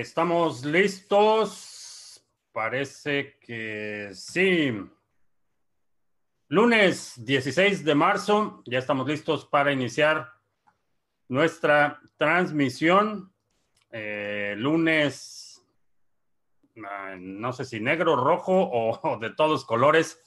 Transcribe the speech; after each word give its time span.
estamos 0.00 0.64
listos. 0.64 2.24
Parece 2.52 3.38
que 3.38 4.10
sí. 4.14 4.72
Lunes 6.48 7.14
16 7.24 7.84
de 7.84 7.94
marzo, 7.94 8.62
ya 8.66 8.78
estamos 8.78 9.06
listos 9.06 9.44
para 9.44 9.72
iniciar 9.72 10.32
nuestra 11.28 12.00
transmisión. 12.16 13.32
Eh, 13.92 14.54
lunes, 14.56 15.62
no 16.74 17.52
sé 17.52 17.64
si 17.64 17.78
negro, 17.78 18.16
rojo 18.16 18.68
o, 18.72 19.18
de 19.20 19.30
todos 19.30 19.64
colores. 19.64 20.18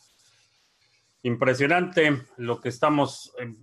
Impresionante 1.24 2.26
lo 2.38 2.62
que 2.62 2.70
estamos 2.70 3.34
eh, 3.40 3.54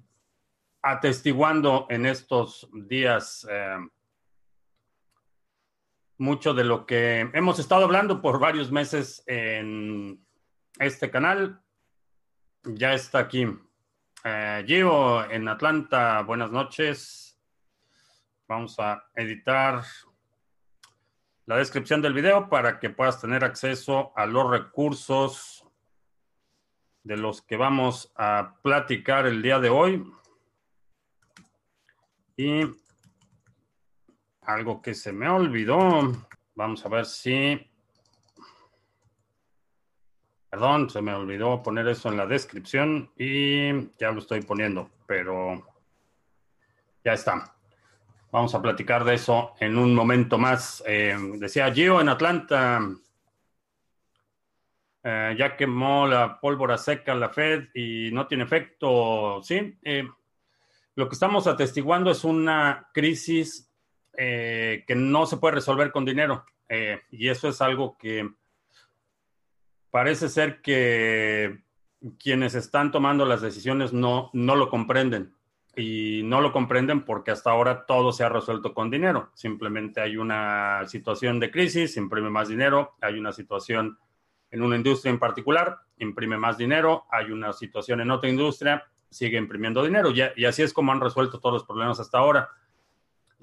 atestiguando 0.83 1.86
en 1.88 2.05
estos 2.05 2.69
días. 2.72 3.47
Eh, 3.48 3.78
mucho 6.20 6.52
de 6.52 6.65
lo 6.65 6.84
que 6.84 7.30
hemos 7.33 7.59
estado 7.59 7.84
hablando 7.84 8.20
por 8.20 8.38
varios 8.38 8.70
meses 8.70 9.24
en 9.27 10.23
este 10.78 11.11
canal. 11.11 11.62
Ya 12.62 12.92
está 12.92 13.20
aquí. 13.20 13.47
Eh, 14.25 14.64
Gio 14.66 15.28
en 15.30 15.48
Atlanta, 15.48 16.20
buenas 16.23 16.51
noches. 16.51 17.41
Vamos 18.47 18.78
a 18.78 19.02
editar 19.14 19.83
la 21.47 21.56
descripción 21.56 22.02
del 22.02 22.12
video 22.12 22.50
para 22.50 22.78
que 22.78 22.91
puedas 22.91 23.19
tener 23.19 23.42
acceso 23.42 24.12
a 24.14 24.27
los 24.27 24.50
recursos 24.50 25.64
de 27.02 27.16
los 27.16 27.41
que 27.41 27.56
vamos 27.56 28.12
a 28.14 28.56
platicar 28.62 29.27
el 29.27 29.41
día 29.41 29.59
de 29.59 29.70
hoy. 29.70 30.05
Y 32.37 32.66
algo 34.53 34.83
que 34.83 34.95
se 34.95 35.12
me 35.12 35.29
olvidó. 35.29 36.12
Vamos 36.55 36.84
a 36.84 36.89
ver 36.89 37.06
si... 37.06 37.67
Perdón, 40.51 40.91
se 40.91 41.01
me 41.01 41.15
olvidó 41.15 41.62
poner 41.62 41.87
eso 41.89 42.09
en 42.09 42.17
la 42.17 42.27
descripción 42.27 43.11
y 43.17 43.93
ya 43.98 44.11
lo 44.11 44.19
estoy 44.19 44.43
poniendo, 44.43 44.91
pero 45.06 45.65
ya 47.05 47.12
está. 47.12 47.55
Vamos 48.33 48.55
a 48.55 48.62
platicar 48.62 49.05
de 49.05 49.15
eso 49.15 49.55
en 49.61 49.78
un 49.78 49.95
momento 49.95 50.39
más. 50.39 50.83
Eh, 50.87 51.17
decía 51.37 51.73
Gio 51.73 52.01
en 52.01 52.09
Atlanta, 52.09 52.81
eh, 55.03 55.34
ya 55.39 55.56
quemó 55.56 56.06
la 56.06 56.39
pólvora 56.41 56.77
seca 56.77 57.15
la 57.15 57.31
Fed 57.31 57.69
y 57.75 58.11
no 58.12 58.27
tiene 58.27 58.45
efecto. 58.45 59.41
Sí, 59.43 59.78
eh, 59.83 60.09
lo 60.97 61.09
que 61.09 61.15
estamos 61.15 61.47
atestiguando 61.47 62.11
es 62.11 62.25
una 62.25 62.91
crisis 62.93 63.69
eh, 64.16 64.84
que 64.86 64.94
no 64.94 65.27
se 65.27 65.36
puede 65.36 65.56
resolver 65.56 65.92
con 65.92 66.05
dinero. 66.05 66.44
Eh, 66.69 67.00
y 67.11 67.28
eso 67.28 67.48
es 67.48 67.61
algo 67.61 67.97
que 67.98 68.28
parece 69.91 70.28
ser 70.28 70.61
que 70.62 71.62
quienes 72.19 72.55
están 72.55 72.91
tomando 72.91 73.25
las 73.25 73.41
decisiones 73.41 73.92
no, 73.92 74.31
no 74.33 74.56
lo 74.56 74.70
comprenden. 74.70 75.34
Y 75.77 76.22
no 76.25 76.41
lo 76.41 76.53
comprenden 76.53 77.05
porque 77.05 77.31
hasta 77.31 77.50
ahora 77.50 77.86
todo 77.86 78.12
se 78.12 78.25
ha 78.25 78.28
resuelto 78.28 78.75
con 78.75 78.91
dinero. 78.91 79.31
Simplemente 79.34 80.00
hay 80.00 80.16
una 80.16 80.83
situación 80.86 81.38
de 81.38 81.50
crisis, 81.50 81.97
imprime 81.97 82.28
más 82.28 82.48
dinero, 82.48 82.97
hay 83.00 83.19
una 83.19 83.33
situación 83.33 83.97
en 84.50 84.62
una 84.62 84.77
industria 84.77 85.11
en 85.11 85.20
particular, 85.20 85.78
imprime 85.98 86.36
más 86.36 86.58
dinero, 86.58 87.05
hay 87.11 87.31
una 87.31 87.53
situación 87.53 88.00
en 88.00 88.11
otra 88.11 88.28
industria, 88.28 88.84
sigue 89.08 89.38
imprimiendo 89.38 89.84
dinero. 89.84 90.11
y 90.11 90.44
así 90.44 90.62
es 90.62 90.72
como 90.72 90.91
han 90.91 91.00
resuelto 91.00 91.38
todos 91.38 91.55
los 91.55 91.64
problemas 91.64 92.00
hasta 92.00 92.19
ahora. 92.19 92.48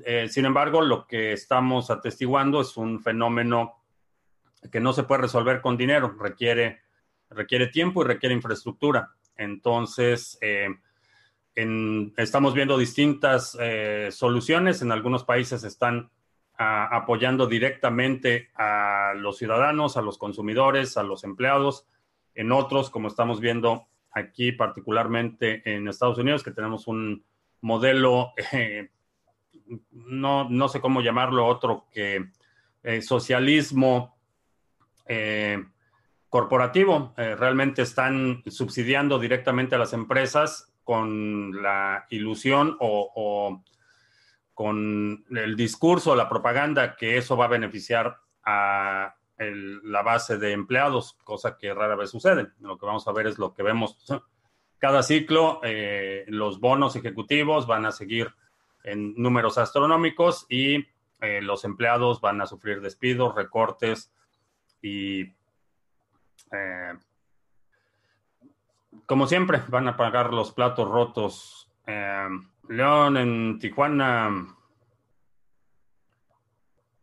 Eh, 0.06 0.28
sin 0.30 0.46
embargo, 0.46 0.82
lo 0.82 1.08
que 1.08 1.34
estamos 1.34 1.90
atestiguando 1.90 2.62
es 2.62 2.78
un 2.78 3.02
fenómeno 3.02 3.84
que 4.72 4.80
no 4.80 4.94
se 4.94 5.04
puede 5.04 5.22
resolver 5.22 5.62
con 5.62 5.78
dinero, 5.78 6.16
requiere, 6.20 6.82
requiere 7.30 7.68
tiempo 7.68 8.04
y 8.04 8.08
requiere 8.08 8.36
infraestructura. 8.36 9.12
Entonces, 9.36 10.38
eh, 10.42 10.70
estamos 12.18 12.54
viendo 12.54 12.78
distintas 12.78 13.58
eh, 13.60 14.10
soluciones. 14.12 14.82
En 14.82 14.92
algunos 14.92 15.24
países 15.24 15.64
están 15.64 16.10
ah, 16.58 16.90
apoyando 16.92 17.48
directamente 17.48 18.50
a 18.56 19.14
los 19.16 19.38
ciudadanos, 19.38 19.98
a 19.98 20.02
los 20.02 20.18
consumidores, 20.18 20.98
a 20.98 21.04
los 21.04 21.24
empleados. 21.24 21.88
En 22.36 22.52
otros, 22.52 22.90
como 22.90 23.08
estamos 23.08 23.40
viendo 23.40 23.88
aquí, 24.12 24.52
particularmente 24.52 25.62
en 25.66 25.88
Estados 25.88 26.18
Unidos, 26.18 26.44
que 26.44 26.52
tenemos 26.52 26.88
un 26.88 27.24
modelo 27.62 28.34
no, 29.92 30.50
no 30.50 30.68
sé 30.68 30.80
cómo 30.82 31.02
llamarlo 31.02 31.46
otro 31.46 31.86
que 31.92 32.32
eh, 32.84 33.02
socialismo 33.02 34.18
eh, 35.06 35.62
corporativo. 36.30 37.14
Eh, 37.18 37.36
realmente 37.36 37.82
están 37.82 38.44
subsidiando 38.48 39.20
directamente 39.20 39.76
a 39.76 39.78
las 39.78 39.92
empresas 39.92 40.74
con 40.86 41.62
la 41.62 42.06
ilusión 42.10 42.78
o, 42.80 43.62
con 44.54 45.26
el 45.32 45.58
discurso, 45.58 46.16
la 46.16 46.30
propaganda 46.30 46.96
que 46.96 47.18
eso 47.18 47.36
va 47.36 47.46
a 47.46 47.50
beneficiar 47.50 48.18
a 48.46 49.16
la 49.38 50.02
base 50.02 50.38
de 50.38 50.54
empleados, 50.54 51.18
cosa 51.26 51.58
que 51.58 51.74
rara 51.74 51.96
vez 51.96 52.10
sucede. 52.10 52.48
Lo 52.62 52.78
que 52.78 52.86
vamos 52.86 53.06
a 53.08 53.12
ver 53.12 53.28
es 53.28 53.38
lo 53.38 53.54
que 53.54 53.64
vemos 53.64 53.98
cada 54.80 55.04
ciclo. 55.04 55.60
los 56.28 56.62
bonos 56.62 56.96
ejecutivos 56.96 57.68
van 57.68 57.86
a 57.86 57.92
seguir 57.92 58.34
en 58.84 59.14
números 59.16 59.58
astronómicos 59.58 60.46
y 60.50 60.86
eh, 61.20 61.42
los 61.42 61.66
empleados 61.66 62.22
van 62.22 62.42
a 62.42 62.46
sufrir 62.46 62.80
despidos, 62.80 63.34
recortes 63.36 64.14
y, 64.82 65.22
eh, 66.52 66.94
como 69.06 69.26
siempre, 69.26 69.62
van 69.68 69.88
a 69.88 69.98
pagar 69.98 70.34
los 70.34 70.52
platos 70.52 70.88
rotos. 70.88 71.72
Eh, 71.88 72.28
León 72.70 73.18
en 73.18 73.60
Tijuana, 73.60 74.56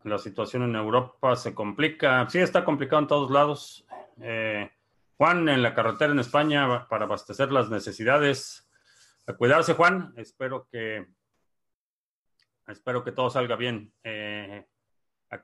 la 0.04 0.18
situación 0.18 0.62
en 0.62 0.76
Europa 0.76 1.34
se 1.34 1.54
complica. 1.54 2.28
Sí, 2.28 2.38
está 2.38 2.64
complicado 2.64 3.02
en 3.02 3.08
todos 3.08 3.30
lados. 3.30 3.86
Juan, 5.16 5.48
en 5.48 5.62
la 5.62 5.74
carretera 5.74 6.12
en 6.12 6.18
España 6.18 6.86
para 6.88 7.06
abastecer 7.06 7.50
las 7.50 7.70
necesidades. 7.70 8.68
A 9.26 9.32
cuidarse, 9.32 9.74
Juan. 9.74 10.12
Espero 10.16 10.68
que 10.70 11.06
Espero 12.66 13.04
que 13.04 13.12
todo 13.12 13.28
salga 13.28 13.56
bien. 13.56 13.92
Eh, 14.02 14.64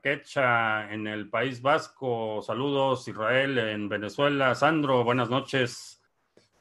Quecha 0.01 0.91
en 0.91 1.05
el 1.05 1.29
País 1.29 1.61
Vasco, 1.61 2.41
saludos. 2.41 3.07
Israel 3.07 3.57
en 3.59 3.89
Venezuela. 3.89 4.55
Sandro, 4.55 5.03
buenas 5.03 5.29
noches. 5.29 6.01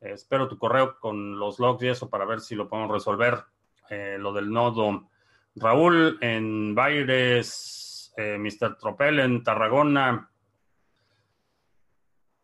Eh, 0.00 0.12
espero 0.12 0.48
tu 0.48 0.58
correo 0.58 0.98
con 0.98 1.38
los 1.38 1.60
logs 1.60 1.82
y 1.84 1.88
eso 1.88 2.10
para 2.10 2.24
ver 2.24 2.40
si 2.40 2.56
lo 2.56 2.68
podemos 2.68 2.90
resolver. 2.90 3.44
Eh, 3.88 4.16
lo 4.18 4.32
del 4.32 4.50
nodo. 4.50 5.08
Raúl 5.54 6.18
en 6.20 6.74
Baires, 6.74 8.12
Mr. 8.16 8.76
Tropel 8.78 9.20
en 9.20 9.42
Tarragona. 9.42 10.30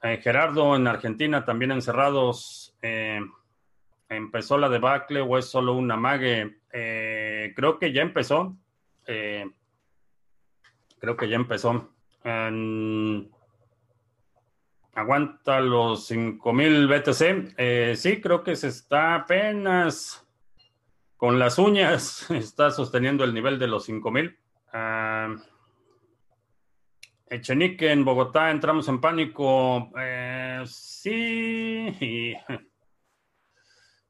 Gerardo 0.00 0.76
en 0.76 0.86
Argentina, 0.86 1.44
también 1.44 1.72
encerrados. 1.72 2.76
¿Empezó 4.08 4.56
la 4.56 4.68
debacle 4.68 5.20
o 5.20 5.36
es 5.36 5.46
solo 5.46 5.74
una 5.74 5.96
mague? 5.96 6.60
Eh, 6.72 7.15
creo 7.56 7.78
que 7.78 7.92
ya 7.92 8.02
empezó. 8.02 8.54
Eh, 9.06 9.50
creo 11.00 11.16
que 11.16 11.28
ya 11.28 11.36
empezó. 11.36 11.90
aguanta 14.92 15.60
los 15.60 16.06
5000 16.06 16.86
BTC. 16.86 17.54
Eh, 17.56 17.94
sí, 17.96 18.20
creo 18.20 18.44
que 18.44 18.54
se 18.54 18.68
está 18.68 19.16
apenas 19.16 20.24
con 21.16 21.38
las 21.38 21.58
uñas. 21.58 22.30
Está 22.30 22.70
sosteniendo 22.70 23.24
el 23.24 23.32
nivel 23.32 23.58
de 23.58 23.68
los 23.68 23.86
5000. 23.86 24.38
Uh, 24.74 25.40
Echenique 27.28 27.90
en 27.90 28.04
Bogotá, 28.04 28.50
entramos 28.50 28.86
en 28.88 29.00
pánico. 29.00 29.90
sí. 30.66 32.36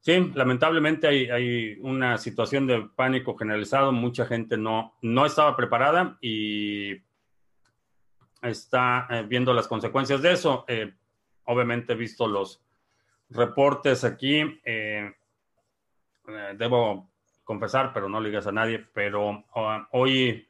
Sí, 0.07 0.31
lamentablemente 0.37 1.09
hay, 1.09 1.79
una 1.81 2.17
situación 2.17 2.69
de 2.69 2.89
pánico 2.95 3.37
generalizado. 3.37 3.91
Mucha 3.91 4.25
gente 4.25 4.57
no, 4.57 4.95
no 5.03 5.27
estaba 5.27 5.57
preparada 5.57 6.17
y 6.21 7.03
está 8.41 9.09
eh, 9.11 9.25
viendo 9.27 9.53
las 9.53 9.67
consecuencias 9.67 10.23
de 10.23 10.31
eso. 10.31 10.65
Eh, 10.69 10.95
obviamente 11.47 11.95
he 11.95 11.97
visto 11.97 12.29
los 12.29 12.63
reportes 13.31 14.05
aquí. 14.05 14.61
Eh, 14.65 15.13
debo 16.57 17.11
confesar, 17.43 17.93
pero 17.93 18.09
no 18.09 18.21
le 18.21 18.29
digas 18.29 18.47
a 18.47 18.53
nadie, 18.53 18.87
pero 18.95 19.45
ah, 19.57 19.89
hoy 19.91 20.47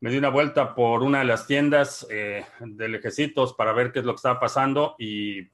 me 0.00 0.10
di 0.10 0.18
una 0.18 0.28
vuelta 0.28 0.74
por 0.74 1.02
una 1.02 1.20
de 1.20 1.24
las 1.24 1.46
tiendas 1.46 2.06
de 2.06 2.88
lejecitos 2.90 3.54
para 3.54 3.72
ver 3.72 3.92
qué 3.92 4.00
es 4.00 4.04
lo 4.04 4.12
que 4.12 4.16
estaba 4.16 4.38
pasando 4.38 4.94
y 4.98 5.48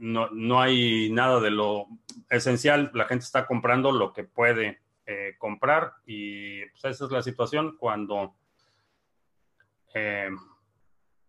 no, 0.00 0.30
no 0.30 0.60
hay 0.60 1.10
nada 1.10 1.40
de 1.40 1.50
lo 1.50 1.86
esencial. 2.28 2.90
La 2.94 3.04
gente 3.04 3.24
está 3.24 3.46
comprando 3.46 3.92
lo 3.92 4.12
que 4.12 4.24
puede 4.24 4.80
eh, 5.06 5.34
comprar 5.38 5.92
y 6.06 6.64
pues, 6.66 6.84
esa 6.86 7.04
es 7.04 7.10
la 7.10 7.22
situación 7.22 7.76
cuando 7.78 8.34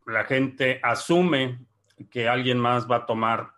la 0.05 0.23
gente 0.25 0.79
asume 0.83 1.65
que 2.11 2.27
alguien 2.27 2.59
más 2.59 2.89
va 2.89 2.97
a 2.97 3.05
tomar 3.07 3.53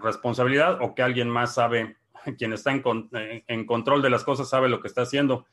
responsabilidad 0.00 0.78
o 0.80 0.94
que 0.94 1.02
alguien 1.02 1.28
más 1.28 1.54
sabe, 1.54 1.96
quien 2.38 2.52
está 2.52 2.70
en, 2.70 3.66
control 3.66 4.00
de 4.00 4.10
las 4.10 4.22
cosas 4.22 4.48
sabe 4.48 4.68
lo 4.68 4.80
que 4.80 4.86
está 4.86 5.02
haciendo. 5.02 5.46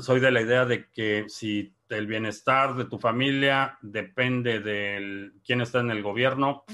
soy 0.00 0.20
de 0.20 0.30
la 0.30 0.40
idea 0.40 0.64
de 0.66 0.88
que 0.88 1.24
si 1.28 1.74
el 1.88 2.06
bienestar 2.06 2.76
de 2.76 2.84
tu 2.84 2.98
familia 2.98 3.76
depende 3.82 4.60
de 4.60 5.32
quién 5.44 5.60
está 5.60 5.80
en 5.80 5.90
el 5.90 6.02
gobierno, 6.02 6.64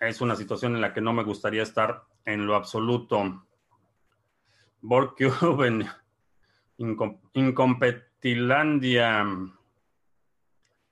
es 0.00 0.20
una 0.20 0.36
situación 0.36 0.74
en 0.74 0.80
la 0.80 0.92
que 0.92 1.00
no 1.00 1.12
me 1.12 1.24
gustaría 1.24 1.62
estar 1.62 2.04
en 2.24 2.46
lo 2.46 2.54
absoluto. 2.54 3.46
Borcube 4.80 5.86
Incompetilandia. 7.32 9.26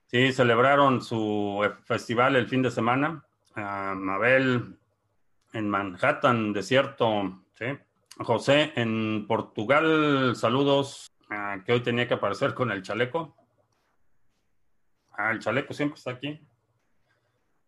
Sí, 0.06 0.32
celebraron 0.32 1.02
su 1.02 1.62
festival 1.84 2.36
el 2.36 2.48
fin 2.48 2.62
de 2.62 2.70
semana. 2.70 3.24
Mabel 3.54 4.78
en 5.52 5.70
Manhattan, 5.70 6.52
desierto. 6.52 7.42
Sí. 7.54 7.66
José 8.18 8.72
en 8.76 9.26
Portugal, 9.26 10.34
saludos. 10.36 11.12
que 11.64 11.72
hoy 11.72 11.80
tenía 11.80 12.06
que 12.06 12.14
aparecer 12.14 12.54
con 12.54 12.70
el 12.70 12.82
chaleco. 12.82 13.36
Ah, 15.10 15.30
el 15.32 15.40
chaleco 15.40 15.74
siempre 15.74 15.98
está 15.98 16.12
aquí. 16.12 16.40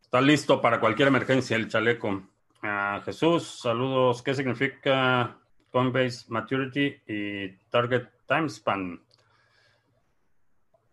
Está 0.07 0.21
listo 0.21 0.61
para 0.61 0.79
cualquier 0.79 1.09
emergencia 1.09 1.57
el 1.57 1.67
chaleco. 1.69 2.23
Jesús, 3.05 3.59
saludos. 3.61 4.23
¿Qué 4.23 4.35
significa 4.35 5.37
Coinbase 5.73 6.27
Maturity 6.29 6.95
y 7.09 7.49
Target 7.69 8.05
Timespan? 8.25 9.03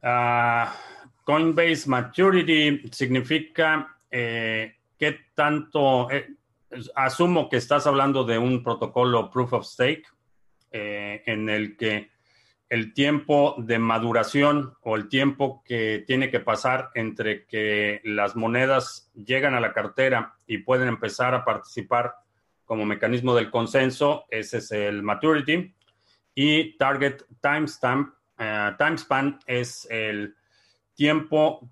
Ah, 0.01 0.75
Coinbase 1.24 1.88
Maturity 1.88 2.89
significa 2.92 3.95
eh, 4.10 4.77
qué 4.98 5.19
tanto, 5.36 6.09
eh, 6.09 6.33
asumo 6.95 7.50
que 7.50 7.57
estás 7.57 7.86
hablando 7.86 8.24
de 8.24 8.39
un 8.39 8.63
protocolo 8.63 9.30
Proof 9.30 9.54
of 9.54 9.66
Stake 9.68 10.06
eh, 10.71 11.21
en 11.27 11.50
el 11.50 11.77
que 11.77 12.12
el 12.74 12.92
tiempo 12.96 13.54
de 13.60 13.78
maduración 13.78 14.74
o 14.81 14.96
el 14.96 15.08
tiempo 15.08 15.62
que 15.64 16.04
tiene 16.08 16.31
que 16.31 16.40
pasar 16.40 16.90
entre 16.96 17.46
que 17.46 18.02
las 18.04 18.36
monedas 18.36 19.12
llegan 19.14 19.54
a 19.54 19.60
la 19.60 19.74
cartera 19.74 20.40
y 20.48 20.58
pueden 20.58 20.88
empezar 20.88 21.36
a 21.36 21.46
participar 21.46 22.16
como 22.66 22.84
mecanismo 22.84 23.36
del 23.36 23.52
consenso, 23.52 24.25
ese 24.28 24.58
es 24.58 24.72
el 24.72 25.04
maturity. 25.04 25.72
Y 26.34 26.75
target 26.80 27.22
timestamp, 27.42 28.16
uh, 28.40 28.76
timespan 28.76 29.38
es 29.46 29.88
el 29.92 30.34
tiempo 30.96 31.69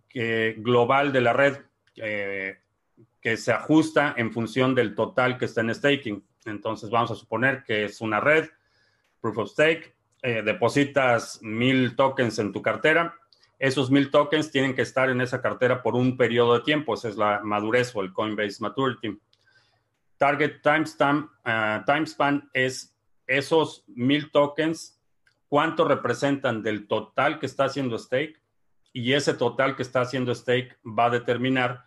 global 0.58 1.12
de 1.12 1.22
la 1.22 1.34
red 1.34 1.58
que 1.96 3.38
se 3.38 3.52
ajusta 3.52 4.14
en 4.18 4.32
función 4.32 4.76
del 4.76 4.94
total 4.94 5.40
que 5.40 5.46
está 5.46 5.62
en 5.62 5.74
staking. 5.74 6.24
Entonces 6.46 6.92
vamos 6.92 7.10
a 7.10 7.16
suponer 7.16 7.64
que 7.64 7.86
es 7.86 8.02
una 8.02 8.20
red, 8.20 8.50
proof 9.20 9.40
of 9.40 9.50
stake, 9.50 9.96
eh, 10.22 10.42
depositas 10.44 11.40
mil 11.42 11.96
tokens 11.96 12.40
en 12.40 12.52
tu 12.52 12.62
cartera, 12.62 13.16
esos 13.62 13.92
mil 13.92 14.10
tokens 14.10 14.50
tienen 14.50 14.74
que 14.74 14.82
estar 14.82 15.12
en 15.12 15.22
esa 15.22 15.40
cartera 15.40 15.84
por 15.84 15.94
un 15.94 16.18
periodo 16.18 16.56
de 16.56 16.62
tiempo. 16.62 16.96
Esa 16.96 17.10
es 17.10 17.16
la 17.16 17.42
madurez 17.44 17.96
o 17.96 18.02
el 18.02 18.12
Coinbase 18.12 18.58
Maturity. 18.60 19.20
Target 20.18 20.62
timestamp, 20.64 21.30
uh, 21.46 21.86
timespan 21.86 22.50
es 22.54 22.98
esos 23.28 23.84
mil 23.88 24.32
tokens, 24.32 25.00
cuánto 25.48 25.88
representan 25.88 26.64
del 26.64 26.88
total 26.88 27.38
que 27.38 27.46
está 27.46 27.66
haciendo 27.66 28.00
stake 28.00 28.42
y 28.94 29.14
ese 29.14 29.36
total 29.36 29.76
que 29.76 29.84
está 29.84 30.02
haciendo 30.02 30.34
stake 30.34 30.76
va 30.84 31.06
a 31.06 31.10
determinar 31.12 31.86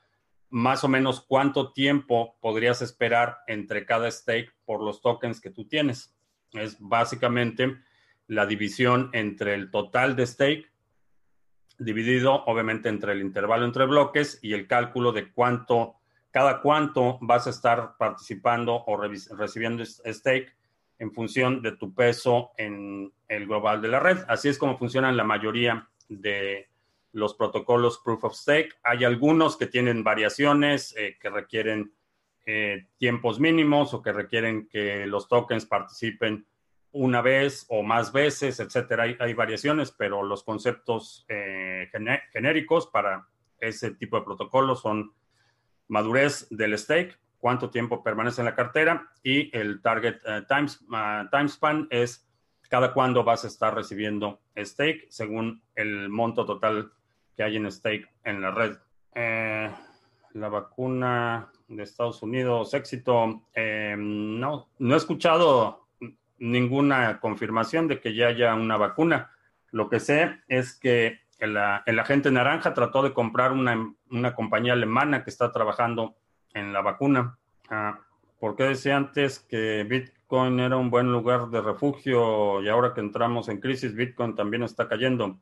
más 0.51 0.85
o 0.85 0.89
menos 0.89 1.21
cuánto 1.21 1.73
tiempo 1.73 2.37
podrías 2.41 2.83
esperar 2.83 3.39
entre 3.49 3.85
cada 3.85 4.09
stake 4.09 4.55
por 4.65 4.81
los 4.81 5.03
tokens 5.03 5.41
que 5.41 5.51
tú 5.51 5.67
tienes. 5.67 6.15
Es 6.53 6.77
básicamente 6.79 7.79
la 8.27 8.47
división 8.47 9.11
entre 9.13 9.55
el 9.55 9.71
total 9.71 10.17
de 10.17 10.27
stake, 10.27 10.71
dividido 11.79 12.45
obviamente 12.45 12.89
entre 12.89 13.13
el 13.13 13.21
intervalo 13.21 13.65
entre 13.65 13.87
bloques 13.87 14.39
y 14.43 14.53
el 14.53 14.67
cálculo 14.67 15.13
de 15.13 15.33
cuánto, 15.33 15.97
cada 16.31 16.61
cuánto 16.61 17.19
vas 17.21 17.47
a 17.47 17.51
estar 17.51 17.97
participando 17.99 18.85
o 18.87 18.97
recibiendo 18.97 19.85
stake 19.85 20.55
en 20.99 21.13
función 21.13 21.63
de 21.63 21.73
tu 21.73 21.95
peso 21.95 22.53
en 22.57 23.13
el 23.29 23.47
global 23.47 23.83
de 23.83 23.89
la 23.89 24.01
red. 24.01 24.19
Así 24.29 24.49
es 24.49 24.59
como 24.59 24.79
funcionan 24.79 25.17
la 25.17 25.25
mayoría 25.25 25.89
de 26.09 26.69
los 27.13 27.35
protocolos 27.35 28.01
Proof 28.05 28.25
of 28.25 28.35
Stake. 28.35 28.75
Hay 28.83 29.05
algunos 29.05 29.57
que 29.57 29.67
tienen 29.67 30.05
variaciones 30.05 30.95
eh, 30.97 31.17
que 31.21 31.31
requieren 31.31 31.93
eh, 32.47 32.87
tiempos 32.99 33.41
mínimos 33.41 33.95
o 33.95 34.03
que 34.03 34.13
requieren 34.13 34.69
que 34.69 35.07
los 35.07 35.29
tokens 35.29 35.65
participen 35.67 36.47
una 36.95 37.21
vez 37.21 37.67
o 37.69 37.83
más 37.83 38.13
veces, 38.13 38.61
etcétera. 38.61 39.05
Hay, 39.19 39.35
variaciones, 39.35 39.91
pero 39.91 40.23
los 40.23 40.45
conceptos 40.45 41.27
eh, 41.29 41.91
genéricos 42.33 42.87
para 42.87 43.27
ese 43.59 43.91
tipo 43.93 44.17
de 44.17 44.25
protocolos 44.25 44.81
son 44.81 45.13
madurez 45.89 46.47
del 46.51 46.79
stake, 46.79 47.19
cuánto 47.39 47.69
tiempo 47.69 48.03
permanece 48.03 48.41
en 48.41 48.47
la 48.47 48.55
cartera 48.55 49.11
y 49.23 49.55
el 49.57 49.83
target 49.83 50.17
uh, 50.25 50.47
time 51.29 51.49
span 51.49 51.89
es 51.91 52.29
cada 52.71 52.95
cuándo 52.95 53.25
vas 53.25 53.45
a 53.45 53.49
estar 53.49 53.75
recibiendo 53.75 54.41
stake 54.57 55.07
según 55.11 55.63
el 55.75 56.09
monto 56.09 56.47
total 56.47 56.93
que 57.37 57.43
hay 57.43 57.57
en 57.57 57.71
stake 57.71 58.09
en 58.23 58.41
la 58.41 58.53
red. 58.53 58.79
Eh, 59.15 59.71
la 60.35 60.49
vacuna 60.49 61.51
de 61.69 61.83
Estados 61.83 62.23
Unidos, 62.23 62.73
éxito. 62.73 63.43
no, 63.57 64.69
no 64.79 64.95
he 64.95 64.97
escuchado 64.97 65.84
ninguna 66.45 67.21
confirmación 67.21 67.89
de 67.89 68.01
que 68.01 68.15
ya 68.15 68.29
haya 68.29 68.55
una 68.55 68.77
vacuna. 68.77 69.31
Lo 69.71 69.89
que 69.89 69.99
sé 69.99 70.41
es 70.49 70.75
que 70.75 71.21
el, 71.39 71.57
agente 71.57 72.31
naranja 72.31 72.75
trató 72.75 73.03
de 73.03 73.13
comprar 73.13 73.53
una, 73.53 74.35
compañía 74.35 74.75
alemana 74.75 75.25
que 75.25 75.31
está 75.31 75.53
trabajando 75.53 76.17
en 76.53 76.73
la 76.73 76.83
vacuna. 76.83 77.39
Ah, 77.71 77.99
¿Por 78.39 78.57
qué 78.57 78.65
decía 78.65 78.97
antes 78.97 79.39
que 79.39 79.85
Bitcoin 79.85 80.61
era 80.61 80.77
un 80.77 80.91
buen 80.91 81.11
lugar 81.11 81.49
de 81.49 81.63
refugio 81.63 82.63
y 82.63 82.69
ahora 82.69 82.93
que 82.93 83.01
entramos 83.01 83.49
en 83.49 83.61
crisis, 83.61 83.95
Bitcoin 83.95 84.35
también 84.35 84.63
está 84.63 84.87
cayendo? 84.87 85.39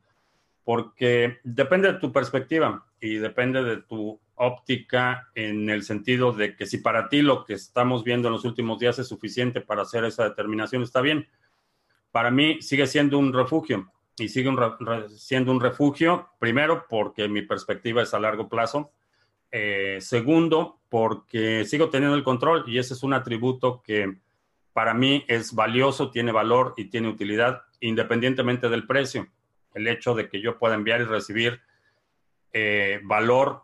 Porque 0.63 1.39
depende 1.43 1.91
de 1.91 1.99
tu 1.99 2.13
perspectiva 2.13 2.85
y 3.01 3.15
depende 3.15 3.61
de 3.63 3.77
tu 3.77 4.21
óptica 4.35 5.29
en 5.35 5.69
el 5.69 5.83
sentido 5.83 6.31
de 6.31 6.55
que 6.55 6.65
si 6.65 6.77
para 6.77 7.09
ti 7.09 7.21
lo 7.21 7.45
que 7.45 7.53
estamos 7.53 8.03
viendo 8.03 8.27
en 8.27 8.33
los 8.33 8.45
últimos 8.45 8.79
días 8.79 8.99
es 8.99 9.07
suficiente 9.07 9.61
para 9.61 9.83
hacer 9.83 10.05
esa 10.05 10.23
determinación, 10.23 10.83
está 10.83 11.01
bien. 11.01 11.27
Para 12.11 12.31
mí 12.31 12.61
sigue 12.61 12.87
siendo 12.87 13.17
un 13.17 13.33
refugio 13.33 13.91
y 14.17 14.29
sigue 14.29 14.51
siendo 15.09 15.51
un 15.51 15.59
refugio, 15.59 16.29
primero 16.39 16.85
porque 16.87 17.27
mi 17.27 17.41
perspectiva 17.41 18.03
es 18.03 18.13
a 18.13 18.19
largo 18.19 18.49
plazo, 18.49 18.91
eh, 19.51 19.97
segundo 20.01 20.79
porque 20.89 21.65
sigo 21.65 21.89
teniendo 21.89 22.15
el 22.15 22.23
control 22.23 22.65
y 22.67 22.77
ese 22.77 22.93
es 22.93 23.03
un 23.03 23.13
atributo 23.13 23.81
que 23.83 24.17
para 24.73 24.93
mí 24.93 25.23
es 25.27 25.53
valioso, 25.53 26.09
tiene 26.09 26.31
valor 26.31 26.73
y 26.77 26.85
tiene 26.85 27.07
utilidad 27.07 27.61
independientemente 27.79 28.69
del 28.69 28.87
precio. 28.87 29.27
El 29.73 29.87
hecho 29.87 30.15
de 30.15 30.29
que 30.29 30.41
yo 30.41 30.57
pueda 30.57 30.75
enviar 30.75 31.01
y 31.01 31.05
recibir 31.05 31.61
eh, 32.51 32.99
valor 33.03 33.63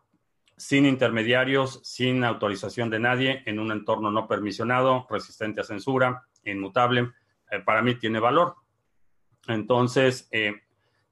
sin 0.60 0.86
intermediarios, 0.86 1.80
sin 1.84 2.26
autorización 2.26 2.90
de 2.90 3.00
nadie, 3.00 3.44
en 3.46 3.60
un 3.60 3.72
entorno 3.72 4.12
no 4.12 4.28
permisionado, 4.28 5.08
resistente 5.10 5.62
a 5.62 5.64
censura, 5.64 6.28
inmutable, 6.44 7.14
eh, 7.50 7.60
para 7.60 7.82
mí 7.82 7.96
tiene 7.96 8.20
valor. 8.20 8.56
Entonces, 9.48 10.28
eh, 10.32 10.62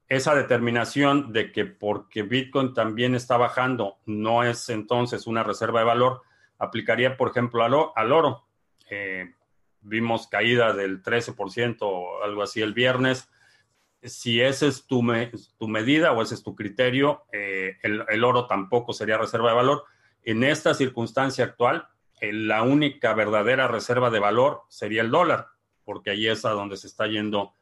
esa 0.09 0.35
determinación 0.35 1.31
de 1.31 1.53
que 1.53 1.65
porque 1.65 2.23
Bitcoin 2.23 2.73
también 2.73 3.15
está 3.15 3.37
bajando, 3.37 3.99
no 4.05 4.43
es 4.43 4.67
entonces 4.67 5.27
una 5.27 5.43
reserva 5.43 5.79
de 5.79 5.85
valor, 5.85 6.23
aplicaría, 6.57 7.15
por 7.15 7.29
ejemplo, 7.29 7.63
al, 7.95 8.11
oro. 8.11 8.47
Eh, 8.89 9.33
vimos 9.79 10.27
caída 10.27 10.73
del 10.73 11.01
13% 11.01 11.77
o 11.83 12.21
algo 12.21 12.43
así 12.43 12.61
el 12.61 12.73
viernes 12.73 13.29
si 14.03 14.41
esa 14.41 14.67
es 14.67 14.85
tu, 14.85 15.01
medida 15.01 16.11
o 16.11 16.21
ese 16.21 16.35
es 16.35 16.43
tu 16.43 16.55
criterio, 16.55 17.23
eh, 17.31 17.77
el, 17.81 18.23
oro 18.23 18.47
tampoco 18.47 18.93
sería 18.93 19.17
reserva 19.17 19.49
de 19.49 19.55
valor. 19.55 19.83
En 20.23 20.43
esta 20.43 20.73
circunstancia 20.73 21.45
actual, 21.45 21.87
eh, 22.21 22.31
la 22.33 22.63
única 22.63 23.13
verdadera 23.13 23.67
reserva 23.67 24.09
de 24.09 24.19
valor 24.19 24.61
sería 24.69 25.01
el 25.01 25.11
dólar, 25.11 25.47
porque 25.83 26.11
ahí 26.11 26.27
es 26.27 26.45
a 26.45 26.51
donde 26.51 26.77
se 26.77 26.87
está 26.87 27.07
yendo 27.07 27.53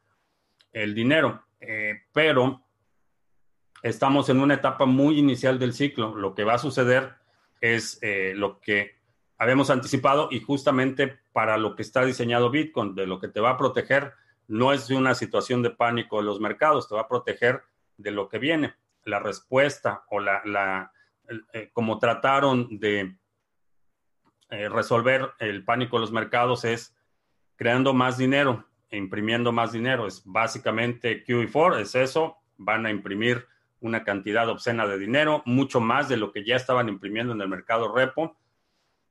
el 0.72 0.94
dinero. 0.94 1.44
Eh, 1.60 2.02
pero 2.12 2.62
estamos 3.82 4.28
en 4.28 4.40
una 4.40 4.54
etapa 4.54 4.84
muy 4.84 5.18
inicial 5.18 5.58
del 5.58 5.72
ciclo. 5.72 6.14
Lo 6.14 6.34
que 6.34 6.44
va 6.44 6.54
a 6.54 6.58
suceder 6.58 7.14
es 7.60 7.98
lo 8.34 8.60
que 8.60 8.96
habíamos 9.38 9.70
anticipado 9.70 10.28
y 10.30 10.40
justamente 10.40 11.18
para 11.32 11.56
lo 11.56 11.74
que 11.74 11.82
está 11.82 12.04
diseñado 12.04 12.50
Bitcoin, 12.50 12.94
de 12.94 13.06
lo 13.06 13.18
que 13.18 13.28
te 13.28 13.40
va 13.40 13.50
a 13.50 13.58
proteger 13.58 14.12
no 14.48 14.72
es 14.72 14.88
de 14.88 14.96
una 14.96 15.14
situación 15.14 15.62
de 15.62 15.70
pánico 15.70 16.18
de 16.18 16.24
los 16.24 16.40
mercados, 16.40 16.88
te 16.88 16.94
va 16.94 17.02
a 17.02 17.08
proteger 17.08 17.62
de 17.96 18.10
lo 18.10 18.28
que 18.28 18.38
viene. 18.38 18.74
La 19.04 19.18
respuesta 19.18 20.04
o 20.10 20.20
la, 20.20 20.42
la 20.44 20.92
eh, 21.52 21.70
como 21.72 21.98
trataron 21.98 22.78
de 22.78 23.16
eh, 24.50 24.68
resolver 24.68 25.32
el 25.40 25.64
pánico 25.64 25.96
de 25.96 26.00
los 26.00 26.12
mercados 26.12 26.64
es 26.64 26.96
creando 27.56 27.92
más 27.92 28.16
dinero, 28.16 28.64
imprimiendo 28.90 29.50
más 29.50 29.72
dinero. 29.72 30.06
Es 30.06 30.22
básicamente 30.24 31.24
QE4, 31.24 31.80
es 31.80 31.94
eso, 31.94 32.36
van 32.56 32.86
a 32.86 32.90
imprimir 32.90 33.46
una 33.80 34.04
cantidad 34.04 34.48
obscena 34.48 34.86
de 34.86 34.98
dinero, 34.98 35.42
mucho 35.46 35.80
más 35.80 36.08
de 36.08 36.16
lo 36.16 36.32
que 36.32 36.44
ya 36.44 36.56
estaban 36.56 36.88
imprimiendo 36.88 37.32
en 37.32 37.40
el 37.40 37.48
mercado 37.48 37.92
repo. 37.92 38.36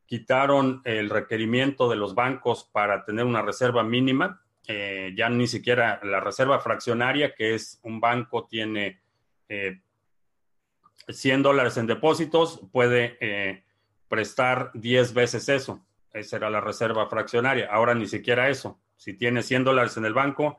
Quitaron 0.06 0.82
el 0.86 1.10
requerimiento 1.10 1.89
de 1.89 1.96
los 1.96 2.15
bancos 2.15 2.63
para 2.72 3.04
tener 3.04 3.25
una 3.25 3.42
reserva 3.42 3.84
mínima, 3.84 4.42
eh, 4.68 5.14
ya 5.16 5.30
ni 5.30 5.48
siquiera 5.48 6.00
la 6.04 6.20
reserva 6.20 6.60
fraccionaria, 6.60 7.34
que 7.34 7.56
es 7.56 7.80
un 7.84 8.00
banco 8.00 8.46
tiene 8.46 9.02
100 9.48 11.40
eh, 11.40 11.44
dólares 11.44 11.78
en 11.78 11.88
depósitos, 11.88 12.62
puede 12.72 13.18
eh, 13.20 13.64
prestar 14.08 14.72
10 14.74 15.14
veces 15.14 15.50
eso. 15.50 15.86
Esa 16.14 16.38
era 16.38 16.50
la 16.50 16.62
reserva 16.62 17.08
fraccionaria. 17.08 17.68
Ahora 17.72 17.94
ni 17.94 18.08
siquiera 18.08 18.50
eso. 18.50 18.80
Si 18.96 19.14
tiene 19.14 19.44
100 19.44 19.66
dólares 19.66 19.98
en 19.98 20.06
el 20.06 20.14
banco, 20.14 20.58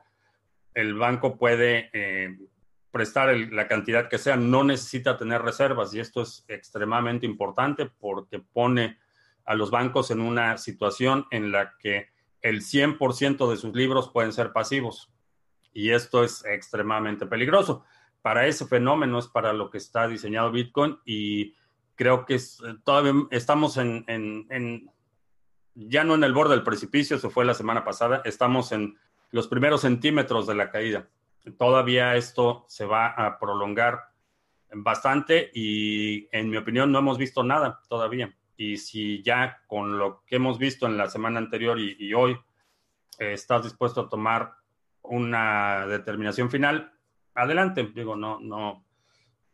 el 0.73 0.93
banco 0.93 1.37
puede 1.37 1.89
prestar 2.91 3.35
la 3.35 3.67
cantidad 3.67 4.07
que 4.07 4.19
sea, 4.19 4.37
no 4.37 4.63
necesita 4.63 5.17
tener 5.17 5.41
reservas 5.41 5.93
y 5.93 5.99
esto 5.99 6.21
es 6.21 6.45
extremadamente 6.47 7.25
importante 7.25 7.87
porque 7.87 8.39
pone 8.39 8.99
a 9.45 9.55
los 9.55 9.71
bancos 9.71 10.11
en 10.11 10.19
una 10.19 10.57
situación 10.57 11.25
en 11.31 11.51
la 11.51 11.73
que 11.79 12.09
el 12.41 12.61
100% 12.61 13.49
de 13.49 13.57
sus 13.57 13.75
libros 13.75 14.09
pueden 14.09 14.33
ser 14.33 14.53
pasivos 14.53 15.11
y 15.73 15.91
esto 15.91 16.23
es 16.23 16.43
extremadamente 16.45 17.25
peligroso. 17.25 17.83
Para 18.21 18.47
ese 18.47 18.65
fenómeno 18.65 19.19
es 19.19 19.27
para 19.27 19.53
lo 19.53 19.69
que 19.69 19.77
está 19.77 20.07
diseñado 20.07 20.51
Bitcoin 20.51 20.97
y 21.05 21.55
creo 21.95 22.25
que 22.25 22.39
todavía 22.83 23.13
estamos 23.31 23.77
en, 23.77 24.05
en, 24.07 24.91
ya 25.75 26.03
no 26.03 26.15
en 26.15 26.23
el 26.23 26.33
borde 26.33 26.55
del 26.55 26.63
precipicio, 26.63 27.17
eso 27.17 27.29
fue 27.29 27.45
la 27.45 27.53
semana 27.53 27.83
pasada, 27.83 28.21
estamos 28.25 28.71
en 28.71 28.97
los 29.31 29.47
primeros 29.47 29.81
centímetros 29.81 30.47
de 30.47 30.55
la 30.55 30.71
caída 30.71 31.07
todavía 31.51 32.15
esto 32.15 32.65
se 32.67 32.85
va 32.85 33.07
a 33.07 33.39
prolongar 33.39 34.09
bastante 34.71 35.49
y 35.53 36.27
en 36.35 36.49
mi 36.49 36.57
opinión 36.57 36.91
no 36.91 36.99
hemos 36.99 37.17
visto 37.17 37.43
nada 37.43 37.81
todavía. 37.87 38.35
Y 38.57 38.77
si 38.77 39.21
ya 39.21 39.63
con 39.67 39.97
lo 39.97 40.23
que 40.25 40.37
hemos 40.37 40.57
visto 40.57 40.87
en 40.87 40.97
la 40.97 41.07
semana 41.07 41.39
anterior 41.39 41.79
y, 41.79 42.13
hoy 42.13 42.33
eh, 43.19 43.33
estás 43.33 43.63
dispuesto 43.63 44.01
a 44.01 44.09
tomar 44.09 44.53
una 45.03 45.85
determinación 45.87 46.49
final, 46.49 46.91
adelante. 47.35 47.89
Digo, 47.93 48.15
no, 48.15 48.39
no, 48.39 48.83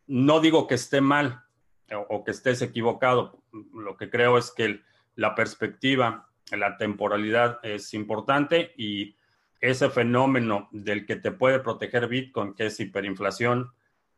no 0.07 0.39
digo 0.39 0.65
que 0.67 0.75
esté 0.75 1.01
mal 1.01 1.43
o, 1.91 1.99
o 2.09 2.23
que 2.23 2.31
estés 2.31 2.61
equivocado. 2.61 3.43
Lo 3.73 3.97
que 3.97 4.09
creo 4.09 4.37
es 4.37 4.51
que 4.51 4.81
la 5.15 5.35
perspectiva, 5.35 6.29
la 6.51 6.77
temporalidad 6.77 7.59
es 7.61 7.93
importante 7.93 8.73
y 8.77 9.15
ese 9.63 9.89
fenómeno 9.89 10.67
del 10.71 11.05
que 11.05 11.15
te 11.15 11.31
puede 11.31 11.59
proteger 11.59 12.07
Bitcoin, 12.07 12.53
que 12.53 12.65
es 12.65 12.79
hiperinflación, 12.79 13.71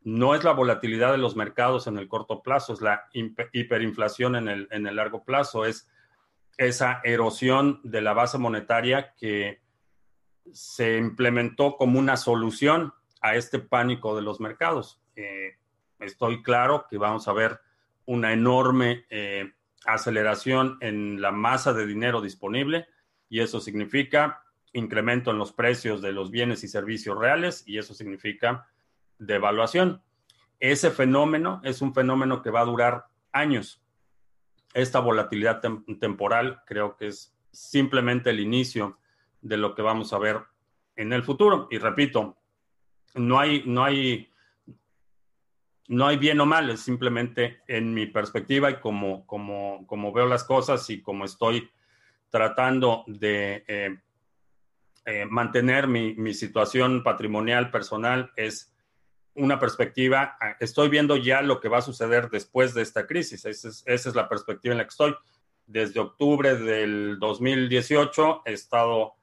no 0.06 0.36
es 0.36 0.44
la 0.44 0.54
volatilidad 0.54 1.12
de 1.12 1.18
los 1.18 1.36
mercados 1.36 1.88
en 1.88 1.98
el 1.98 2.08
corto 2.08 2.44
plazo, 2.44 2.74
es 2.74 2.82
la 2.82 3.10
hiperinflación 3.12 4.36
en 4.36 4.48
el, 4.48 4.68
en 4.70 4.86
el 4.86 4.96
largo 4.98 5.24
plazo, 5.24 5.66
es 5.66 5.90
esa 6.58 7.02
erosión 7.04 7.82
de 7.84 8.02
la 8.02 8.14
base 8.14 8.38
monetaria 8.38 9.16
que 9.18 9.62
se 10.54 11.00
implementó 11.00 11.76
como 11.76 11.98
una 11.98 12.18
solución 12.18 12.94
a 13.20 13.36
este 13.36 13.58
pánico 13.58 14.16
de 14.16 14.22
los 14.22 14.40
mercados. 14.40 15.02
Eh, 15.16 15.58
estoy 16.00 16.44
claro 16.44 16.86
que 16.88 17.00
vamos 17.00 17.28
a 17.28 17.34
ver 17.34 17.60
una 18.06 18.32
enorme 18.32 19.06
eh, 19.10 19.54
aceleración 19.88 20.78
en 20.82 21.20
la 21.20 21.32
masa 21.32 21.74
de 21.74 21.88
dinero 21.88 22.22
disponible 22.22 22.86
y 23.28 23.40
eso 23.40 23.60
significa 23.60 24.44
incremento 24.72 25.32
en 25.32 25.40
los 25.40 25.52
precios 25.52 26.04
de 26.04 26.12
los 26.12 26.30
bienes 26.30 26.64
y 26.64 26.68
servicios 26.68 27.18
reales 27.18 27.64
y 27.66 27.80
eso 27.80 27.96
significa 27.96 28.68
devaluación. 29.20 30.02
Ese 30.60 30.92
fenómeno 30.92 31.62
es 31.64 31.82
un 31.82 31.94
fenómeno 31.94 32.42
que 32.42 32.50
va 32.50 32.62
a 32.62 32.66
durar 32.66 33.06
años. 33.32 33.84
Esta 34.74 35.00
volatilidad 35.00 35.62
temporal 36.00 36.62
creo 36.66 36.96
que 36.98 37.08
es 37.08 37.36
simplemente 37.52 38.30
el 38.30 38.40
inicio 38.40 39.00
de 39.42 39.58
lo 39.58 39.76
que 39.76 39.82
vamos 39.82 40.12
a 40.14 40.18
ver 40.18 40.42
en 40.96 41.14
el 41.14 41.24
futuro. 41.24 41.68
Y 41.72 41.78
repito, 41.78 42.38
no 43.16 43.40
hay, 43.40 43.64
no 43.66 43.84
hay, 43.84 44.32
no 45.88 46.08
hay 46.08 46.18
bien 46.18 46.40
o 46.42 46.46
mal, 46.46 46.70
es 46.70 46.82
simplemente 46.82 47.62
en 47.68 47.94
mi 47.94 48.08
perspectiva 48.08 48.70
y 48.70 48.80
como, 48.80 49.26
como, 49.26 49.86
como 49.88 50.12
veo 50.12 50.26
las 50.26 50.44
cosas 50.44 50.90
y 50.90 51.02
como 51.02 51.26
estoy 51.26 51.70
tratando 52.30 53.04
de 53.08 53.64
eh, 53.68 53.98
eh, 55.06 55.26
mantener 55.30 55.88
mi, 55.88 56.34
situación 56.34 57.04
patrimonial 57.04 57.70
personal 57.72 58.32
es 58.36 58.75
una 59.36 59.60
perspectiva, 59.60 60.38
ah, 60.40 60.56
estoy 60.60 60.90
viendo 60.90 61.18
ya 61.18 61.42
lo 61.42 61.60
que 61.60 61.70
va 61.70 61.80
a 61.80 61.82
suceder 61.82 62.30
después 62.30 62.74
de 62.74 62.82
esta 62.82 63.06
crisis, 63.06 63.46
esa 63.46 63.70
es, 63.86 64.16
la 64.16 64.30
perspectiva 64.30 64.74
en 64.74 64.78
la 64.80 64.86
que 64.86 64.90
estoy. 64.90 65.16
Desde 65.68 66.00
octubre 66.00 66.56
del 66.56 67.18
2018 67.20 68.44
he 68.46 68.54
estado 68.54 69.16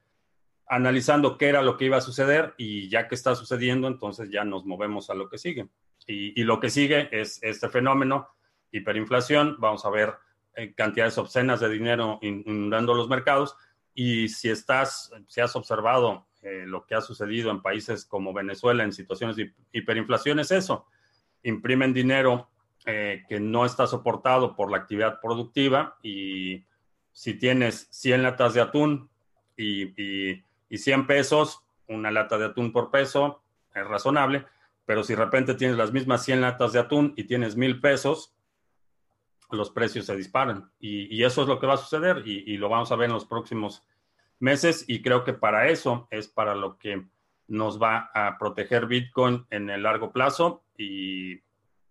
analizando 0.66 1.38
qué 1.38 1.48
era 1.48 1.62
lo 1.62 1.76
que 1.76 1.86
iba 1.86 1.98
a 1.98 2.02
suceder 2.02 2.54
y 2.56 2.88
ya 2.88 3.08
que 3.08 3.14
está 3.14 3.34
sucediendo, 3.34 3.88
entonces 3.88 4.30
ya 4.30 4.44
nos 4.44 4.64
movemos 4.64 5.10
a 5.10 5.14
lo 5.14 5.28
que 5.28 5.38
sigue. 5.38 5.68
Y, 6.06 6.42
lo 6.42 6.58
que 6.58 6.68
sigue 6.68 7.08
es 7.12 7.38
este 7.42 7.68
fenómeno, 7.68 8.28
hiperinflación, 8.72 9.56
vamos 9.60 9.84
a 9.84 9.90
ver 9.90 10.14
eh, 10.56 10.74
cantidades 10.74 11.16
obscenas 11.16 11.60
de 11.60 11.68
dinero 11.68 12.18
inundando 12.22 12.92
los 12.94 13.08
mercados 13.08 13.54
y 13.94 14.28
si 14.28 14.50
estás, 14.50 15.12
si 15.28 15.40
has 15.40 15.54
observado 15.54 16.26
eh, 16.42 16.64
lo 16.66 16.84
que 16.86 16.94
ha 16.94 17.00
sucedido 17.00 17.50
en 17.50 17.62
países 17.62 18.04
como 18.04 18.32
Venezuela 18.32 18.84
en 18.84 18.92
situaciones 18.92 19.36
de 19.36 19.54
hiperinflación, 19.72 20.40
es 20.40 20.50
eso. 20.50 20.86
Imprimen 21.42 21.94
dinero 21.94 22.50
eh, 22.84 23.24
que 23.28 23.40
no 23.40 23.64
está 23.64 23.86
soportado 23.86 24.54
por 24.56 24.70
la 24.70 24.78
actividad 24.78 25.20
productiva 25.20 25.98
y 26.02 26.64
si 27.12 27.34
tienes 27.34 27.88
100 27.90 28.22
latas 28.22 28.54
de 28.54 28.60
atún 28.60 29.10
y, 29.56 29.82
y, 30.02 30.44
y 30.68 30.78
100 30.78 31.06
pesos, 31.06 31.62
una 31.88 32.10
lata 32.10 32.38
de 32.38 32.46
atún 32.46 32.72
por 32.72 32.90
peso 32.90 33.42
es 33.74 33.86
razonable, 33.86 34.46
pero 34.84 35.02
si 35.04 35.14
de 35.14 35.24
repente 35.24 35.54
tienes 35.54 35.76
las 35.76 35.92
mismas 35.92 36.24
100 36.24 36.40
latas 36.40 36.72
de 36.72 36.80
atún 36.80 37.14
y 37.16 37.24
tienes 37.24 37.56
mil 37.56 37.80
pesos, 37.80 38.34
los 39.50 39.70
precios 39.70 40.06
se 40.06 40.16
disparan. 40.16 40.70
Y, 40.80 41.22
eso 41.22 41.42
es 41.42 41.48
lo 41.48 41.58
que 41.58 41.66
va 41.66 41.74
a 41.74 41.78
suceder 41.78 42.22
y, 42.26 42.56
lo 42.56 42.68
vamos 42.68 42.90
a 42.90 42.96
ver 42.96 43.06
en 43.06 43.14
los 43.14 43.26
próximos 43.26 43.84
meses. 44.42 44.84
Y 44.86 45.00
creo 45.00 45.24
que 45.24 45.32
para 45.32 45.68
eso 45.68 46.08
es 46.10 46.28
para 46.28 46.54
lo 46.54 46.76
que 46.76 47.06
nos 47.48 47.80
va 47.80 48.10
a 48.14 48.38
proteger 48.38 48.86
Bitcoin 48.86 49.46
en 49.50 49.70
el 49.70 49.82
largo 49.82 50.12
plazo 50.12 50.64
y 50.76 51.40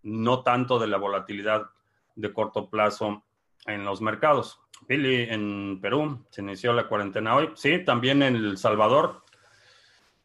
no 0.04 0.44
tanto 0.44 0.80
de 0.80 0.88
la 0.88 0.98
volatilidad 0.98 1.70
de 2.16 2.34
corto 2.34 2.70
plazo 2.70 3.24
en 3.66 3.86
los 3.86 4.02
mercados. 4.02 4.60
Billy, 4.88 5.28
en 5.30 5.80
Perú 5.82 6.26
se 6.30 6.42
inició 6.42 6.74
la 6.74 6.88
cuarentena 6.88 7.36
hoy. 7.36 7.52
Sí, 7.56 7.84
también 7.86 8.24
en 8.24 8.36
El 8.36 8.58
Salvador 8.58 9.24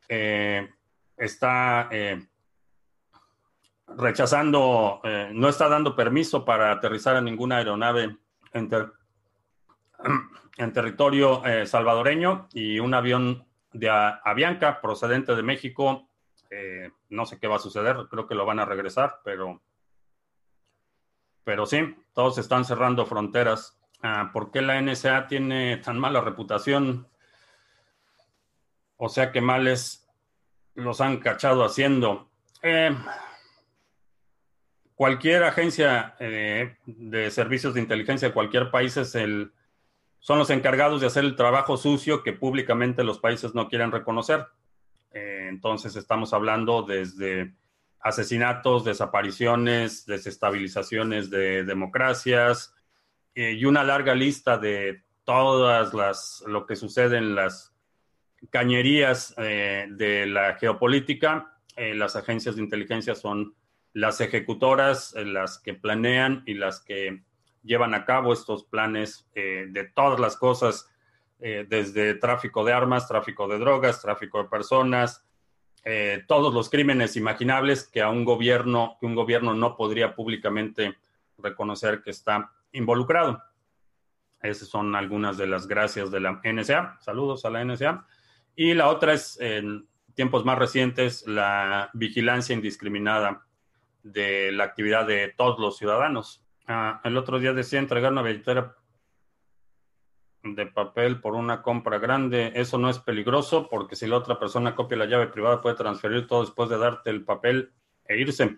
eh, 0.08 0.70
está 1.16 1.88
eh, 1.90 2.26
rechazando, 3.88 5.00
eh, 5.04 5.30
no 5.32 5.48
está 5.48 5.68
dando 5.68 5.94
permiso 5.94 6.44
para 6.44 6.72
aterrizar 6.72 7.16
a 7.16 7.20
ninguna 7.20 7.58
aeronave 7.58 8.16
en, 10.56 10.72
territorio 10.72 11.44
eh, 11.44 11.66
salvadoreño 11.66 12.48
y 12.52 12.78
un 12.78 12.94
avión 12.94 13.46
de 13.72 13.90
Avianca 13.90 14.80
procedente 14.80 15.34
de 15.34 15.42
México. 15.42 16.08
Eh, 16.50 16.90
no 17.10 17.26
sé 17.26 17.38
qué 17.38 17.48
va 17.48 17.56
a 17.56 17.60
suceder, 17.60 17.96
creo 18.10 18.26
que 18.26 18.34
lo 18.34 18.46
van 18.46 18.60
a 18.60 18.64
regresar, 18.64 19.20
pero, 19.24 19.60
pero 21.44 21.66
sí, 21.66 21.96
todos 22.14 22.38
están 22.38 22.64
cerrando 22.64 23.04
fronteras. 23.06 23.78
Ah, 24.02 24.30
¿Por 24.32 24.50
qué 24.50 24.62
la 24.62 24.80
NSA 24.80 25.26
tiene 25.26 25.78
tan 25.78 25.98
mala 25.98 26.20
reputación? 26.20 27.08
O 28.96 29.08
sea, 29.08 29.32
que 29.32 29.40
males 29.40 30.08
los 30.74 31.00
han 31.00 31.18
cachado 31.18 31.64
haciendo. 31.64 32.30
Eh, 32.62 32.96
cualquier 34.94 35.44
agencia 35.44 36.14
de 36.18 37.30
servicios 37.30 37.74
de 37.74 37.80
inteligencia 37.80 38.28
de 38.28 38.34
cualquier 38.34 38.70
país 38.70 38.96
es 38.96 39.14
el, 39.14 39.52
son 40.26 40.40
los 40.40 40.50
encargados 40.50 41.00
de 41.00 41.06
hacer 41.06 41.24
el 41.24 41.36
trabajo 41.36 41.76
sucio 41.76 42.24
que 42.24 42.32
públicamente 42.32 43.04
los 43.04 43.20
países 43.20 43.54
no 43.54 43.68
quieren 43.68 43.92
reconocer. 43.92 44.44
Eh, 45.12 45.46
entonces 45.48 45.94
estamos 45.94 46.32
hablando 46.32 46.82
desde 46.82 47.54
asesinatos, 48.00 48.84
desapariciones, 48.84 50.04
desestabilizaciones 50.04 51.30
de 51.30 51.62
democracias 51.62 52.74
eh, 53.36 53.52
y 53.52 53.66
una 53.66 53.84
larga 53.84 54.16
lista 54.16 54.58
de 54.58 55.04
todas 55.22 55.94
las 55.94 56.42
lo 56.48 56.66
que 56.66 56.74
sucede 56.74 57.18
en 57.18 57.36
las 57.36 57.72
cañerías 58.50 59.32
de 59.36 60.24
la 60.26 60.56
geopolítica. 60.56 61.56
las 61.76 62.16
agencias 62.16 62.56
de 62.56 62.62
inteligencia 62.62 63.14
son 63.14 63.54
las 63.92 64.20
ejecutoras, 64.20 65.14
las 65.14 65.60
que 65.60 65.74
planean 65.74 66.42
y 66.46 66.54
las 66.54 66.80
que 66.80 67.22
llevan 67.66 67.94
a 67.94 68.04
cabo 68.04 68.32
estos 68.32 68.64
planes 68.64 69.28
de 69.34 69.90
todas 69.94 70.18
las 70.20 70.36
cosas, 70.36 70.88
desde 71.38 72.14
tráfico 72.14 72.64
de 72.64 72.72
armas, 72.72 73.08
tráfico 73.08 73.46
de 73.48 73.58
drogas, 73.58 74.00
tráfico 74.00 74.42
de 74.42 74.48
personas, 74.48 75.26
eh, 75.88 76.24
todos 76.26 76.52
los 76.52 76.68
crímenes 76.68 77.14
imaginables 77.14 77.86
que 77.86 78.02
a 78.02 78.10
un 78.10 78.24
gobierno, 78.24 78.96
que 78.98 79.06
un 79.06 79.14
gobierno 79.14 79.54
no 79.54 79.76
podría 79.76 80.16
públicamente 80.16 80.96
reconocer 81.38 82.02
que 82.02 82.10
está 82.10 82.50
involucrado. 82.72 83.40
Esas 84.42 84.66
son 84.66 84.96
algunas 84.96 85.36
de 85.36 85.46
las 85.46 85.68
gracias 85.68 86.10
de 86.10 86.18
la 86.18 86.40
NSA. 86.42 86.98
Saludos 86.98 87.44
a 87.44 87.50
la 87.50 87.64
NSA. 87.64 88.04
Y 88.56 88.74
la 88.74 88.88
otra 88.88 89.12
es, 89.12 89.38
en 89.40 89.86
tiempos 90.14 90.44
más 90.44 90.58
recientes, 90.58 91.24
la 91.28 91.88
vigilancia 91.94 92.52
indiscriminada 92.52 93.46
de 94.02 94.50
la 94.50 94.64
actividad 94.64 95.06
de 95.06 95.32
todos 95.36 95.60
los 95.60 95.78
ciudadanos. 95.78 96.44
Ah, 96.66 97.00
el 97.04 97.16
otro 97.16 97.38
día 97.38 97.52
decía 97.52 97.78
entregar 97.78 98.12
una 98.12 98.22
billetera 98.22 98.76
de 100.42 100.66
papel 100.66 101.20
por 101.20 101.34
una 101.34 101.62
compra 101.62 101.98
grande, 101.98 102.52
eso 102.54 102.78
no 102.78 102.88
es 102.88 102.98
peligroso 102.98 103.68
porque 103.68 103.96
si 103.96 104.06
la 104.06 104.16
otra 104.16 104.38
persona 104.38 104.74
copia 104.74 104.96
la 104.96 105.06
llave 105.06 105.28
privada 105.28 105.60
puede 105.60 105.76
transferir 105.76 106.26
todo 106.26 106.42
después 106.42 106.68
de 106.68 106.78
darte 106.78 107.10
el 107.10 107.24
papel 107.24 107.72
e 108.04 108.18
irse. 108.18 108.56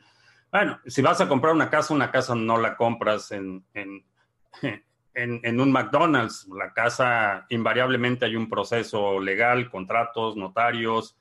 Bueno, 0.51 0.81
si 0.87 1.03
vas 1.03 1.21
a 1.21 1.29
comprar 1.29 1.55
una 1.55 1.71
casa, 1.71 1.95
una 1.95 2.11
casa 2.11 2.35
no 2.35 2.59
la 2.59 2.77
compras 2.77 3.31
en, 3.33 3.65
en, 3.75 4.05
en, 5.15 5.61
un 5.61 5.73
McDonald's. 5.73 6.49
La 6.49 6.73
casa 6.73 7.47
invariablemente 7.51 8.25
hay 8.25 8.37
un 8.37 8.49
proceso 8.49 9.21
legal, 9.21 9.71
contratos, 9.71 10.37
notarios, 10.37 11.17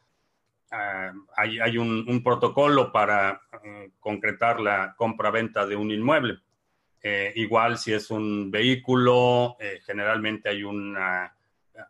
ah, 0.72 1.12
hay, 1.36 1.60
hay 1.60 1.78
un, 1.78 2.24
protocolo 2.24 2.92
para 2.92 3.42
eh, 3.64 3.92
concretar 4.00 4.60
la 4.60 4.96
compra-venta 4.96 5.66
de 5.66 5.76
un 5.76 5.92
inmueble. 5.92 6.40
Eh, 7.02 7.32
igual 7.36 7.78
si 7.78 7.94
es 7.94 8.10
un 8.10 8.50
vehículo, 8.50 9.56
eh, 9.60 9.80
generalmente 9.86 10.50
hay, 10.50 10.64
una, 10.64 11.34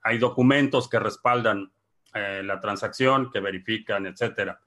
hay 0.04 0.18
documentos 0.18 0.90
que 0.90 1.00
respaldan 1.00 1.72
eh, 2.14 2.42
la 2.44 2.60
transacción, 2.60 3.32
que 3.32 3.40
verifican, 3.40 4.06
etcétera. 4.06 4.60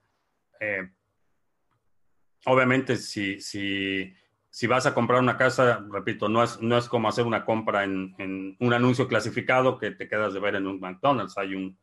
obviamente, 2.47 2.97
si, 2.97 3.41
si, 3.41 4.15
si, 4.49 4.67
vas 4.67 4.87
a 4.87 4.95
comprar 4.95 5.21
una 5.21 5.37
casa, 5.37 5.85
repito, 5.91 6.29
no 6.29 6.43
es, 6.43 6.61
no 6.61 6.77
es 6.79 6.89
como 6.89 7.09
hacer 7.09 7.27
una 7.27 7.45
compra 7.45 7.85
en, 7.85 8.15
en, 8.19 8.57
un 8.61 8.73
anuncio 8.73 9.09
clasificado 9.09 9.79
que 9.79 9.91
te 9.91 10.09
quedas 10.09 10.33
de 10.33 10.41
ver 10.41 10.55
en 10.57 10.67
un 10.67 10.81
McDonald's. 10.81 11.37
Hay 11.37 11.55
un, 11.55 11.79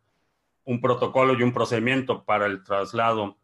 un 0.65 0.81
protocolo 0.81 1.33
y 1.33 1.43
un 1.43 1.53
procedimiento 1.53 2.23
para 2.23 2.47
el 2.47 2.63
traslado 2.63 3.37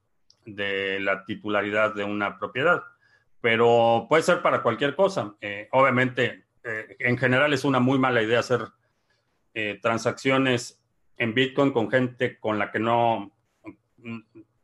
de 0.45 0.99
la 0.99 1.23
titularidad 1.23 1.93
de 1.93 2.03
una 2.03 2.37
propiedad 2.37 2.83
pero 3.43 4.05
puede 4.07 4.23
ser 4.23 4.41
para 4.41 4.63
cualquier 4.63 4.95
cosa. 4.95 5.35
Eh, 5.41 5.67
obviamente, 5.73 6.45
eh, 6.63 6.95
en 6.99 7.17
general 7.17 7.51
es 7.51 7.65
una 7.65 7.81
muy 7.81 7.99
mala 7.99 8.21
idea 8.21 8.39
hacer 8.39 8.69
eh, 9.53 9.79
transacciones 9.81 10.81
en 11.17 11.33
Bitcoin 11.33 11.73
con 11.73 11.91
gente 11.91 12.39
con 12.39 12.57
la 12.57 12.71
que 12.71 12.79
no, 12.79 13.33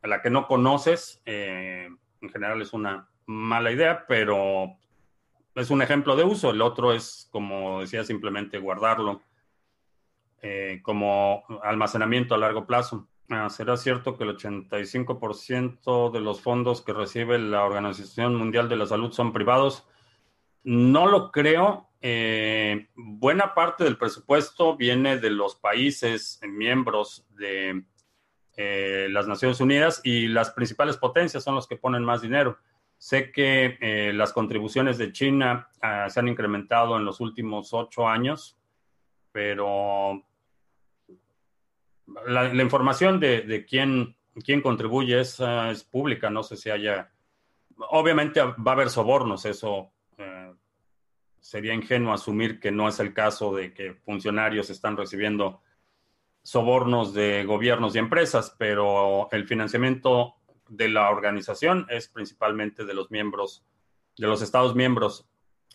la 0.01 0.21
que 0.21 0.29
no 0.29 0.47
conoces. 0.47 1.21
en 1.25 1.99
general 2.31 2.61
es 2.61 2.71
una 2.71 3.09
mala 3.25 3.69
idea, 3.69 4.05
pero 4.07 4.77
es 5.55 5.69
un 5.69 5.81
ejemplo 5.81 6.15
de 6.15 6.23
uso. 6.23 6.51
El 6.51 6.61
otro 6.61 6.93
es, 6.93 7.27
como 7.33 7.81
decía, 7.81 8.05
simplemente 8.05 8.59
guardarlo 8.59 9.21
como 10.83 11.43
almacenamiento 11.63 12.33
a 12.33 12.37
largo 12.37 12.65
plazo. 12.65 13.08
Ah, 13.31 13.47
¿Será 13.49 13.77
cierto 13.77 14.17
que 14.17 14.23
el 14.23 14.35
85% 14.35 16.09
de 16.09 16.19
los 16.19 16.41
fondos 16.41 16.81
que 16.81 16.93
recibe 16.93 17.37
la 17.37 17.63
Organización 17.63 18.35
Mundial 18.35 18.67
de 18.69 18.75
la 18.75 18.87
Salud 18.87 19.11
son 19.11 19.33
privados? 19.33 19.87
No 20.63 21.05
lo 21.05 21.31
creo. 21.31 21.89
Eh, 22.01 22.89
buena 22.95 23.53
parte 23.53 23.83
del 23.83 23.97
presupuesto 23.97 24.75
viene 24.75 25.17
de 25.17 25.29
los 25.29 25.55
países 25.55 26.39
miembros 26.43 27.27
de 27.35 27.83
eh, 28.57 29.07
las 29.11 29.27
Naciones 29.27 29.61
Unidas 29.61 30.01
y 30.03 30.27
las 30.27 30.49
principales 30.49 30.97
potencias 30.97 31.43
son 31.43 31.53
los 31.53 31.67
que 31.67 31.77
ponen 31.77 32.03
más 32.03 32.23
dinero. 32.23 32.57
Sé 32.97 33.31
que 33.31 33.77
eh, 33.79 34.11
las 34.11 34.33
contribuciones 34.33 34.97
de 34.97 35.11
China 35.11 35.69
ah, 35.83 36.09
se 36.09 36.19
han 36.19 36.29
incrementado 36.29 36.97
en 36.97 37.05
los 37.05 37.21
últimos 37.21 37.73
ocho 37.73 38.07
años, 38.07 38.57
pero 39.31 40.25
la, 42.27 42.53
información 42.61 43.19
de, 43.19 43.65
quién, 43.67 44.15
quién, 44.43 44.61
contribuye 44.61 45.19
es, 45.19 45.39
es, 45.39 45.83
pública, 45.83 46.29
no 46.29 46.43
sé 46.43 46.57
si 46.57 46.69
haya... 46.69 47.11
Obviamente 47.91 48.41
va 48.41 48.71
a 48.71 48.71
haber 48.71 48.89
sobornos, 48.89 49.45
eso 49.45 49.91
eh, 50.17 50.53
sería 51.39 51.73
ingenuo 51.73 52.13
asumir 52.13 52.59
que 52.59 52.71
no 52.71 52.87
es 52.89 52.99
el 52.99 53.13
caso 53.13 53.55
de 53.55 53.73
que 53.73 53.93
funcionarios 53.93 54.69
están 54.69 54.97
recibiendo 54.97 55.61
sobornos 56.43 57.13
de 57.13 57.45
gobiernos 57.45 57.95
y 57.95 57.99
empresas, 57.99 58.55
pero 58.57 59.29
el 59.31 59.45
financiamiento 59.47 60.35
de 60.67 60.89
la 60.89 61.09
organización 61.09 61.85
es 61.89 62.07
principalmente 62.07 62.85
de 62.85 62.93
los 62.93 63.11
miembros, 63.11 63.63
de 64.17 64.27
los 64.27 64.41
Estados 64.41 64.75
miembros 64.75 65.29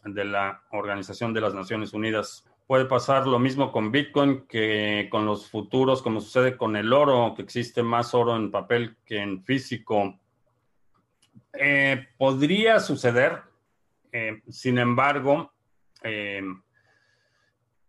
de 0.05 0.25
la 0.25 0.63
Organización 0.71 1.33
de 1.33 1.41
las 1.41 1.55
Naciones 1.55 1.93
Unidas. 1.93 2.45
Puede 2.67 2.87
pasar 2.87 3.27
lo 3.27 3.39
mismo 3.39 3.71
con 3.71 3.93
Bitcoin 3.93 4.47
que 4.47 5.09
con 5.11 5.27
los 5.27 5.51
futuros, 5.51 6.01
como 6.01 6.23
sucede 6.23 6.57
con 6.57 6.77
el 6.77 6.95
oro, 6.95 7.35
que 7.37 7.43
existe 7.43 7.83
más 7.83 8.15
oro 8.15 8.35
en 8.37 8.51
papel 8.51 8.97
que 9.05 9.19
en 9.19 9.45
físico. 9.45 10.19
Eh, 11.53 12.09
podría 12.17 12.81
suceder, 12.81 13.43
eh, 14.13 14.41
sin 14.49 14.79
embargo, 14.79 15.53
eh, 16.03 16.43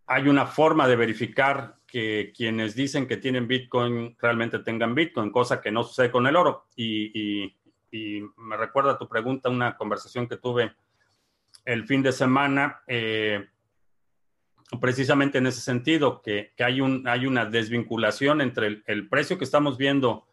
hay 0.06 0.28
una 0.28 0.44
forma 0.44 0.86
de 0.86 0.96
verificar 0.96 1.78
que 1.86 2.34
quienes 2.36 2.74
dicen 2.74 3.08
que 3.08 3.16
tienen 3.16 3.48
Bitcoin 3.48 4.14
realmente 4.20 4.58
tengan 4.58 4.94
Bitcoin, 4.94 5.30
cosa 5.30 5.62
que 5.62 5.72
no 5.72 5.84
sucede 5.84 6.10
con 6.10 6.26
el 6.26 6.36
oro. 6.36 6.66
Y, 6.76 7.56
y 7.90 8.22
me 8.36 8.58
recuerda 8.58 8.98
tu 8.98 9.08
pregunta, 9.08 9.48
una 9.48 9.74
conversación 9.74 10.28
que 10.28 10.36
tuve 10.36 10.74
el 11.64 11.86
fin 11.86 12.02
de 12.02 12.12
semana 12.12 12.82
precisamente 14.80 15.38
en 15.38 15.46
ese 15.46 15.60
sentido, 15.60 16.22
que, 16.22 16.52
hay, 16.58 16.80
un, 16.80 17.06
hay 17.06 17.26
una 17.26 17.46
desvinculación 17.46 18.40
entre 18.40 18.82
el, 18.86 19.08
precio 19.08 19.38
que 19.38 19.44
estamos 19.44 19.78
viendo 19.78 20.26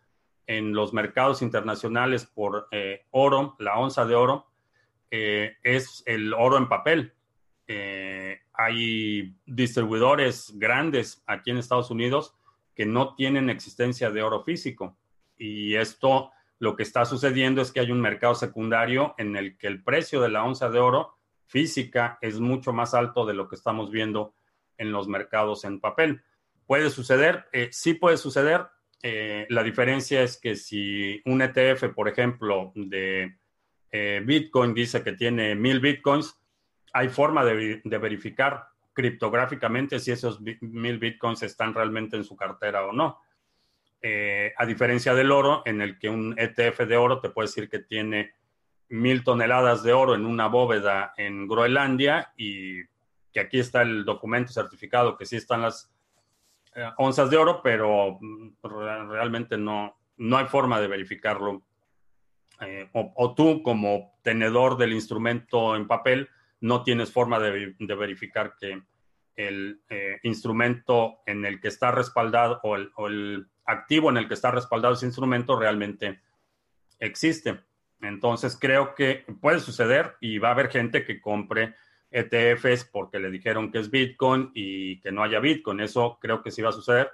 en 0.48 0.74
los 0.74 0.94
mercados 0.94 1.42
internacionales 1.42 2.26
por 2.26 2.68
eh, 2.72 3.06
oro, 3.12 3.56
la 3.60 3.78
onza 3.78 4.06
de 4.06 4.16
oro, 4.16 4.48
eh, 5.12 5.58
es 5.64 6.04
el 6.06 6.34
oro 6.34 6.58
en 6.58 6.68
papel. 6.68 7.14
Eh, 7.68 8.42
hay 8.54 9.36
distribuidores 9.46 10.52
grandes 10.56 11.24
aquí 11.28 11.52
en 11.52 11.58
Estados 11.58 11.92
Unidos 11.92 12.36
que 12.76 12.86
no 12.86 13.16
tienen 13.16 13.50
existencia 13.50 14.10
de 14.10 14.24
oro 14.24 14.44
físico. 14.44 14.98
Y 15.38 15.76
esto 15.76 16.32
lo 16.60 16.76
que 16.76 16.84
está 16.84 17.06
sucediendo 17.06 17.62
es 17.62 17.72
que 17.72 17.80
hay 17.80 17.92
un 17.92 18.02
mercado 18.02 18.36
secundario 18.36 19.14
en 19.18 19.36
el 19.36 19.58
que 19.58 19.68
el 19.68 19.84
precio 19.84 20.22
de 20.22 20.30
la 20.30 20.44
onza 20.44 20.70
de 20.70 20.80
oro 20.80 21.16
física 21.46 22.18
es 22.22 22.40
mucho 22.40 22.74
más 22.74 22.94
alto 22.94 23.26
de 23.26 23.34
lo 23.34 23.48
que 23.48 23.56
estamos 23.56 23.92
viendo 23.92 24.34
en 24.78 24.92
los 24.92 25.08
mercados 25.08 25.66
en 25.66 25.80
papel. 25.80 26.22
¿Puede 26.66 26.90
suceder? 26.90 27.46
Eh, 27.52 27.70
sí 27.72 27.94
puede 27.94 28.18
suceder. 28.18 28.66
Eh, 29.02 29.46
la 29.50 29.64
diferencia 29.64 30.24
es 30.24 30.40
que 30.40 30.56
si 30.56 31.22
un 31.26 31.42
ETF, 31.42 31.94
por 31.94 32.08
ejemplo, 32.08 32.72
de 32.76 33.38
eh, 33.92 34.22
Bitcoin 34.26 34.74
dice 34.74 35.04
que 35.04 35.14
tiene 35.14 35.56
mil 35.56 35.80
Bitcoins, 35.80 36.40
hay 36.94 37.10
forma 37.10 37.44
de, 37.44 37.82
verificar 37.84 38.68
criptográficamente 38.94 40.00
si 40.00 40.12
esos 40.12 40.40
mil 40.62 41.00
Bitcoins 41.00 41.44
están 41.44 41.74
realmente 41.74 42.16
en 42.16 42.24
su 42.24 42.36
cartera 42.36 42.86
o 42.86 42.94
no. 42.94 43.20
a 44.58 44.66
diferencia 44.66 45.16
del 45.16 45.32
oro, 45.32 45.64
en 45.66 45.82
el 45.82 45.98
que 45.98 46.10
un 46.10 46.36
ETF 46.38 46.82
de 46.82 46.98
oro 46.98 47.20
te 47.20 47.30
puede 47.30 47.48
decir 47.48 47.70
que 47.70 47.80
tiene 47.80 48.34
mil 48.94 49.24
toneladas 49.24 49.82
de 49.82 49.92
oro 49.92 50.14
en 50.14 50.24
una 50.24 50.46
bóveda 50.46 51.14
en 51.18 51.48
Groenlandia 51.48 52.32
y 52.38 52.84
que 53.32 53.40
aquí 53.40 53.58
está 53.58 53.82
el 53.82 54.06
documento 54.06 54.54
certificado 54.54 55.18
que 55.18 55.26
sí 55.26 55.36
están 55.36 55.64
las 55.64 55.92
eh, 56.76 56.88
onzas 56.98 57.32
de 57.32 57.38
oro, 57.38 57.62
pero 57.64 58.20
mm, 58.22 58.50
realmente 59.10 59.58
no, 59.58 59.98
no 60.18 60.38
hay 60.38 60.46
forma 60.46 60.80
de 60.80 60.88
verificarlo. 60.88 61.64
Eh, 62.62 62.88
o, 62.94 63.34
tú 63.34 63.64
como 63.64 64.14
tenedor 64.22 64.78
del 64.78 64.94
instrumento 64.94 65.76
en 65.76 65.88
papel 65.88 66.30
no 66.62 66.84
tienes 66.84 67.12
forma 67.12 67.40
de, 67.40 67.76
verificar 67.80 68.54
que 68.60 68.84
el 69.36 69.82
eh, 69.90 70.20
instrumento 70.22 71.24
en 71.26 71.46
el 71.46 71.60
que 71.60 71.70
está 71.70 71.90
respaldado 71.90 72.60
o 72.62 72.76
el, 72.76 72.92
o 72.96 73.08
el 73.08 73.48
activo 73.66 74.12
en 74.12 74.18
el 74.18 74.28
que 74.28 74.36
está 74.36 74.52
respaldado 74.52 74.94
ese 74.94 75.08
instrumento 75.08 75.58
realmente 75.58 76.22
existe. 77.00 77.60
Entonces 78.04 78.58
creo 78.60 78.96
que 78.96 79.26
puede 79.42 79.60
suceder 79.60 80.16
y 80.20 80.38
va 80.38 80.50
a 80.50 80.52
haber 80.52 80.70
gente 80.70 81.06
que 81.06 81.20
compre 81.20 81.76
ETFs 82.12 82.86
porque 82.86 83.20
le 83.20 83.32
dijeron 83.32 83.72
que 83.72 83.80
es 83.80 83.90
Bitcoin 83.90 84.52
y 84.54 85.00
que 85.02 85.12
no 85.12 85.24
haya 85.24 85.40
Bitcoin. 85.40 85.80
Eso 85.80 86.20
creo 86.22 86.44
que 86.44 86.52
sí 86.52 86.62
va 86.62 86.70
a 86.70 86.74
suceder. 86.74 87.12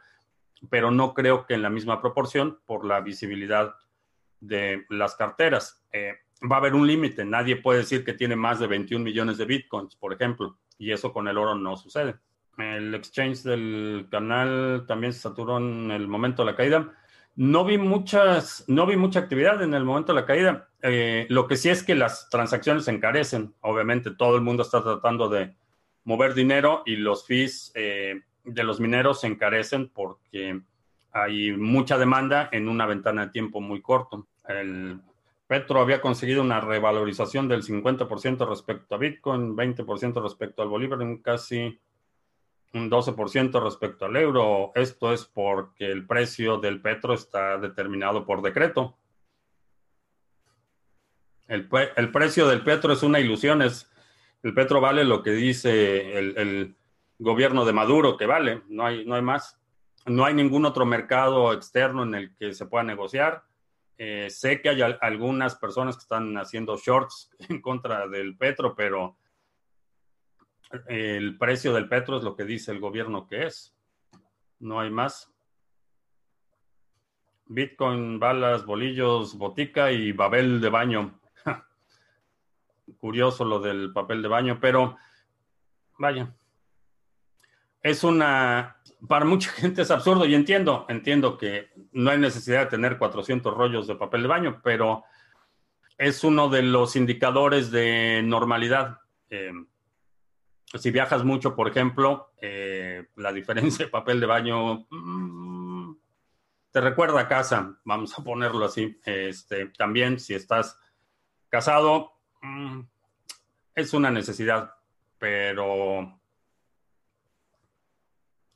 pero 0.70 0.92
no 0.92 1.14
creo 1.14 1.46
que 1.46 1.54
en 1.54 1.62
la 1.62 1.70
misma 1.70 2.02
proporción 2.02 2.60
por 2.66 2.84
la 2.84 3.00
visibilidad 3.00 3.74
de 4.42 4.86
las 4.90 5.16
carteras. 5.16 5.86
Eh, 5.92 6.16
va 6.52 6.58
a 6.58 6.60
haber 6.60 6.74
un 6.74 6.88
límite, 6.88 7.26
nadie 7.26 7.58
puede 7.58 7.80
decir 7.80 8.04
que 8.04 8.14
tiene 8.14 8.36
más 8.36 8.60
de 8.60 8.68
21 8.68 9.04
millones 9.04 9.38
de 9.38 9.46
bitcoins, 9.46 9.96
por 9.96 10.14
ejemplo, 10.14 10.58
y 10.78 10.92
eso 10.92 11.12
con 11.12 11.28
el 11.28 11.38
oro 11.38 11.56
no 11.56 11.76
sucede. 11.76 12.16
El 12.58 12.94
exchange 12.94 13.44
del 13.44 14.08
canal 14.12 14.86
también 14.88 15.14
se 15.14 15.20
saturó 15.20 15.58
en 15.58 15.92
el 15.92 16.08
momento 16.08 16.44
de 16.44 16.52
la 16.52 16.58
caída. 16.58 16.94
No 17.36 17.64
vi 17.64 17.78
muchas, 17.78 18.66
no 18.68 18.86
vi 18.86 18.98
mucha 18.98 19.20
actividad 19.20 19.62
en 19.64 19.74
el 19.74 19.86
momento 19.86 20.14
de 20.14 20.22
la 20.22 20.26
caída. 20.26 20.70
Eh, 20.82 21.26
lo 21.30 21.48
que 21.48 21.58
sí 21.58 21.70
es 21.70 21.84
que 21.84 21.96
las 21.96 22.30
transacciones 22.30 22.86
se 22.86 22.92
encarecen. 22.92 23.54
Obviamente 23.62 24.12
todo 24.12 24.36
el 24.36 24.42
mundo 24.42 24.64
está 24.64 24.84
tratando 24.84 25.30
de 25.30 25.56
mover 26.04 26.34
dinero 26.34 26.84
y 26.86 26.96
los 26.96 27.26
fees 27.26 27.72
eh, 27.76 28.22
de 28.44 28.64
los 28.64 28.80
mineros 28.80 29.22
se 29.22 29.28
encarecen 29.28 29.90
porque 29.90 30.62
hay 31.12 31.52
mucha 31.52 31.98
demanda 31.98 32.50
en 32.52 32.68
una 32.68 32.86
ventana 32.86 33.26
de 33.26 33.32
tiempo 33.32 33.62
muy 33.62 33.82
corto. 33.82 34.28
El 34.48 35.02
Petro 35.48 35.82
había 35.82 36.02
conseguido 36.02 36.42
una 36.42 36.62
revalorización 36.62 37.48
del 37.48 37.64
50% 37.64 38.48
respecto 38.48 38.96
a 38.96 38.98
Bitcoin, 38.98 39.56
20% 39.56 40.22
respecto 40.22 40.62
al 40.62 40.70
Bolívar, 40.70 41.02
en 41.02 41.18
casi 41.24 41.80
un 42.74 42.90
12% 42.90 43.64
respecto 43.64 44.06
al 44.06 44.16
euro. 44.16 44.72
Esto 44.76 45.14
es 45.14 45.26
porque 45.26 45.92
el 45.92 46.06
precio 46.06 46.58
del 46.58 46.82
petro 46.82 47.14
está 47.14 47.58
determinado 47.58 48.26
por 48.26 48.42
decreto. 48.42 48.98
El, 51.48 51.68
precio 52.12 52.48
del 52.48 52.64
petro 52.64 52.94
es 52.94 53.02
una 53.02 53.20
ilusión, 53.20 53.64
es, 53.64 53.90
el 54.44 54.54
petro 54.54 54.82
vale 54.82 55.04
lo 55.04 55.24
que 55.24 55.32
dice 55.32 56.18
el, 56.18 56.76
gobierno 57.18 57.66
de 57.66 57.74
Maduro 57.74 58.16
que 58.16 58.28
vale, 58.28 58.62
no 58.70 58.86
hay, 58.86 59.04
no 59.06 59.16
hay 59.16 59.22
más. 59.22 59.60
No 60.06 60.26
hay 60.26 60.34
ningún 60.34 60.66
otro 60.66 60.86
mercado 60.86 61.52
externo 61.52 62.04
en 62.04 62.16
el 62.16 62.36
que 62.36 62.54
se 62.54 62.66
pueda 62.66 62.84
negociar. 62.84 63.44
Eh, 63.98 64.30
sé 64.30 64.62
que 64.62 64.70
hay 64.70 64.82
algunas 65.02 65.56
personas 65.56 65.98
que 65.98 66.04
están 66.04 66.38
haciendo 66.38 66.78
shorts 66.78 67.32
en 67.50 67.62
contra 67.62 68.08
del 68.08 68.38
petro, 68.38 68.74
pero 68.76 69.18
el 70.88 71.38
precio 71.38 71.74
del 71.74 71.88
petro 71.88 72.18
es 72.18 72.24
lo 72.24 72.36
que 72.36 72.46
dice 72.46 72.72
el 72.72 72.80
gobierno 72.80 73.28
que 73.28 73.46
es. 73.46 73.76
No 74.60 74.80
hay 74.80 74.90
más. 74.90 75.32
Bitcoin, 77.46 78.20
balas, 78.20 78.66
bolillos, 78.66 79.36
botica 79.38 79.92
y 79.92 80.12
babel 80.12 80.62
de 80.62 80.70
baño. 80.70 81.20
Curioso 83.00 83.46
lo 83.46 83.60
del 83.60 83.92
papel 83.94 84.22
de 84.22 84.28
baño, 84.28 84.60
pero 84.62 84.98
vaya. 85.98 86.36
Es 87.82 88.04
una, 88.04 88.78
para 89.08 89.26
mucha 89.26 89.50
gente 89.54 89.82
es 89.82 89.92
absurdo 89.92 90.26
y 90.26 90.36
entiendo, 90.36 90.86
entiendo 90.90 91.38
que 91.38 91.70
no 91.92 92.12
hay 92.12 92.20
necesidad 92.20 92.66
de 92.66 92.72
tener 92.72 92.98
400 92.98 93.54
rollos 93.54 93.88
de 93.88 93.96
papel 93.96 94.24
de 94.24 94.28
baño, 94.28 94.62
pero 94.64 95.04
es 95.98 96.24
uno 96.24 96.50
de 96.50 96.62
los 96.62 96.96
indicadores 96.96 97.72
de 97.72 98.22
normalidad. 98.24 99.00
Eh, 99.30 99.52
si 100.78 100.92
viajas 100.92 101.24
mucho, 101.24 101.56
por 101.56 101.68
ejemplo, 101.68 102.32
eh, 102.42 103.08
la 103.16 103.32
diferencia 103.34 103.86
de 103.86 103.92
papel 103.92 104.20
de 104.20 104.26
baño 104.28 104.86
mm, 104.90 105.96
te 106.72 106.82
recuerda 106.82 107.22
a 107.22 107.28
casa, 107.28 107.80
vamos 107.84 108.18
a 108.18 108.24
ponerlo 108.24 108.66
así. 108.66 109.00
Este, 109.04 109.68
también 109.70 110.20
si 110.20 110.36
estás 110.36 110.78
casado, 111.50 112.14
mm, 112.42 112.82
es 113.74 113.94
una 113.94 114.12
necesidad, 114.12 114.76
pero 115.18 116.20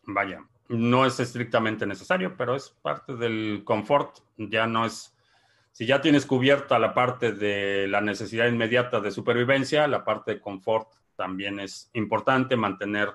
vaya, 0.04 0.46
no 0.68 1.06
es 1.06 1.20
estrictamente 1.20 1.88
necesario, 1.88 2.36
pero 2.38 2.56
es 2.56 2.70
parte 2.70 3.16
del 3.16 3.64
confort. 3.66 4.20
Ya 4.38 4.68
no 4.68 4.86
es, 4.86 5.16
si 5.72 5.88
ya 5.88 6.02
tienes 6.02 6.28
cubierta 6.28 6.78
la 6.78 6.94
parte 6.94 7.32
de 7.32 7.88
la 7.88 8.02
necesidad 8.02 8.48
inmediata 8.48 9.00
de 9.00 9.12
supervivencia, 9.12 9.88
la 9.88 10.06
parte 10.06 10.36
de 10.36 10.42
confort 10.42 10.94
también 11.16 11.60
es 11.60 11.90
importante 11.94 12.56
mantener 12.56 13.10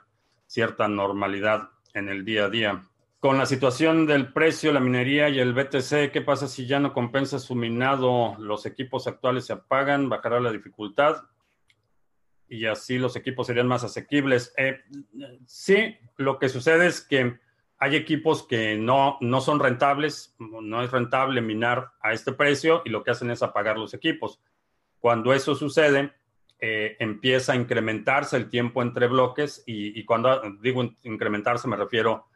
cierta 0.47 0.89
normalidad 0.89 1.71
en 1.95 2.09
el 2.09 2.25
día 2.25 2.47
a 2.47 2.51
día. 2.51 2.83
Con 3.21 3.37
la 3.37 3.47
situación 3.47 4.07
del 4.07 4.33
precio, 4.33 4.73
la 4.73 4.81
minería 4.81 5.29
y 5.29 5.41
el 5.41 5.53
BTC, 5.53 6.13
¿qué 6.13 6.23
pasa 6.25 6.47
si 6.47 6.67
ya 6.67 6.79
no 6.79 6.93
compensa 6.93 7.39
su 7.39 7.55
minado? 7.55 8.37
Los 8.39 8.65
equipos 8.65 9.09
actuales 9.09 9.47
se 9.47 9.53
apagan, 9.53 10.09
bajará 10.09 10.39
la 10.39 10.53
dificultad 10.53 11.25
y 12.49 12.67
así 12.67 12.99
los 12.99 13.17
equipos 13.17 13.47
serían 13.47 13.67
más 13.67 13.85
asequibles. 13.85 14.55
Eh, 14.57 14.81
sí, 15.47 15.97
lo 16.17 16.39
que 16.39 16.49
sucede 16.49 16.87
es 16.87 17.01
que 17.01 17.39
hay 17.79 17.97
equipos 17.97 18.47
que 18.47 18.77
no, 18.77 19.19
no 19.21 19.41
son 19.41 19.61
rentables, 19.61 20.35
no 20.39 20.83
es 20.83 20.91
rentable 20.91 21.41
minar 21.41 21.93
a 22.01 22.13
este 22.13 22.33
precio 22.33 22.83
y 22.85 22.91
lo 22.91 23.05
que 23.05 23.11
hacen 23.11 23.31
es 23.31 23.43
apagar 23.43 23.79
los 23.79 23.95
equipos. 23.95 24.41
Cuando 25.01 25.33
eso 25.33 25.55
sucede, 25.55 26.13
eh, 26.61 26.97
empieza 26.99 27.53
a 27.53 27.57
incrementarse 27.57 28.37
el 28.37 28.49
tiempo 28.49 28.83
entre 28.83 29.07
bloques 29.07 29.63
y, 29.65 30.05
cuando 30.05 30.43
digo 30.61 30.91
incrementarse 31.05 31.69
me 31.69 31.77
refiero, 31.77 32.27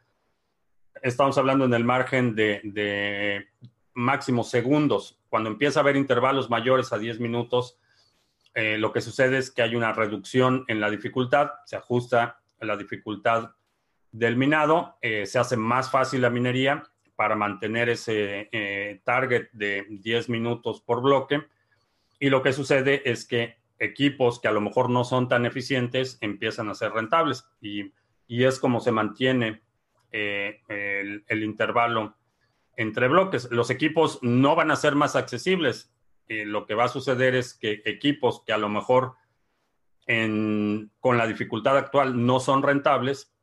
estamos 1.01 1.37
hablando 1.37 1.65
en 1.65 1.73
el 1.73 1.83
margen 1.83 2.33
de, 2.33 2.61
de 2.63 3.49
máximo 3.93 4.45
segundos. 4.45 5.19
Cuando 5.27 5.49
empieza 5.49 5.79
a 5.79 5.83
haber 5.83 5.97
intervalos 5.97 6.49
mayores 6.49 6.93
a 6.93 6.97
10 6.97 7.19
minutos, 7.19 7.77
eh, 8.53 8.77
lo 8.77 8.93
que 8.93 9.01
sucede 9.01 9.39
es 9.39 9.51
que 9.51 9.61
hay 9.61 9.75
una 9.75 9.91
reducción 9.91 10.63
en 10.69 10.79
la 10.79 10.89
dificultad, 10.89 11.51
se 11.65 11.75
ajusta 11.75 12.39
la 12.61 12.77
dificultad 12.77 13.51
del 14.13 14.37
minado, 14.37 14.99
eh, 15.01 15.25
se 15.25 15.37
hace 15.37 15.57
más 15.57 15.91
fácil 15.91 16.21
la 16.21 16.29
minería 16.29 16.83
para 17.17 17.35
mantener 17.35 17.89
ese 17.89 19.01
target 19.03 19.49
de 19.51 19.85
10 19.89 20.29
minutos 20.29 20.79
por 20.79 21.01
bloque. 21.01 21.43
Y 22.19 22.29
lo 22.29 22.41
que 22.41 22.53
sucede 22.53 23.01
es 23.03 23.25
que 23.25 23.62
equipos 23.79 24.39
que 24.39 24.47
a 24.47 24.51
lo 24.51 24.61
mejor 24.61 24.89
no 24.89 25.03
son 25.03 25.27
tan 25.27 25.45
eficientes 25.45 26.17
empiezan 26.21 26.69
a 26.69 26.75
ser 26.75 26.91
rentables 26.91 27.45
y, 27.61 27.91
es 28.27 28.59
como 28.59 28.79
se 28.79 28.91
mantiene 28.91 29.61
eh, 30.11 30.61
el, 31.27 31.43
intervalo 31.43 32.15
entre 32.75 33.07
bloques. 33.07 33.47
Los 33.51 33.69
equipos 33.69 34.17
no 34.23 34.55
van 34.55 34.71
a 34.71 34.75
ser 34.75 34.95
más 34.95 35.15
accesibles. 35.15 35.93
Eh, 36.27 36.43
lo 36.45 36.65
que 36.65 36.73
va 36.73 36.85
a 36.85 36.87
suceder 36.87 37.35
es 37.35 37.53
que 37.53 37.83
equipos 37.85 38.43
que 38.43 38.53
a 38.53 38.57
lo 38.57 38.69
mejor 38.69 39.13
con 40.05 41.17
la 41.17 41.27
dificultad 41.27 41.77
actual 41.77 42.25
no 42.25 42.39
son 42.39 42.63
rentables, 42.63 43.33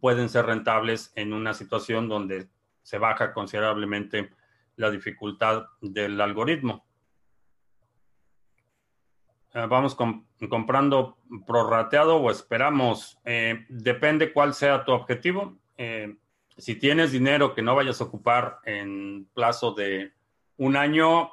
pueden 0.00 0.28
ser 0.28 0.46
rentables 0.46 1.12
en 1.16 1.32
una 1.32 1.54
situación 1.54 2.08
donde 2.08 2.48
se 2.82 2.98
baja 2.98 3.32
considerablemente 3.32 4.30
la 4.76 4.90
dificultad 4.90 5.66
del 5.80 6.20
algoritmo. 6.20 6.86
Eh, 9.52 9.66
vamos 9.68 9.96
comprando 10.48 11.18
prorrateado 11.46 12.16
o 12.16 12.30
esperamos. 12.30 13.18
Eh, 13.24 13.66
depende 13.68 14.32
cuál 14.32 14.54
sea 14.54 14.84
tu 14.84 14.92
objetivo. 14.92 15.58
Eh, 15.76 16.16
si 16.56 16.76
tienes 16.76 17.10
dinero 17.10 17.54
que 17.54 17.62
no 17.62 17.74
vayas 17.74 18.00
a 18.00 18.04
ocupar 18.04 18.60
en 18.64 19.28
plazo 19.34 19.72
de 19.72 20.12
un 20.56 20.76
año, 20.76 21.30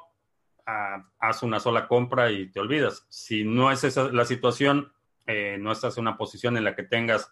ah, 0.66 1.06
haz 1.20 1.42
una 1.42 1.60
sola 1.60 1.86
compra 1.86 2.32
y 2.32 2.50
te 2.50 2.60
olvidas. 2.60 3.06
Si 3.08 3.44
no 3.44 3.70
es 3.70 3.84
esa 3.84 4.10
la 4.10 4.24
situación, 4.24 4.92
no 5.58 5.72
estás 5.72 5.98
en 5.98 6.04
una 6.04 6.16
posición 6.16 6.56
en 6.56 6.64
la 6.64 6.74
que 6.74 6.84
tengas 6.84 7.30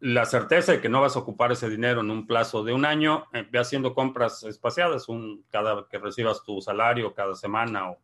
la 0.00 0.26
certeza 0.26 0.72
de 0.72 0.82
que 0.82 0.90
no 0.90 1.00
vas 1.00 1.16
a 1.16 1.20
ocupar 1.20 1.50
ese 1.50 1.70
dinero 1.70 2.02
en 2.02 2.10
un 2.10 2.26
plazo 2.26 2.62
de 2.62 2.74
un 2.74 2.84
año, 2.84 3.24
ve 3.32 3.58
haciendo 3.58 3.94
compras 3.94 4.42
espaciadas, 4.42 5.08
un, 5.08 5.46
cada 5.50 5.88
que 5.88 5.96
recibas 5.96 6.44
tu 6.44 6.60
salario, 6.60 7.14
cada 7.14 7.34
semana 7.34 7.90
o 7.90 7.98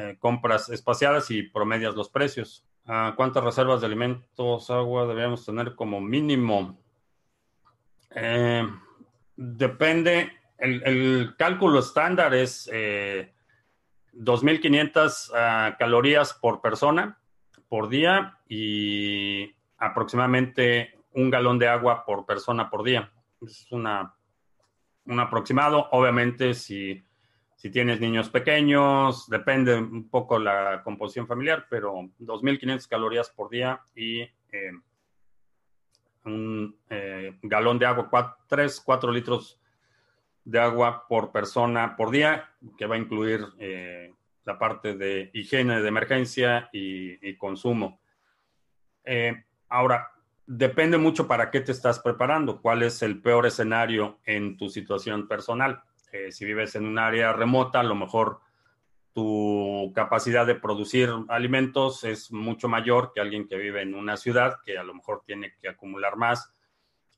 eh, 0.00 0.16
compras 0.18 0.68
espaciadas 0.70 1.30
y 1.30 1.42
promedias 1.42 1.94
los 1.94 2.08
precios. 2.08 2.64
Ah, 2.86 3.12
¿Cuántas 3.16 3.44
reservas 3.44 3.82
de 3.82 3.86
alimentos, 3.86 4.70
agua 4.70 5.06
deberíamos 5.06 5.44
tener 5.44 5.74
como 5.74 6.00
mínimo? 6.00 6.80
Eh, 8.14 8.66
depende, 9.36 10.32
el, 10.56 11.34
cálculo 11.36 11.80
estándar 11.80 12.32
es 12.34 12.66
2.500 12.70 15.28
eh, 15.28 15.32
ah, 15.36 15.76
calorías 15.78 16.32
por 16.32 16.62
persona 16.62 17.18
por 17.68 17.90
día 17.90 18.38
y 18.48 19.54
aproximadamente 19.76 20.98
un 21.12 21.28
galón 21.28 21.58
de 21.58 21.68
agua 21.68 22.06
por 22.06 22.24
persona 22.24 22.70
por 22.70 22.84
día. 22.84 23.12
Es 23.42 23.70
una, 23.70 24.14
un 25.04 25.20
aproximado. 25.20 25.88
Obviamente, 25.92 26.54
si 26.54 27.04
si 27.60 27.68
tienes 27.68 28.00
niños 28.00 28.30
pequeños, 28.30 29.28
depende 29.28 29.76
un 29.76 30.08
poco 30.08 30.38
la 30.38 30.80
composición 30.82 31.26
familiar, 31.26 31.66
pero 31.68 31.92
2.500 32.18 32.88
calorías 32.88 33.28
por 33.28 33.50
día 33.50 33.82
y 33.94 34.22
eh, 34.22 34.72
un 36.24 36.74
eh, 36.88 37.38
galón 37.42 37.78
de 37.78 37.84
agua, 37.84 38.38
3, 38.46 38.80
4 38.82 39.12
litros 39.12 39.60
de 40.42 40.58
agua 40.58 41.04
por 41.06 41.32
persona 41.32 41.96
por 41.96 42.10
día, 42.10 42.48
que 42.78 42.86
va 42.86 42.94
a 42.94 42.98
incluir 42.98 43.44
eh, 43.58 44.14
la 44.46 44.58
parte 44.58 44.94
de 44.94 45.30
higiene 45.34 45.82
de 45.82 45.88
emergencia 45.88 46.70
y 46.72 47.36
consumo. 47.36 48.00
ahora, 49.68 50.10
depende 50.46 50.96
mucho 50.96 51.28
para 51.28 51.50
qué 51.50 51.60
te 51.60 51.72
estás 51.72 51.98
preparando, 51.98 52.62
cuál 52.62 52.82
es 52.82 53.02
el 53.02 53.20
peor 53.20 53.44
escenario 53.44 54.18
en 54.24 54.56
tu 54.56 54.70
situación 54.70 55.28
personal. 55.28 55.82
Eh, 56.12 56.32
si 56.32 56.44
vives 56.44 56.74
en 56.74 56.86
un 56.86 56.98
área 56.98 57.32
remota, 57.32 57.80
a 57.80 57.84
lo 57.84 57.94
mejor 57.94 58.40
tu 59.12 59.92
capacidad 59.94 60.46
de 60.46 60.54
producir 60.54 61.10
alimentos 61.28 62.04
es 62.04 62.30
mucho 62.32 62.68
mayor 62.68 63.12
que 63.12 63.20
alguien 63.20 63.48
que 63.48 63.56
vive 63.56 63.82
en 63.82 63.94
una 63.94 64.16
ciudad, 64.16 64.58
que 64.64 64.78
a 64.78 64.84
lo 64.84 64.94
mejor 64.94 65.22
tiene 65.26 65.54
que 65.60 65.68
acumular 65.68 66.16
más 66.16 66.52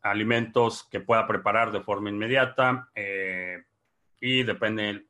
alimentos 0.02 0.84
que 0.90 1.00
pueda 1.00 1.26
preparar 1.26 1.70
de 1.70 1.80
forma 1.80 2.10
inmediata. 2.10 2.90
Eh, 2.94 3.62
y 4.20 4.42
depende 4.42 5.06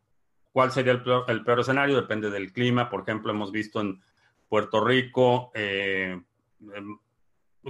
cuál 0.53 0.71
sería 0.73 0.93
el 0.93 1.03
peor, 1.03 1.61
escenario, 1.61 1.97
depende 1.97 2.31
del 2.31 2.53
clima. 2.53 2.89
Por 2.89 3.03
ejemplo, 3.03 3.33
hemos 3.33 3.53
visto 3.53 3.81
en 3.81 4.03
Puerto 4.49 4.85
Rico, 4.85 5.51
eh, 5.55 6.21
em, 6.75 6.99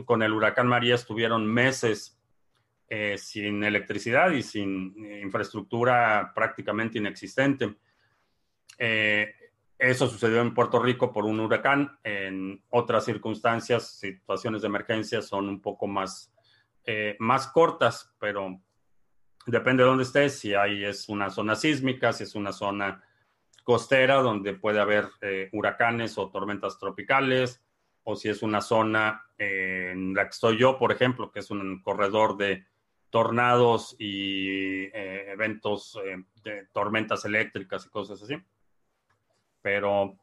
con 0.04 0.22
el 0.22 0.32
huracán 0.32 0.66
María 0.66 0.94
estuvieron 0.94 1.46
meses 1.46 2.18
eh, 2.94 3.16
sin 3.16 3.64
electricidad 3.64 4.32
y 4.32 4.42
sin 4.42 4.94
infraestructura 5.22 6.30
prácticamente 6.34 6.98
inexistente. 6.98 7.74
Eh, 8.76 9.32
eso 9.78 10.06
sucedió 10.08 10.42
en 10.42 10.52
Puerto 10.52 10.78
Rico 10.78 11.10
por 11.10 11.24
un 11.24 11.40
huracán. 11.40 11.98
En 12.04 12.62
otras 12.68 13.06
circunstancias, 13.06 13.98
situaciones 13.98 14.60
de 14.60 14.68
emergencia 14.68 15.22
son 15.22 15.48
un 15.48 15.62
poco 15.62 15.86
más, 15.86 16.34
eh, 16.84 17.16
más 17.18 17.46
cortas, 17.46 18.14
pero 18.20 18.60
depende 19.46 19.84
de 19.84 19.88
dónde 19.88 20.04
estés. 20.04 20.38
Si 20.38 20.52
hay 20.52 20.84
es 20.84 21.08
una 21.08 21.30
zona 21.30 21.56
sísmica, 21.56 22.12
si 22.12 22.24
es 22.24 22.34
una 22.34 22.52
zona 22.52 23.02
costera 23.64 24.16
donde 24.16 24.52
puede 24.52 24.80
haber 24.80 25.08
eh, 25.22 25.48
huracanes 25.54 26.18
o 26.18 26.28
tormentas 26.28 26.78
tropicales, 26.78 27.64
o 28.04 28.16
si 28.16 28.28
es 28.28 28.42
una 28.42 28.60
zona 28.60 29.30
en 29.38 30.12
la 30.12 30.24
que 30.24 30.30
estoy 30.30 30.58
yo, 30.58 30.78
por 30.78 30.92
ejemplo, 30.92 31.32
que 31.32 31.38
es 31.38 31.50
un 31.50 31.80
corredor 31.80 32.36
de 32.36 32.66
tornados 33.12 33.94
y 34.00 34.86
eventos 34.92 35.96
de 36.42 36.66
tormentas 36.72 37.24
eléctricas 37.24 37.86
y 37.86 37.90
cosas 37.90 38.20
así 38.20 38.42
pero 39.62 40.18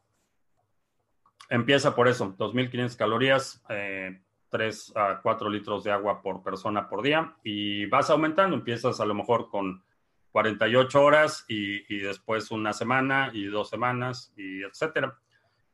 empieza 1.48 1.94
por 1.94 2.06
eso, 2.06 2.36
2.500 2.36 2.96
calorías, 2.96 3.64
3 3.66 4.92
eh, 4.94 5.00
a 5.00 5.20
4 5.20 5.50
litros 5.50 5.82
de 5.82 5.90
agua 5.90 6.22
por 6.22 6.42
persona 6.42 6.88
por 6.88 7.02
día 7.02 7.34
y 7.42 7.86
vas 7.86 8.10
aumentando, 8.10 8.54
empiezas 8.54 9.00
a 9.00 9.06
lo 9.06 9.14
mejor 9.14 9.48
con 9.48 9.82
48 10.30 11.02
horas 11.02 11.44
y, 11.48 11.98
después 11.98 12.52
una 12.52 12.72
semana 12.72 13.30
y 13.32 13.46
dos 13.46 13.68
semanas 13.68 14.32
y 14.36 14.62
etcétera. 14.62 15.18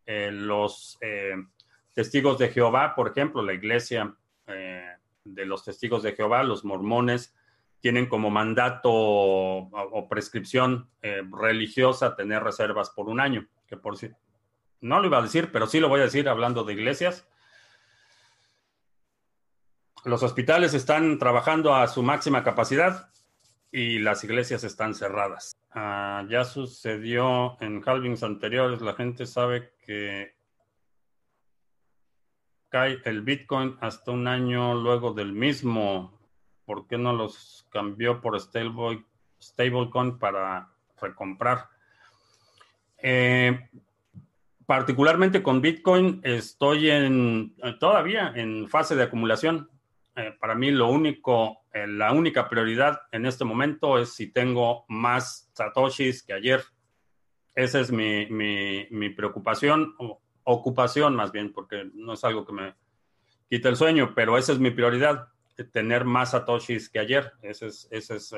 Eh, 0.06 0.30
los 0.32 0.96
eh, 1.02 1.34
testigos 1.92 2.38
de 2.38 2.48
Jehová, 2.48 2.94
por 2.94 3.08
ejemplo, 3.08 3.42
la 3.42 3.52
iglesia 3.52 4.14
de 5.34 5.44
los 5.44 5.64
testigos 5.64 6.02
de 6.02 6.12
Jehová, 6.12 6.42
los 6.42 6.64
mormones, 6.64 7.34
tienen 7.80 8.06
como 8.06 8.30
mandato 8.30 8.90
o, 8.90 10.08
prescripción 10.08 10.90
religiosa 11.30 12.16
tener 12.16 12.42
reservas 12.42 12.90
por 12.90 13.08
un 13.08 13.20
año 13.20 13.46
que 13.66 13.76
por 13.76 13.96
si 13.96 14.10
no 14.80 15.00
lo 15.00 15.06
iba 15.06 15.18
a 15.18 15.22
decir, 15.22 15.50
pero 15.52 15.66
sí 15.66 15.80
lo 15.80 15.88
voy 15.88 16.00
a 16.00 16.04
decir 16.04 16.28
hablando 16.28 16.64
de 16.64 16.74
iglesias. 16.74 17.28
Los 20.04 20.22
hospitales 20.22 20.74
están 20.74 21.18
trabajando 21.18 21.74
a 21.74 21.88
su 21.88 22.02
máxima 22.02 22.44
capacidad 22.44 23.10
y 23.72 23.98
las 23.98 24.22
iglesias 24.22 24.62
están 24.64 24.94
cerradas. 24.94 25.52
Ah, 25.72 26.24
ya 26.30 26.44
sucedió 26.44 27.56
en 27.60 27.82
halvings 27.84 28.22
anteriores, 28.22 28.80
la 28.80 28.94
gente 28.94 29.26
sabe 29.26 29.74
que 29.84 30.35
cae 32.76 33.00
el 33.06 33.22
Bitcoin 33.22 33.78
hasta 33.80 34.10
un 34.10 34.28
año 34.28 34.74
luego 34.74 35.14
del 35.14 35.32
mismo. 35.32 36.12
¿Por 36.66 36.86
qué 36.86 36.98
no 36.98 37.14
los 37.14 37.66
cambió 37.70 38.20
por 38.20 38.38
stablecoin 38.38 40.18
para 40.18 40.68
recomprar? 41.00 41.70
Eh, 42.98 43.70
particularmente 44.66 45.42
con 45.42 45.62
Bitcoin 45.62 46.20
estoy 46.22 46.90
en 46.90 47.56
todavía 47.80 48.30
en 48.36 48.68
fase 48.68 48.94
de 48.94 49.04
acumulación. 49.04 49.70
Eh, 50.14 50.36
para 50.38 50.54
mí 50.54 50.70
lo 50.70 50.88
único, 50.90 51.64
eh, 51.72 51.86
la 51.86 52.12
única 52.12 52.46
prioridad 52.46 53.00
en 53.10 53.24
este 53.24 53.46
momento 53.46 53.98
es 53.98 54.12
si 54.12 54.26
tengo 54.26 54.84
más 54.88 55.50
satoshis 55.54 56.22
que 56.22 56.34
ayer. 56.34 56.60
Esa 57.54 57.80
es 57.80 57.90
mi, 57.90 58.26
mi, 58.26 59.08
preocupación, 59.16 59.94
o 59.96 60.20
ocupación 60.46 61.14
más 61.14 61.30
bien, 61.32 61.52
porque 61.52 61.90
no 61.94 62.14
es 62.14 62.24
algo 62.24 62.46
que 62.46 62.52
me 62.52 62.74
quite 63.48 63.68
el 63.68 63.76
sueño, 63.76 64.12
pero 64.14 64.38
esa 64.38 64.52
es 64.52 64.58
mi 64.58 64.70
prioridad, 64.70 65.28
tener 65.72 66.04
más 66.04 66.30
satoshis 66.30 66.88
que 66.88 66.98
ayer. 66.98 67.32
Ese 67.42 67.66
es, 67.66 67.88
ese 67.90 68.16
es 68.16 68.34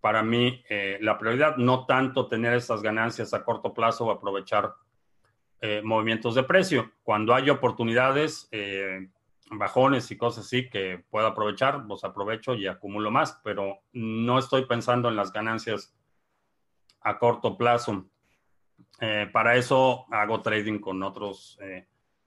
para 0.00 0.22
mí 0.22 0.62
eh, 0.68 0.98
la 1.00 1.16
prioridad, 1.16 1.56
no 1.56 1.86
tanto 1.86 2.26
tener 2.26 2.54
esas 2.54 2.82
ganancias 2.82 3.32
a 3.34 3.44
corto 3.44 3.72
plazo 3.72 4.06
o 4.06 4.10
aprovechar 4.10 4.74
eh, 5.60 5.80
movimientos 5.84 6.34
de 6.34 6.42
precio. 6.42 6.90
Cuando 7.04 7.32
hay 7.32 7.48
oportunidades, 7.50 8.48
eh, 8.50 9.08
bajones 9.48 10.10
y 10.10 10.16
cosas 10.16 10.46
así 10.46 10.68
que 10.68 11.04
puedo 11.08 11.28
aprovechar, 11.28 11.86
pues 11.86 12.02
aprovecho 12.02 12.54
y 12.54 12.66
acumulo 12.66 13.12
más, 13.12 13.40
pero 13.44 13.78
no 13.92 14.40
estoy 14.40 14.66
pensando 14.66 15.08
en 15.08 15.14
las 15.14 15.32
ganancias 15.32 15.94
a 17.00 17.18
corto 17.18 17.56
plazo. 17.56 18.04
Para 19.32 19.56
eso 19.56 20.06
hago 20.10 20.42
trading 20.42 20.78
con 20.78 21.02
otros, 21.02 21.58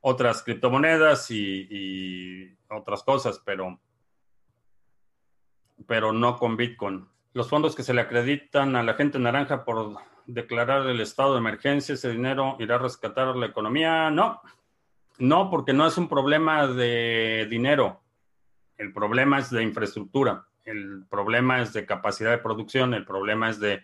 otras 0.01 0.43
criptomonedas 0.43 1.31
y, 1.31 1.67
y, 1.69 2.57
otras 2.69 3.03
cosas, 3.03 3.41
pero, 3.45 3.79
pero 5.87 6.11
no 6.11 6.37
con 6.37 6.57
Bitcoin 6.57 7.07
los 7.35 7.49
fondos 7.49 7.75
que 7.75 7.83
se 7.83 7.93
le 7.93 7.99
acreditan 7.99 8.77
a 8.77 8.81
la 8.81 8.93
gente 8.93 9.19
naranja 9.19 9.65
por 9.65 9.97
declarar 10.25 10.87
el 10.87 11.01
estado 11.01 11.33
de 11.33 11.39
emergencia, 11.39 11.93
ese 11.93 12.09
dinero 12.09 12.55
irá 12.59 12.75
a 12.75 12.79
rescatar 12.79 13.35
la 13.35 13.45
economía. 13.45 14.09
No, 14.09 14.41
no, 15.19 15.49
porque 15.49 15.73
no 15.73 15.85
es 15.85 15.97
un 15.97 16.07
problema 16.07 16.65
de 16.65 17.45
dinero. 17.49 18.01
El 18.77 18.93
problema 18.93 19.39
es 19.39 19.49
de 19.49 19.63
infraestructura, 19.63 20.47
el 20.63 21.05
problema 21.09 21.61
es 21.61 21.73
de 21.73 21.85
capacidad 21.85 22.31
de 22.31 22.37
producción, 22.37 22.93
el 22.93 23.05
problema 23.05 23.49
es 23.49 23.59
de 23.59 23.83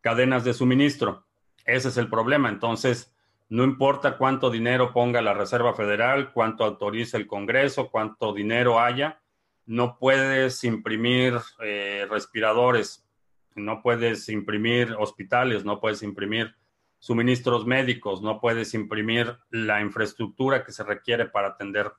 cadenas 0.00 0.42
de 0.42 0.52
suministro. 0.52 1.24
Ese 1.64 1.88
es 1.88 1.96
el 1.96 2.08
problema. 2.08 2.48
Entonces, 2.48 3.14
no 3.48 3.64
importa 3.64 4.16
cuánto 4.16 4.50
dinero 4.50 4.92
ponga 4.92 5.20
la 5.20 5.34
Reserva 5.34 5.74
Federal, 5.74 6.32
cuánto 6.32 6.64
autorice 6.64 7.16
el 7.16 7.26
Congreso, 7.26 7.90
cuánto 7.90 8.32
dinero 8.32 8.80
haya, 8.80 9.20
no 9.66 9.98
puedes 9.98 10.64
imprimir 10.64 11.38
eh, 11.60 12.06
respiradores, 12.10 13.06
no 13.54 13.82
puedes 13.82 14.28
imprimir 14.28 14.94
hospitales, 14.98 15.64
no 15.64 15.80
puedes 15.80 16.02
imprimir 16.02 16.54
suministros 16.98 17.66
médicos, 17.66 18.22
no 18.22 18.40
puedes 18.40 18.74
imprimir 18.74 19.36
la 19.50 19.80
infraestructura 19.80 20.64
que 20.64 20.72
se 20.72 20.84
requiere 20.84 21.26
para 21.26 21.48
atender 21.48 21.92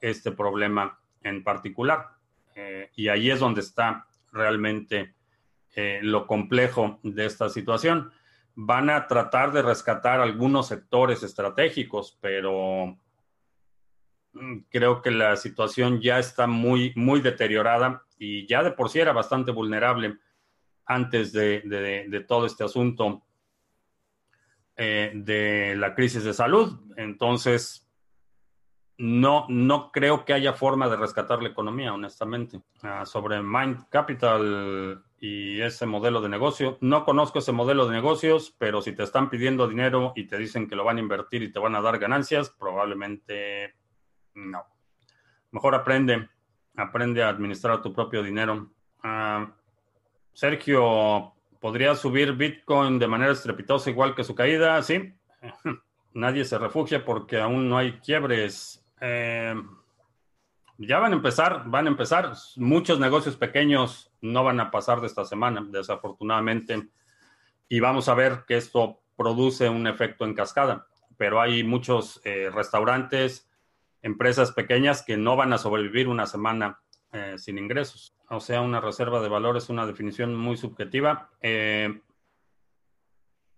este 0.00 0.32
problema 0.32 0.98
en 1.22 1.44
particular. 1.44 2.08
Eh, 2.54 2.90
y 2.96 3.08
ahí 3.08 3.30
es 3.30 3.38
donde 3.38 3.60
está 3.60 4.06
realmente 4.32 5.14
eh, 5.74 6.00
lo 6.02 6.26
complejo 6.26 6.98
de 7.02 7.26
esta 7.26 7.48
situación. 7.48 8.10
Van 8.56 8.90
a 8.90 9.06
tratar 9.06 9.52
de 9.52 9.62
rescatar 9.62 10.20
algunos 10.20 10.66
sectores 10.68 11.22
estratégicos, 11.22 12.18
pero 12.20 12.98
Mm, 14.36 14.58
creo 14.70 15.00
que 15.00 15.10
la 15.10 15.36
situación 15.36 16.00
ya 16.00 16.18
está 16.18 16.46
muy, 16.46 16.92
muy 16.94 17.20
deteriorada 17.20 18.04
y 18.18 18.46
ya 18.46 18.62
de 18.62 18.72
por 18.72 18.90
sí 18.90 19.00
era 19.00 19.12
bastante 19.12 19.50
vulnerable 19.50 20.18
antes 20.84 21.32
de, 21.32 22.24
todo 22.28 22.46
este 22.46 22.64
asunto 22.64 23.22
eh, 24.76 25.10
de 25.14 25.74
la 25.76 25.94
crisis 25.94 26.22
de 26.24 26.34
salud. 26.34 26.78
Entonces, 26.96 27.88
no, 28.98 29.46
no 29.48 29.90
creo 29.90 30.24
que 30.24 30.34
haya 30.34 30.52
forma 30.52 30.88
de 30.88 30.96
rescatar 30.96 31.42
la 31.42 31.48
economía, 31.48 31.94
honestamente. 31.94 32.60
Ah, 32.82 33.06
sobre 33.06 33.42
Mind 33.42 33.88
Capital 33.88 35.02
y 35.18 35.60
ese 35.60 35.86
modelo 35.86 36.20
de 36.20 36.28
negocio, 36.28 36.76
no 36.80 37.04
conozco 37.04 37.38
ese 37.38 37.52
modelo 37.52 37.86
de 37.86 37.94
negocios, 37.94 38.54
pero 38.58 38.82
si 38.82 38.92
te 38.92 39.02
están 39.02 39.30
pidiendo 39.30 39.66
dinero 39.66 40.12
y 40.14 40.26
te 40.26 40.36
dicen 40.36 40.68
que 40.68 40.76
lo 40.76 40.84
van 40.84 40.98
a 40.98 41.00
invertir 41.00 41.42
y 41.42 41.52
te 41.52 41.58
van 41.58 41.74
a 41.74 41.80
dar 41.80 41.98
ganancias, 41.98 42.50
probablemente 42.50 43.74
no. 44.34 44.64
Mejor 45.52 45.74
aprende, 45.74 46.28
aprende 46.76 47.22
a 47.22 47.30
administrar 47.30 47.80
tu 47.80 47.92
propio 47.92 48.22
dinero. 48.22 48.70
Ah, 49.02 49.54
Sergio, 50.32 51.32
¿podría 51.60 51.94
subir 51.94 52.32
Bitcoin 52.32 52.98
de 52.98 53.08
manera 53.08 53.32
estrepitosa 53.32 53.88
igual 53.88 54.14
que 54.14 54.24
su 54.24 54.34
caída? 54.34 54.82
Sí. 54.82 55.14
Nadie 56.12 56.44
se 56.44 56.58
refugia 56.58 57.04
porque 57.04 57.40
aún 57.40 57.68
no 57.68 57.78
hay 57.78 57.92
quiebres. 58.00 58.86
Eh, 59.00 59.54
ya 60.78 60.98
van 60.98 61.12
a 61.12 61.16
empezar, 61.16 61.64
van 61.66 61.86
a 61.86 61.90
empezar. 61.90 62.32
Muchos 62.56 63.00
negocios 63.00 63.36
pequeños 63.36 64.12
no 64.20 64.44
van 64.44 64.60
a 64.60 64.70
pasar 64.70 65.00
de 65.00 65.06
esta 65.06 65.24
semana, 65.24 65.64
desafortunadamente. 65.68 66.88
Y 67.68 67.80
vamos 67.80 68.08
a 68.08 68.14
ver 68.14 68.44
que 68.46 68.56
esto 68.56 69.00
produce 69.16 69.68
un 69.68 69.86
efecto 69.86 70.24
en 70.24 70.34
cascada. 70.34 70.86
Pero 71.16 71.40
hay 71.40 71.64
muchos 71.64 72.20
eh, 72.24 72.50
restaurantes, 72.52 73.48
empresas 74.02 74.52
pequeñas 74.52 75.02
que 75.02 75.16
no 75.16 75.36
van 75.36 75.52
a 75.52 75.58
sobrevivir 75.58 76.08
una 76.08 76.26
semana 76.26 76.80
eh, 77.12 77.36
sin 77.38 77.58
ingresos. 77.58 78.14
O 78.28 78.40
sea, 78.40 78.60
una 78.60 78.80
reserva 78.80 79.22
de 79.22 79.28
valor 79.28 79.56
es 79.56 79.68
una 79.68 79.86
definición 79.86 80.34
muy 80.34 80.56
subjetiva. 80.56 81.30
Eh, 81.40 82.02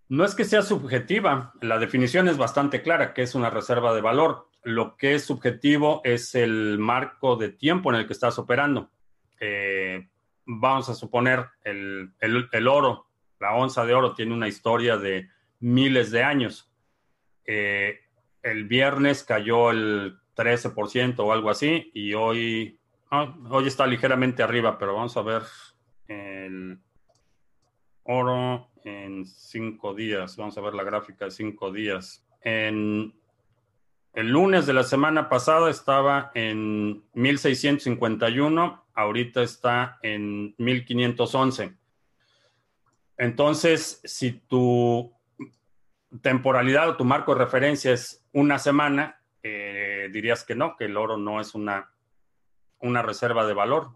no 0.09 0.25
es 0.25 0.35
que 0.35 0.45
sea 0.45 0.63
subjetiva, 0.63 1.53
la 1.61 1.79
definición 1.79 2.29
es 2.29 2.39
bastante 2.39 2.83
clara, 2.83 3.13
que 3.13 3.23
es 3.23 3.35
una 3.35 3.51
reserva 3.51 3.93
de 3.95 4.01
valor. 4.01 4.48
Lo 4.63 4.97
que 4.97 5.15
es 5.15 5.25
subjetivo 5.25 6.01
es 6.05 6.35
el 6.35 6.79
marco 6.79 7.37
de 7.37 7.51
tiempo 7.51 7.91
en 7.91 8.01
el 8.01 8.07
que 8.07 8.13
estás 8.13 8.39
operando. 8.39 8.91
Eh, 9.41 10.09
vamos 10.45 10.89
a 10.89 10.95
suponer 10.95 11.47
el, 11.65 12.13
oro, 12.69 13.07
la 13.39 13.55
onza 13.55 13.85
de 13.85 13.95
oro 13.95 14.15
tiene 14.15 14.35
una 14.35 14.49
historia 14.49 14.97
de 14.97 15.29
miles 15.61 16.11
de 16.11 16.23
años. 16.23 16.73
Eh, 17.45 18.01
el 18.43 18.65
viernes 18.65 19.25
cayó 19.25 19.71
el 19.71 20.19
13% 20.37 21.19
o 21.19 21.33
algo 21.33 21.51
así 21.51 21.91
y 21.95 22.15
hoy, 22.15 22.79
ah, 23.11 23.35
hoy 23.51 23.67
está 23.67 23.87
ligeramente 23.87 24.43
arriba, 24.43 24.79
pero 24.79 24.95
vamos 24.95 25.17
a 25.17 25.23
ver 25.23 25.43
el 26.07 26.79
oro 28.05 28.71
en 28.85 29.27
cinco 29.27 29.95
días. 29.95 30.37
Vamos 30.37 30.57
a 30.57 30.61
ver 30.61 30.75
la 30.75 30.85
gráfica 30.85 31.27
de 31.27 31.31
cinco 31.31 31.71
días. 31.71 32.25
En 32.41 33.13
el 34.13 34.29
lunes 34.29 34.67
de 34.67 34.73
la 34.73 34.83
semana 34.83 35.29
pasada 35.29 35.71
estaba 35.71 36.31
en 36.35 37.05
1651, 37.15 38.85
ahorita 38.95 39.43
está 39.43 39.99
en 40.03 40.55
1511. 40.59 41.77
Entonces, 43.17 44.01
si 44.05 44.33
tu 44.33 45.13
temporalidad 46.23 46.89
o 46.89 46.97
tu 46.97 47.05
marco 47.05 47.35
de 47.35 47.45
referencia 47.45 47.93
es 47.93 48.25
una 48.33 48.59
semana, 48.59 49.21
eh, 49.43 50.09
dirías 50.13 50.45
que 50.45 50.55
no, 50.55 50.77
que 50.77 50.87
el 50.87 50.97
oro 50.97 51.17
no 51.17 51.41
es 51.41 51.55
una, 51.55 51.93
una 52.81 53.03
reserva 53.03 53.47
de 53.47 53.55
valor. 53.55 53.91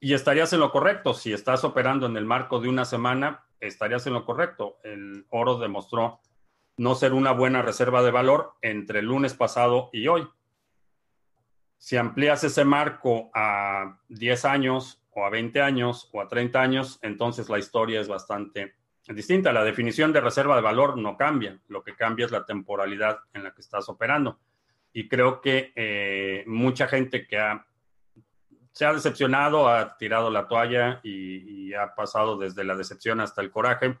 Y 0.00 0.14
estarías 0.14 0.52
en 0.52 0.60
lo 0.60 0.72
correcto. 0.72 1.12
Si 1.14 1.32
estás 1.32 1.62
operando 1.62 2.06
en 2.06 2.16
el 2.16 2.24
marco 2.24 2.58
de 2.58 2.68
una 2.68 2.84
semana, 2.84 3.44
estarías 3.60 4.06
en 4.06 4.14
lo 4.14 4.24
correcto. 4.24 4.78
El 4.82 5.26
oro 5.28 5.58
demostró 5.58 6.20
no 6.80 6.94
ser 6.94 7.12
una 7.12 7.32
buena 7.32 7.60
reserva 7.60 8.02
de 8.02 8.10
valor 8.10 8.54
entre 8.62 9.00
el 9.00 9.04
lunes 9.04 9.34
pasado 9.34 9.90
y 9.92 10.08
hoy. 10.08 10.26
Si 11.76 11.98
amplías 11.98 12.42
ese 12.42 12.64
marco 12.64 13.30
a 13.34 13.98
10 14.08 14.44
años 14.46 15.04
o 15.10 15.26
a 15.26 15.28
20 15.28 15.60
años 15.60 16.08
o 16.10 16.22
a 16.22 16.28
30 16.28 16.58
años, 16.58 16.98
entonces 17.02 17.50
la 17.50 17.58
historia 17.58 18.00
es 18.00 18.08
bastante 18.08 18.76
distinta. 19.08 19.52
La 19.52 19.62
definición 19.62 20.10
de 20.14 20.22
reserva 20.22 20.56
de 20.56 20.62
valor 20.62 20.96
no 20.96 21.18
cambia. 21.18 21.60
Lo 21.68 21.82
que 21.82 21.94
cambia 21.94 22.24
es 22.24 22.32
la 22.32 22.46
temporalidad 22.46 23.18
en 23.34 23.44
la 23.44 23.52
que 23.52 23.60
estás 23.60 23.86
operando. 23.90 24.40
Y 24.94 25.06
creo 25.06 25.42
que 25.42 25.74
eh, 25.76 26.44
mucha 26.46 26.88
gente 26.88 27.26
que 27.26 27.60
se 28.72 28.86
ha 28.86 28.94
decepcionado, 28.94 29.68
ha 29.68 29.98
tirado 29.98 30.30
la 30.30 30.48
toalla 30.48 31.00
y, 31.02 31.74
ha 31.74 31.94
pasado 31.94 32.38
desde 32.38 32.64
la 32.64 32.74
decepción 32.74 33.20
hasta 33.20 33.42
el 33.42 33.50
coraje. 33.50 33.98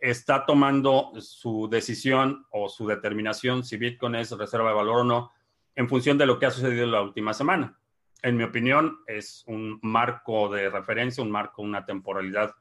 Está 0.00 0.46
tomando 0.46 1.12
su 1.20 1.68
decisión 1.70 2.46
o 2.50 2.68
su 2.68 2.86
determinación 2.86 3.64
si 3.64 3.76
Bitcoin 3.76 4.14
es 4.14 4.30
reserva 4.32 4.70
de 4.70 4.74
valor 4.74 5.00
o 5.00 5.04
no 5.04 5.32
en 5.74 5.88
función 5.88 6.18
de 6.18 6.26
lo 6.26 6.38
que 6.38 6.46
ha 6.46 6.50
sucedido 6.50 6.86
la 6.86 7.02
última 7.02 7.32
semana. 7.32 7.78
En 8.22 8.36
mi 8.36 8.44
opinión, 8.44 8.98
es 9.06 9.44
un 9.46 9.78
marco 9.82 10.48
de 10.48 10.68
referencia, 10.68 11.22
un 11.22 11.30
marco, 11.30 11.62
una 11.62 11.86
temporalidad 11.86 12.54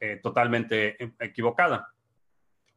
eh, 0.00 0.18
totalmente 0.22 0.96
equivocada. 1.18 1.92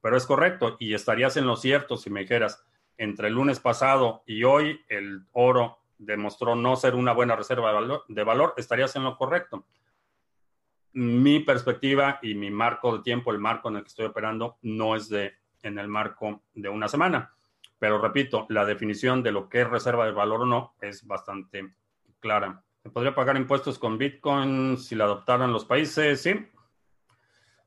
Pero 0.01 0.17
es 0.17 0.25
correcto 0.25 0.77
y 0.79 0.93
estarías 0.93 1.37
en 1.37 1.47
lo 1.47 1.55
cierto 1.55 1.97
si 1.97 2.09
me 2.09 2.21
dijeras, 2.21 2.63
entre 2.97 3.27
el 3.27 3.35
lunes 3.35 3.59
pasado 3.59 4.23
y 4.25 4.43
hoy, 4.43 4.79
el 4.89 5.25
oro 5.33 5.79
demostró 5.97 6.55
no 6.55 6.75
ser 6.75 6.95
una 6.95 7.13
buena 7.13 7.35
reserva 7.35 7.71
de 8.07 8.23
valor, 8.23 8.53
estarías 8.57 8.95
en 8.95 9.03
lo 9.03 9.17
correcto. 9.17 9.65
Mi 10.93 11.39
perspectiva 11.39 12.19
y 12.21 12.33
mi 12.35 12.49
marco 12.49 12.97
de 12.97 13.03
tiempo, 13.03 13.31
el 13.31 13.39
marco 13.39 13.69
en 13.69 13.77
el 13.77 13.83
que 13.83 13.89
estoy 13.89 14.05
operando, 14.05 14.57
no 14.61 14.95
es 14.95 15.09
de 15.09 15.33
en 15.63 15.77
el 15.79 15.87
marco 15.87 16.43
de 16.53 16.69
una 16.69 16.87
semana. 16.87 17.33
Pero 17.79 17.99
repito, 17.99 18.45
la 18.49 18.65
definición 18.65 19.21
de 19.21 19.31
lo 19.31 19.49
que 19.49 19.61
es 19.61 19.69
reserva 19.69 20.05
de 20.05 20.11
valor 20.11 20.41
o 20.41 20.45
no 20.45 20.75
es 20.81 21.05
bastante 21.05 21.75
clara. 22.19 22.63
¿Se 22.81 22.89
podría 22.89 23.13
pagar 23.13 23.37
impuestos 23.37 23.77
con 23.77 23.97
Bitcoin 23.97 24.77
si 24.77 24.95
la 24.95 25.03
adoptaran 25.03 25.51
los 25.51 25.65
países? 25.65 26.21
Sí, 26.21 26.33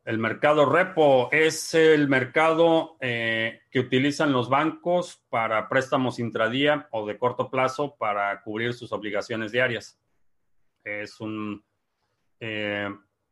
el 0.04 0.18
mercado 0.18 0.64
repo 0.64 1.28
es 1.30 1.74
el 1.74 2.08
mercado 2.08 2.96
eh, 3.00 3.60
que 3.70 3.80
utilizan 3.80 4.32
los 4.32 4.48
bancos 4.48 5.22
para 5.28 5.68
préstamos 5.68 6.18
intradía 6.18 6.88
o 6.90 7.06
de 7.06 7.18
corto 7.18 7.50
plazo 7.50 7.96
para 7.96 8.40
cubrir 8.42 8.72
sus 8.72 8.92
obligaciones 8.92 9.52
diarias. 9.52 10.00
Es 10.82 11.20
un, 11.20 11.62
eh, 12.40 12.88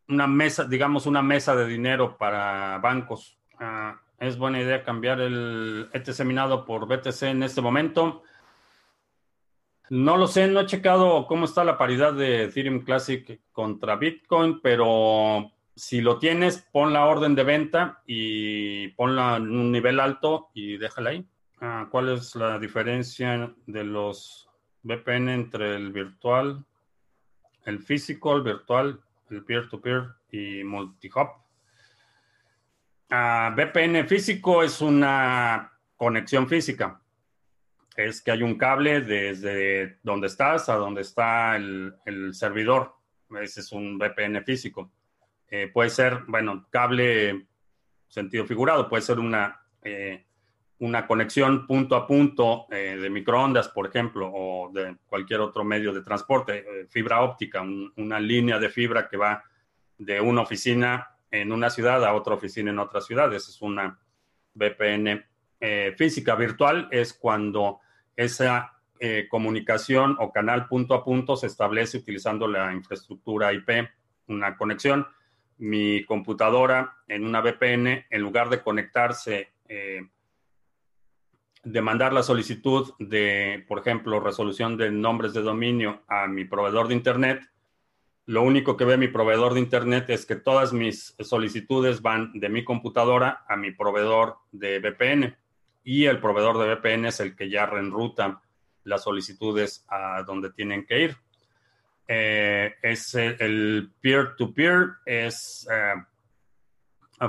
una 0.09 0.27
mesa, 0.27 0.65
digamos, 0.65 1.07
una 1.07 1.23
mesa 1.23 1.55
de 1.55 1.67
dinero 1.67 2.17
para 2.17 2.79
bancos. 2.79 3.39
Ah, 3.59 4.01
es 4.19 4.39
buena 4.39 4.61
idea 4.61 4.83
cambiar 4.83 5.21
el 5.21 5.89
ETC 5.93 6.25
minado 6.25 6.65
por 6.65 6.87
BTC 6.87 7.23
en 7.25 7.43
este 7.43 7.61
momento. 7.61 8.23
No 9.91 10.17
lo 10.17 10.27
sé, 10.27 10.49
no 10.49 10.61
he 10.61 10.67
checado 10.67 11.27
cómo 11.27 11.45
está 11.45 11.65
la 11.65 11.79
paridad 11.79 12.13
de 12.13 12.45
Ethereum 12.45 12.85
Classic 12.85 13.41
contra 13.53 13.97
Bitcoin, 13.97 14.61
pero 14.61 15.53
si 15.75 16.01
lo 16.01 16.19
tienes, 16.19 16.67
pon 16.73 16.93
la 16.93 17.07
orden 17.07 17.35
de 17.35 17.45
venta 17.45 18.03
y 18.07 18.89
ponla 18.89 19.37
en 19.37 19.51
un 19.51 19.73
nivel 19.73 20.01
alto 20.01 20.51
y 20.53 20.77
déjala 20.77 21.11
ahí. 21.11 21.27
Ah, 21.61 21.89
¿Cuál 21.91 22.11
es 22.11 22.35
la 22.35 22.59
diferencia 22.59 23.53
de 23.67 23.85
los 23.85 24.49
VPN 24.83 25.29
entre 25.31 25.77
el 25.77 25.93
virtual, 25.93 26.65
el 27.65 27.79
físico, 27.81 28.37
el 28.37 28.43
virtual, 28.43 29.01
el 29.31 29.45
peer-to-peer 29.45 30.05
y 30.31 30.65
multi-hop? 30.65 31.29
Ah, 33.11 33.55
VPN 33.57 34.07
físico 34.07 34.63
es 34.63 34.81
una 34.81 35.73
conexión 35.97 36.49
física. 36.49 37.01
Es 37.97 38.21
que 38.21 38.31
hay 38.31 38.43
un 38.43 38.57
cable 38.57 39.01
desde 39.01 39.99
donde 40.03 40.29
estás 40.29 40.69
a 40.69 40.75
donde 40.75 41.01
está 41.01 41.57
el, 41.57 41.95
el 42.05 42.35
servidor. 42.35 42.95
Ese 43.41 43.61
es 43.61 43.73
un 43.73 43.99
VPN 43.99 44.45
físico. 44.45 44.91
Eh, 45.51 45.69
puede 45.73 45.91
ser, 45.91 46.25
bueno, 46.27 46.67
cable 46.71 47.47
sentido 48.09 48.45
figurado, 48.45 48.89
puede 48.89 49.03
ser 49.03 49.19
una, 49.19 49.61
eh, 49.83 50.27
una 50.81 51.07
conexión 51.07 51.67
punto 51.67 51.97
a 51.97 52.07
punto 52.07 52.67
eh, 52.71 52.97
de 53.01 53.11
microondas, 53.11 53.69
por 53.69 53.87
ejemplo, 53.87 54.31
o 54.33 54.71
de 54.73 54.97
cualquier 55.07 55.41
otro 55.41 55.65
medio 55.65 55.93
de 55.93 56.03
transporte, 56.03 56.65
fibra 56.89 57.23
óptica, 57.23 57.63
una 57.97 58.21
línea 58.21 58.59
de 58.59 58.69
fibra 58.69 59.09
que 59.09 59.17
va 59.17 59.43
de 59.97 60.21
una 60.21 60.43
oficina 60.43 61.09
en 61.31 61.53
una 61.53 61.69
ciudad 61.69 62.05
a 62.05 62.15
otra 62.15 62.35
oficina 62.35 62.71
en 62.71 62.79
otra 62.79 63.01
ciudad. 63.01 63.33
Esa 63.35 63.51
es 63.51 63.61
una 63.61 63.99
VPN 64.55 65.25
física. 65.97 66.37
Virtual 66.37 66.89
es 66.93 67.13
cuando 67.13 67.81
esa 68.15 68.73
comunicación 69.29 70.17
o 70.21 70.33
canal 70.33 70.69
punto 70.69 70.95
a 70.95 71.05
punto 71.05 71.37
se 71.37 71.49
establece 71.49 71.99
utilizando 71.99 72.47
la 72.47 72.73
infraestructura 72.73 73.53
IP, 73.53 73.89
una 74.29 74.57
conexión 74.57 75.07
mi 75.59 76.05
computadora 76.05 76.99
en 77.09 77.25
una 77.25 77.41
VPN, 77.41 78.07
en 78.09 78.23
lugar 78.23 78.49
de 78.49 78.63
conectarse, 78.63 79.53
eh, 81.69 81.73
de 81.73 81.81
mandar 81.83 82.13
la 82.13 82.23
solicitud 82.23 82.95
de, 82.99 83.65
por 83.69 83.79
ejemplo, 83.79 84.21
resolución 84.21 84.77
de 84.77 84.91
nombres 84.91 85.33
de 85.33 85.43
dominio 85.43 86.03
a 86.09 86.27
mi 86.27 86.45
proveedor 86.45 86.89
de 86.89 86.95
Internet, 86.95 87.43
lo 88.27 88.43
único 88.43 88.77
que 88.77 88.85
ve 88.85 88.99
mi 88.99 89.09
proveedor 89.09 89.55
de 89.55 89.61
Internet 89.61 90.11
es 90.11 90.27
que 90.27 90.37
todas 90.37 90.73
mis 90.73 91.15
solicitudes 91.21 92.03
van 92.03 92.33
de 92.35 92.49
mi 92.49 92.63
computadora 92.63 93.45
a 93.49 93.57
mi 93.57 93.71
proveedor 93.71 94.37
de 94.53 94.81
VPN 94.81 95.37
y 95.85 96.05
el 96.05 96.21
proveedor 96.21 96.59
de 96.59 96.75
VPN 96.75 97.07
es 97.07 97.21
el 97.21 97.35
que 97.35 97.49
ya 97.49 97.65
reenruta 97.65 98.43
las 98.85 99.03
solicitudes 99.03 99.85
a 99.89 100.23
donde 100.25 100.51
tienen 100.51 100.85
que 100.85 101.01
ir. 101.05 101.17
Eh, 102.07 102.75
es 102.83 103.15
el 103.15 103.91
peer-to-peer, 104.01 104.97
es, 105.07 105.67
eh, 105.71 105.95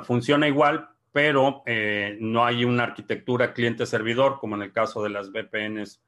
funciona 0.03 0.47
igual, 0.47 0.89
pero 1.11 1.63
eh, 1.65 2.17
no 2.19 2.45
hay 2.45 2.65
una 2.65 2.83
arquitectura 2.83 3.53
cliente-servidor 3.53 4.39
como 4.39 4.55
en 4.55 4.63
el 4.63 4.71
caso 4.71 5.03
de 5.03 5.09
las 5.09 5.31
VPNs 5.31 6.03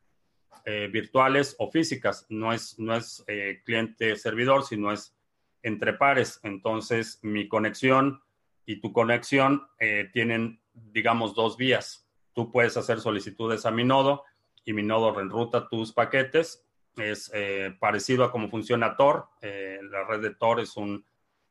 virtuales 0.91 1.55
o 1.57 1.71
físicas. 1.71 2.27
No 2.29 2.53
es, 2.53 2.77
no 2.77 2.95
es 2.95 3.25
cliente-servidor, 3.65 4.63
sino 4.63 4.91
es 4.91 5.17
entre 5.63 5.93
pares. 5.93 6.39
Entonces, 6.43 7.17
mi 7.23 7.47
conexión 7.47 8.21
y 8.67 8.79
tu 8.79 8.93
conexión 8.93 9.67
tienen, 10.13 10.61
digamos, 10.73 11.33
dos 11.33 11.57
vías. 11.57 12.07
Tú 12.33 12.51
puedes 12.51 12.77
hacer 12.77 12.99
solicitudes 12.99 13.65
a 13.65 13.71
mi 13.71 13.83
nodo 13.83 14.23
y 14.63 14.73
mi 14.73 14.83
nodo 14.83 15.15
reenruta 15.15 15.67
tus 15.67 15.93
paquetes 15.93 16.63
es 16.97 17.31
eh, 17.33 17.75
parecido 17.79 18.23
a 18.23 18.31
cómo 18.31 18.49
funciona 18.49 18.95
Tor. 18.95 19.27
Eh, 19.41 19.79
la 19.89 20.03
red 20.03 20.21
de 20.21 20.35
Tor 20.35 20.59
es 20.59 20.75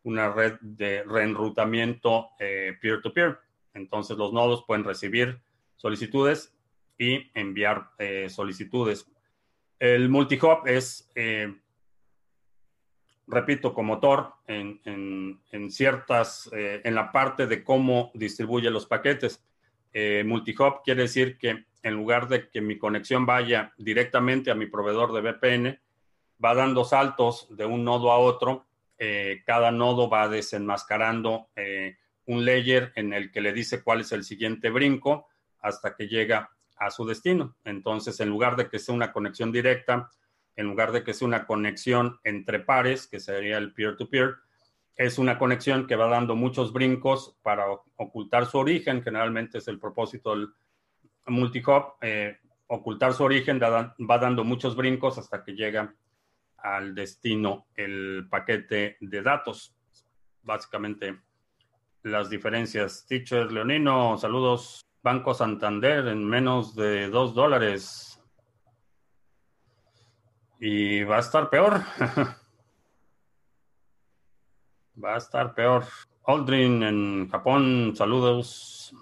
una 0.05 0.31
red 0.31 0.59
de 0.61 1.03
reenrutamiento 1.05 2.31
eh, 2.39 2.77
peer-to-peer. 2.81 3.39
Entonces 3.75 4.17
los 4.17 4.33
nodos 4.33 4.65
pueden 4.67 4.85
recibir 4.85 5.41
solicitudes 5.77 6.55
y 6.99 7.31
enviar 7.35 7.91
solicitudes. 8.29 9.07
El 9.79 10.11
multi-hop 10.11 10.67
es 10.67 11.11
repito, 13.31 13.73
como 13.73 13.95
motor 13.95 14.35
en, 14.47 14.81
en, 14.85 15.71
ciertas, 15.71 16.51
eh, 16.53 16.81
en 16.85 16.95
la 16.95 17.13
parte 17.13 17.47
de 17.47 17.63
cómo 17.65 18.11
distribuye 18.15 18.71
los 18.71 18.87
paquetes. 18.87 19.43
Eh, 19.93 20.25
multihop 20.27 20.85
quiere 20.85 21.03
decir 21.03 21.39
que 21.39 21.65
en 21.83 21.95
lugar 21.95 22.29
de 22.29 22.49
que 22.51 22.61
mi 22.61 22.79
conexión 22.79 23.27
vaya 23.27 23.73
directamente 23.79 24.51
a 24.51 24.55
mi 24.55 24.67
proveedor 24.67 25.13
de 25.13 25.21
VPN, 25.21 25.81
va 26.45 26.55
dando 26.55 26.85
saltos 26.85 27.47
de 27.57 27.65
un 27.65 27.85
nodo 27.85 28.11
a 28.11 28.19
otro. 28.19 28.67
Eh, 29.03 29.43
cada 29.47 29.73
nodo 29.73 30.11
va 30.11 30.29
desenmascarando 30.29 31.49
un 32.27 32.45
layer 32.45 32.93
en 32.95 33.13
el 33.13 33.33
que 33.33 33.41
le 33.41 33.53
dice 33.53 33.83
cuál 33.83 34.03
es 34.03 34.13
el 34.13 34.23
siguiente 34.25 34.71
brinco 34.71 35.27
hasta 35.61 35.97
que 35.97 36.07
llega 36.07 36.51
a 36.77 36.91
su 36.91 37.07
destino. 37.07 37.57
Entonces, 37.65 38.21
en 38.21 38.29
lugar 38.29 38.57
de 38.57 38.69
que 38.69 38.79
sea 38.79 38.95
una 38.95 39.13
conexión 39.13 39.51
directa, 39.51 40.11
en 40.55 40.67
lugar 40.67 40.93
de 40.93 41.03
que 41.03 41.15
sea 41.15 41.27
una 41.27 41.47
conexión 41.47 42.21
entre 42.25 42.61
pares, 42.61 43.07
que 43.07 43.21
sería 43.21 43.59
el 43.59 43.73
peer-to-peer, 43.73 44.37
es 44.97 45.19
una 45.19 45.39
conexión 45.39 45.87
que 45.87 45.97
va 45.97 46.09
dando 46.09 46.37
muchos 46.37 46.73
brincos 46.73 47.37
para 47.43 47.67
ocultar 47.97 48.47
su 48.47 48.59
origen. 48.59 49.03
Generalmente 49.03 49.59
es 49.59 49.69
el 49.69 49.79
propósito 49.79 50.31
del 50.31 50.49
multi-hop, 51.27 51.95
eh, 52.03 52.39
ocultar 52.67 53.15
su 53.15 53.25
origen, 53.25 53.61
va 53.61 54.19
dando 54.19 54.45
muchos 54.45 54.77
brincos 54.77 55.19
hasta 55.19 55.43
que 55.43 55.53
llega 55.53 55.95
al 56.63 56.95
destino 56.95 57.67
el 57.75 58.27
paquete 58.31 58.97
de 59.01 59.23
datos. 59.23 59.75
Básicamente 60.43 61.21
las 62.03 62.31
diferencias. 62.31 63.07
Teacher 63.07 63.51
Leonino, 63.53 64.17
saludos. 64.19 64.81
Banco 65.03 65.33
Santander 65.33 66.09
en 66.09 66.27
menos 66.27 66.75
de 66.75 67.09
dos 67.09 67.35
dólares. 67.35 68.23
Y 70.59 71.05
va 71.05 71.17
a 71.17 71.21
estar 71.21 71.49
peor. 71.49 71.81
va 75.03 75.15
a 75.15 75.19
estar 75.19 75.55
peor. 75.55 75.85
Aldrin 76.25 76.83
en 76.83 77.29
Japón, 77.31 77.95
saludos. 77.97 78.95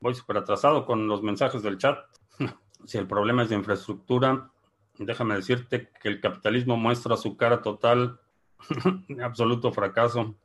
Voy 0.00 0.14
súper 0.14 0.38
atrasado 0.38 0.84
con 0.84 1.06
los 1.06 1.22
mensajes 1.22 1.62
del 1.62 1.78
chat. 1.78 1.98
si 2.84 2.98
el 2.98 3.06
problema 3.06 3.44
es 3.44 3.50
de 3.50 3.56
infraestructura, 3.56 4.50
déjame 5.04 5.34
decirte 5.34 5.90
que 6.00 6.08
el 6.08 6.20
capitalismo 6.20 6.76
muestra 6.76 7.16
su 7.16 7.36
cara 7.36 7.62
total, 7.62 8.20
absoluto 9.22 9.72
fracaso. 9.72 10.36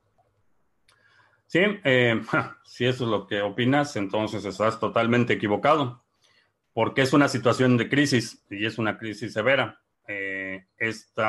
Sí, 1.48 1.60
eh, 1.84 2.22
si 2.64 2.86
eso 2.86 3.04
es 3.04 3.10
lo 3.10 3.28
que 3.28 3.42
opinas, 3.42 3.96
entonces 3.96 4.44
estás 4.46 4.80
totalmente 4.80 5.34
equivocado 5.34 6.04
porque 6.76 7.04
es 7.04 7.14
una 7.14 7.30
situación 7.30 7.78
de 7.78 7.88
crisis 7.88 8.46
y 8.50 8.66
es 8.66 8.78
una 8.78 8.98
crisis 8.98 9.32
severa. 9.32 9.80
Este 10.06 11.24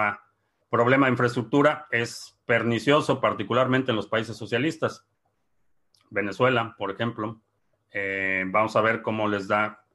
problema 0.68 1.06
de 1.06 1.12
infraestructura 1.12 1.86
es 1.92 2.36
pernicioso, 2.44 3.20
particularmente 3.20 3.92
en 3.92 3.96
los 3.96 4.08
países 4.08 4.36
socialistas. 4.36 5.06
Venezuela, 6.10 6.74
por 6.76 6.90
ejemplo. 6.90 7.40
Eh, 7.92 8.42
vamos 8.48 8.74
a 8.74 8.80
ver 8.80 9.02
cómo 9.02 9.28
les 9.28 9.46
da, 9.46 9.85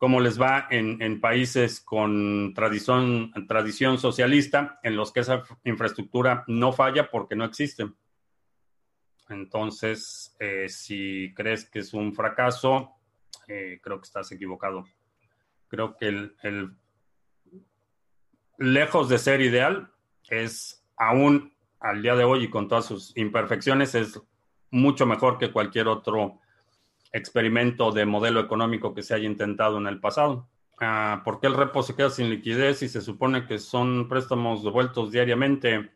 cómo 0.00 0.18
les 0.18 0.40
va 0.40 0.66
en, 0.70 1.20
países 1.20 1.78
con 1.78 2.54
tradición, 2.54 3.32
tradición 3.46 3.98
socialista, 3.98 4.80
en 4.82 4.96
los 4.96 5.12
que 5.12 5.20
esa 5.20 5.42
infraestructura 5.62 6.42
no 6.46 6.72
falla 6.72 7.10
porque 7.10 7.36
no 7.36 7.44
existe. 7.44 7.86
Entonces, 9.28 10.34
eh, 10.40 10.70
si 10.70 11.34
crees 11.34 11.68
que 11.68 11.80
es 11.80 11.92
un 11.92 12.14
fracaso, 12.14 12.92
eh, 13.46 13.78
creo 13.82 14.00
que 14.00 14.06
estás 14.06 14.32
equivocado. 14.32 14.86
Creo 15.68 15.94
que 15.98 16.08
el, 16.08 16.74
lejos 18.56 19.10
de 19.10 19.18
ser 19.18 19.42
ideal, 19.42 19.92
es 20.30 20.82
aún 20.96 21.52
al 21.78 22.00
día 22.00 22.16
de 22.16 22.24
hoy 22.24 22.44
y 22.44 22.48
con 22.48 22.68
todas 22.68 22.86
sus 22.86 23.14
imperfecciones, 23.18 23.94
es 23.94 24.18
mucho 24.70 25.04
mejor 25.04 25.36
que 25.36 25.52
cualquier 25.52 25.88
otro 25.88 26.40
experimento 27.12 27.92
de 27.92 28.06
modelo 28.06 28.40
económico 28.40 28.94
que 28.94 29.02
se 29.02 29.14
haya 29.14 29.26
intentado 29.26 29.78
en 29.78 29.86
el 29.86 30.00
pasado. 30.00 30.48
Ah, 30.80 31.22
¿Por 31.24 31.40
qué 31.40 31.46
el 31.46 31.54
repo 31.54 31.82
se 31.82 31.94
queda 31.94 32.10
sin 32.10 32.30
liquidez 32.30 32.82
y 32.82 32.88
se 32.88 33.00
supone 33.00 33.46
que 33.46 33.58
son 33.58 34.08
préstamos 34.08 34.64
devueltos 34.64 35.10
diariamente? 35.10 35.90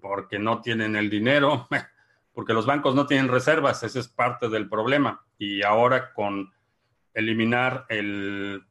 Porque 0.00 0.38
no 0.38 0.60
tienen 0.60 0.96
el 0.96 1.08
dinero, 1.08 1.68
porque 2.32 2.52
los 2.52 2.66
bancos 2.66 2.94
no 2.94 3.06
tienen 3.06 3.28
reservas, 3.28 3.82
ese 3.82 4.00
es 4.00 4.08
parte 4.08 4.48
del 4.48 4.68
problema. 4.68 5.24
Y 5.38 5.62
ahora 5.62 6.12
con 6.12 6.52
eliminar 7.14 7.86
el... 7.88 8.62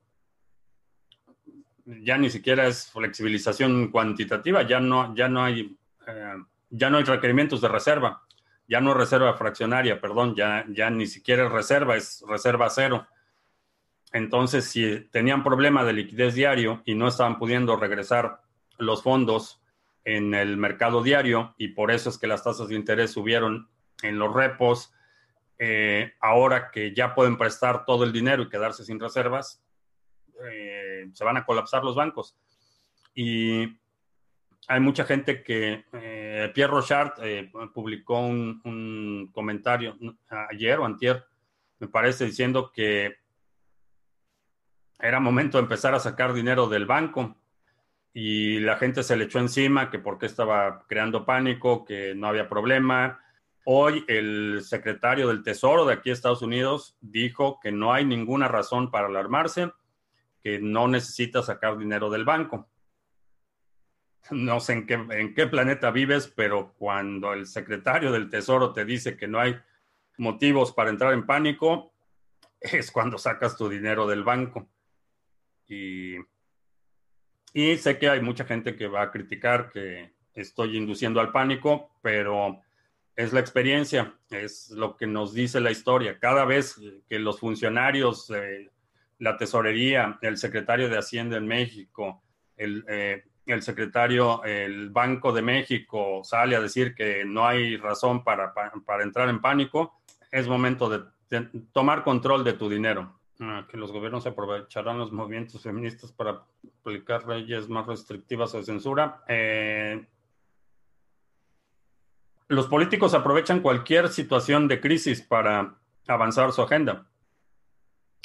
Ya 1.85 2.17
ni 2.17 2.29
siquiera 2.29 2.65
es 2.67 2.91
flexibilización 2.91 3.89
cuantitativa, 3.91 4.63
ya 4.63 4.79
no, 4.79 5.15
ya 5.15 5.27
no 5.27 5.43
hay... 5.43 5.77
Eh, 6.07 6.35
ya 6.69 6.89
no 6.89 6.97
hay 6.97 7.03
requerimientos 7.03 7.61
de 7.61 7.67
reserva, 7.67 8.24
ya 8.67 8.81
no 8.81 8.91
es 8.91 8.97
reserva 8.97 9.35
fraccionaria, 9.35 10.01
perdón, 10.01 10.35
ya, 10.35 10.65
ya 10.69 10.89
ni 10.89 11.07
siquiera 11.07 11.45
es 11.45 11.51
reserva, 11.51 11.95
es 11.95 12.23
reserva 12.27 12.69
cero. 12.69 13.07
Entonces, 14.11 14.65
si 14.65 15.01
tenían 15.11 15.43
problema 15.43 15.83
de 15.83 15.93
liquidez 15.93 16.35
diario 16.35 16.81
y 16.85 16.95
no 16.95 17.07
estaban 17.07 17.37
pudiendo 17.37 17.75
regresar 17.75 18.41
los 18.77 19.03
fondos 19.03 19.61
en 20.03 20.33
el 20.33 20.57
mercado 20.57 21.03
diario 21.03 21.53
y 21.57 21.69
por 21.69 21.91
eso 21.91 22.09
es 22.09 22.17
que 22.17 22.27
las 22.27 22.43
tasas 22.43 22.69
de 22.69 22.75
interés 22.75 23.11
subieron 23.11 23.69
en 24.03 24.19
los 24.19 24.33
repos, 24.33 24.93
eh, 25.57 26.13
ahora 26.19 26.69
que 26.71 26.93
ya 26.93 27.15
pueden 27.15 27.37
prestar 27.37 27.85
todo 27.85 28.03
el 28.03 28.11
dinero 28.11 28.43
y 28.43 28.49
quedarse 28.49 28.83
sin 28.83 28.99
reservas, 28.99 29.63
eh, 30.49 31.09
se 31.13 31.23
van 31.23 31.37
a 31.37 31.45
colapsar 31.45 31.83
los 31.83 31.95
bancos. 31.95 32.37
Y 33.13 33.77
hay 34.67 34.79
mucha 34.79 35.05
gente 35.05 35.43
que, 35.43 35.85
eh, 35.93 36.51
Pierre 36.53 36.71
Rochard 36.71 37.13
publicó 37.73 38.19
un, 38.19 39.29
comentario 39.33 39.97
ayer 40.49 40.79
o 40.79 40.85
antier, 40.85 41.23
me 41.79 41.87
parece, 41.87 42.25
diciendo 42.25 42.71
que 42.73 43.15
era 44.99 45.19
momento 45.19 45.57
de 45.57 45.63
empezar 45.63 45.93
a 45.93 45.99
sacar 45.99 46.33
dinero 46.33 46.67
del 46.67 46.85
banco 46.85 47.35
y 48.13 48.59
la 48.59 48.77
gente 48.77 49.03
se 49.03 49.17
le 49.17 49.25
echó 49.25 49.39
encima 49.39 49.89
que 49.89 49.99
porque 49.99 50.25
estaba 50.25 50.85
creando 50.87 51.25
pánico, 51.25 51.83
que 51.83 52.15
no 52.15 52.27
había 52.27 52.47
problema, 52.47 53.19
Hoy 53.67 54.05
el 54.07 54.61
secretario 54.63 55.27
del 55.27 55.41
Tesoro 55.41 55.85
de 55.85 55.93
aquí 55.93 56.11
Estados 56.11 56.43
Unidos 56.43 56.95
dijo 57.01 57.59
que 57.59 57.71
no 57.71 57.91
hay 57.93 58.05
ninguna 58.05 58.47
razón 58.47 58.91
para 58.91 59.07
alarmarse, 59.07 59.71
que 60.43 60.59
no 60.59 60.87
necesita 60.87 61.41
sacar 61.41 61.75
dinero 61.75 62.11
del 62.11 62.25
banco. 62.25 62.69
No 64.31 64.59
sé 64.59 64.73
en 64.73 64.87
qué, 64.87 64.93
en 64.93 65.33
qué 65.33 65.47
planeta 65.47 65.91
vives, 65.91 66.31
pero 66.35 66.73
cuando 66.77 67.33
el 67.33 67.45
secretario 67.45 68.11
del 68.11 68.29
Tesoro 68.29 68.73
te 68.73 68.85
dice 68.85 69.17
que 69.17 69.27
no 69.27 69.39
hay 69.39 69.55
motivos 70.17 70.71
para 70.71 70.89
entrar 70.89 71.13
en 71.13 71.25
pánico, 71.25 71.93
es 72.59 72.91
cuando 72.91 73.17
sacas 73.17 73.57
tu 73.57 73.69
dinero 73.69 74.07
del 74.07 74.23
banco. 74.23 74.67
Y, 75.67 76.15
y 77.53 77.77
sé 77.77 77.97
que 77.97 78.09
hay 78.09 78.21
mucha 78.21 78.45
gente 78.45 78.75
que 78.75 78.87
va 78.87 79.03
a 79.03 79.11
criticar 79.11 79.69
que 79.71 80.13
estoy 80.33 80.77
induciendo 80.77 81.19
al 81.19 81.31
pánico, 81.31 81.91
pero 82.01 82.61
es 83.15 83.31
la 83.31 83.39
experiencia, 83.39 84.13
es 84.29 84.69
lo 84.71 84.97
que 84.97 85.07
nos 85.07 85.33
dice 85.33 85.61
la 85.61 85.71
historia. 85.71 86.19
Cada 86.19 86.45
vez 86.45 86.79
que 87.07 87.17
los 87.19 87.39
funcionarios, 87.39 88.31
la 89.19 89.37
tesorería, 89.37 90.19
el 90.21 90.37
secretario 90.37 90.89
de 90.89 90.97
Hacienda 90.97 91.37
en 91.37 91.47
México, 91.47 92.21
el, 92.57 92.83
eh, 92.89 93.23
el, 93.45 93.61
secretario, 93.61 94.43
el 94.43 94.89
Banco 94.89 95.31
de 95.31 95.41
México 95.41 96.21
sale 96.23 96.55
a 96.55 96.61
decir 96.61 96.95
que 96.95 97.23
no 97.25 97.45
hay 97.45 97.77
razón 97.77 98.23
para, 98.23 98.53
entrar 99.01 99.29
en 99.29 99.41
pánico, 99.41 99.99
es 100.31 100.47
momento 100.47 100.89
de, 100.89 101.41
tomar 101.71 102.03
control 102.03 102.43
de 102.43 102.53
tu 102.53 102.69
dinero. 102.69 103.19
Ah, 103.41 103.65
que 103.69 103.75
los 103.77 103.91
gobiernos 103.91 104.25
aprovecharán 104.25 104.97
los 104.97 105.11
movimientos 105.11 105.61
feministas 105.61 106.11
para 106.11 106.43
aplicar 106.79 107.27
leyes 107.27 107.67
más 107.67 107.85
restrictivas 107.85 108.53
o 108.53 108.59
de 108.59 108.63
censura. 108.63 109.23
Eh, 109.27 110.05
los 112.47 112.67
políticos 112.67 113.13
aprovechan 113.13 113.59
cualquier 113.59 114.09
situación 114.09 114.67
de 114.67 114.79
crisis 114.79 115.21
para 115.21 115.75
avanzar 116.07 116.51
su 116.51 116.61
agenda. 116.61 117.07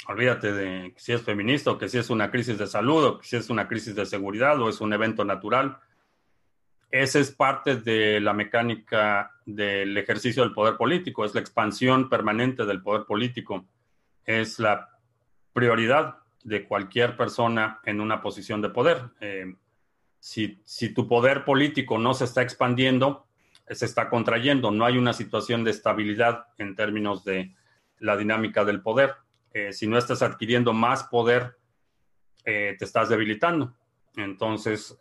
Olvídate 0.07 0.51
de 0.51 0.93
si 0.97 1.13
es 1.13 1.21
feminista 1.21 1.71
o 1.71 1.77
que 1.77 1.87
si 1.87 1.97
es 1.97 2.09
una 2.09 2.31
crisis 2.31 2.57
de 2.57 2.67
salud 2.67 3.03
o 3.03 3.17
que 3.19 3.27
si 3.27 3.35
es 3.35 3.49
una 3.49 3.67
crisis 3.67 3.95
de 3.95 4.05
seguridad 4.05 4.59
o 4.61 4.69
es 4.69 4.81
un 4.81 4.93
evento 4.93 5.23
natural. 5.23 5.77
Esa 6.89 7.19
es 7.19 7.31
parte 7.31 7.77
de 7.77 8.19
la 8.19 8.33
mecánica 8.33 9.31
del 9.45 9.95
ejercicio 9.97 10.43
del 10.43 10.53
poder 10.53 10.75
político, 10.75 11.23
es 11.23 11.33
la 11.33 11.39
expansión 11.39 12.09
permanente 12.09 12.65
del 12.65 12.81
poder 12.81 13.05
político, 13.05 13.65
es 14.25 14.59
la 14.59 14.89
prioridad 15.53 16.17
de 16.43 16.65
cualquier 16.65 17.15
persona 17.15 17.79
en 17.85 18.01
una 18.01 18.21
posición 18.21 18.61
de 18.61 18.69
poder. 18.69 19.03
Eh, 19.21 19.55
si, 20.19 20.59
si 20.65 20.93
tu 20.93 21.07
poder 21.07 21.45
político 21.45 21.97
no 21.97 22.13
se 22.13 22.25
está 22.25 22.41
expandiendo, 22.41 23.27
se 23.69 23.85
está 23.85 24.09
contrayendo, 24.09 24.71
no 24.71 24.85
hay 24.85 24.97
una 24.97 25.13
situación 25.13 25.63
de 25.63 25.71
estabilidad 25.71 26.47
en 26.57 26.75
términos 26.75 27.23
de 27.23 27.55
la 27.99 28.17
dinámica 28.17 28.65
del 28.65 28.81
poder. 28.81 29.15
Eh, 29.53 29.73
si 29.73 29.87
no 29.87 29.97
estás 29.97 30.21
adquiriendo 30.21 30.73
más 30.73 31.03
poder, 31.03 31.57
te 32.43 32.75
estás 32.79 33.09
debilitando. 33.09 33.75
Entonces, 34.15 34.97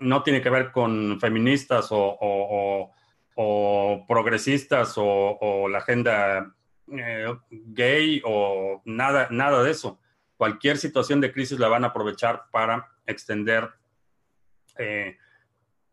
no 0.00 0.22
tiene 0.22 0.42
que 0.42 0.50
ver 0.50 0.72
con 0.72 1.18
feministas 1.18 1.88
o, 1.90 2.92
progresistas 4.06 4.94
o, 4.96 5.68
la 5.68 5.78
agenda 5.78 6.54
gay 6.86 8.20
o 8.24 8.82
nada, 8.84 9.28
nada 9.30 9.62
de 9.62 9.70
eso. 9.70 9.98
Cualquier 10.36 10.76
situación 10.76 11.20
de 11.20 11.32
crisis 11.32 11.58
la 11.58 11.68
van 11.68 11.84
a 11.84 11.88
aprovechar 11.88 12.44
para 12.50 12.92
extender 13.06 13.70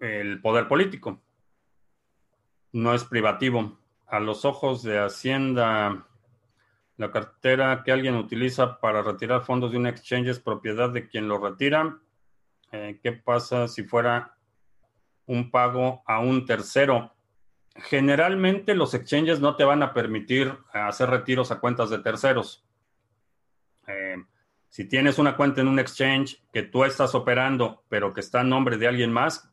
el 0.01 0.41
poder 0.41 0.67
político. 0.67 1.21
No 2.73 2.93
es 2.93 3.03
privativo. 3.03 3.77
A 4.07 4.19
los 4.19 4.43
ojos 4.43 4.83
de 4.83 4.99
Hacienda, 4.99 6.05
la 7.01 7.11
cartera 7.11 7.81
que 7.83 7.91
alguien 7.91 8.15
utiliza 8.15 8.79
para 8.79 9.01
retirar 9.01 9.41
fondos 9.41 9.71
de 9.71 9.77
un 9.77 9.87
exchange 9.87 10.27
es 10.27 10.39
propiedad 10.39 10.91
de 10.91 11.07
quien 11.07 11.27
lo 11.27 11.39
retira. 11.39 11.97
Eh, 12.71 12.99
¿Qué 13.01 13.11
pasa 13.11 13.67
si 13.67 13.83
fuera 13.83 14.37
un 15.25 15.49
pago 15.49 16.03
a 16.05 16.19
un 16.19 16.45
tercero? 16.45 17.11
Generalmente 17.75 18.75
los 18.75 18.93
exchanges 18.93 19.39
no 19.39 19.55
te 19.55 19.63
van 19.63 19.81
a 19.81 19.93
permitir 19.93 20.55
hacer 20.71 21.09
retiros 21.09 21.51
a 21.51 21.59
cuentas 21.59 21.89
de 21.89 21.99
terceros. 21.99 22.63
Eh, 23.87 24.17
si 24.69 24.87
tienes 24.87 25.17
una 25.17 25.35
cuenta 25.35 25.61
en 25.61 25.69
un 25.69 25.79
exchange 25.79 26.43
que 26.53 26.61
tú 26.61 26.83
estás 26.83 27.15
operando, 27.15 27.83
pero 27.89 28.13
que 28.13 28.21
está 28.21 28.41
en 28.41 28.49
nombre 28.49 28.77
de 28.77 28.87
alguien 28.87 29.11
más, 29.11 29.51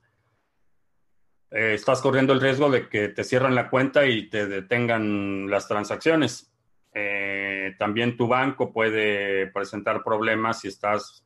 eh, 1.50 1.72
estás 1.72 2.02
corriendo 2.02 2.34
el 2.34 2.42
riesgo 2.42 2.70
de 2.70 2.90
que 2.90 3.08
te 3.08 3.24
cierren 3.24 3.54
la 3.54 3.70
cuenta 3.70 4.04
y 4.04 4.28
te 4.28 4.46
detengan 4.46 5.48
las 5.48 5.66
transacciones. 5.66 6.52
Eh, 6.92 7.74
también 7.78 8.16
tu 8.16 8.26
banco 8.26 8.72
puede 8.72 9.48
presentar 9.48 10.02
problemas 10.02 10.60
si 10.60 10.68
estás 10.68 11.24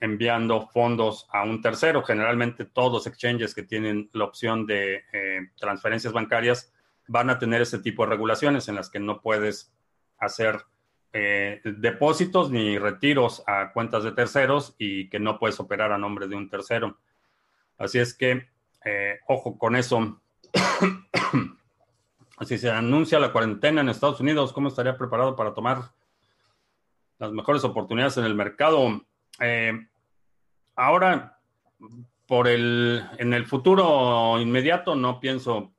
enviando 0.00 0.68
fondos 0.68 1.26
a 1.32 1.44
un 1.44 1.60
tercero. 1.62 2.02
Generalmente 2.02 2.64
todos 2.64 2.92
los 2.92 3.06
exchanges 3.06 3.54
que 3.54 3.62
tienen 3.62 4.10
la 4.12 4.24
opción 4.24 4.66
de 4.66 5.04
eh, 5.12 5.40
transferencias 5.56 6.12
bancarias 6.12 6.72
van 7.06 7.30
a 7.30 7.38
tener 7.38 7.62
ese 7.62 7.78
tipo 7.78 8.04
de 8.04 8.10
regulaciones 8.10 8.68
en 8.68 8.74
las 8.74 8.90
que 8.90 9.00
no 9.00 9.20
puedes 9.20 9.72
hacer 10.18 10.64
depósitos 11.62 12.50
ni 12.50 12.76
retiros 12.76 13.44
a 13.46 13.72
cuentas 13.72 14.02
de 14.02 14.10
terceros 14.10 14.74
y 14.78 15.08
que 15.08 15.20
no 15.20 15.38
puedes 15.38 15.60
operar 15.60 15.92
a 15.92 15.98
nombre 15.98 16.26
de 16.26 16.34
un 16.34 16.50
tercero. 16.50 16.98
Así 17.78 18.00
es 18.00 18.14
que 18.14 18.48
eh, 18.84 19.20
ojo 19.26 19.58
con 19.58 19.76
eso. 19.76 20.20
Si 22.42 22.58
se 22.58 22.70
anuncia 22.70 23.18
la 23.18 23.32
cuarentena 23.32 23.80
en 23.80 23.88
Estados 23.88 24.20
Unidos, 24.20 24.52
¿cómo 24.52 24.68
estaría 24.68 24.96
preparado 24.96 25.36
para 25.36 25.54
tomar 25.54 25.92
las 27.18 27.32
mejores 27.32 27.64
oportunidades 27.64 28.16
en 28.16 28.24
el 28.24 28.34
mercado? 28.34 29.04
Eh, 29.40 29.86
ahora, 30.74 31.38
por 32.26 32.48
el, 32.48 33.04
en 33.18 33.34
el 33.34 33.46
futuro 33.46 34.40
inmediato, 34.40 34.96
no 34.96 35.20
pienso 35.20 35.72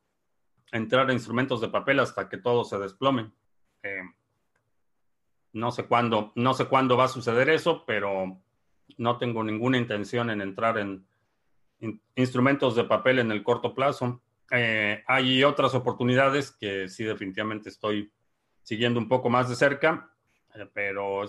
entrar 0.72 1.10
a 1.10 1.14
instrumentos 1.14 1.62
de 1.62 1.70
papel 1.70 2.00
hasta 2.00 2.30
que 2.30 2.38
todo 2.38 2.64
se 2.64 2.78
desplome. 2.78 3.32
Eh, 3.84 4.02
no 5.54 5.72
sé 5.72 5.86
cuándo, 5.86 6.32
no 6.36 6.54
sé 6.54 6.66
cuándo 6.66 6.98
va 6.98 7.06
a 7.06 7.10
suceder 7.10 7.50
eso, 7.50 7.84
pero 7.86 8.42
no 8.98 9.18
tengo 9.18 9.44
ninguna 9.44 9.78
intención 9.78 10.30
en 10.30 10.42
entrar 10.42 10.78
en 10.78 11.06
instrumentos 12.16 12.76
de 12.76 12.84
papel 12.84 13.20
en 13.20 13.32
el 13.32 13.44
corto 13.44 13.74
plazo. 13.74 14.22
Eh, 14.52 15.04
hay 15.08 15.44
otras 15.44 15.74
oportunidades 15.74 16.52
que 16.52 16.88
sí 16.88 17.04
definitivamente 17.04 17.70
estoy 17.70 18.12
siguiendo 18.64 19.00
un 19.00 19.08
poco 19.08 19.30
más 19.30 19.50
de 19.50 19.56
cerca, 19.56 20.12
eh, 20.54 20.68
pero 20.74 21.24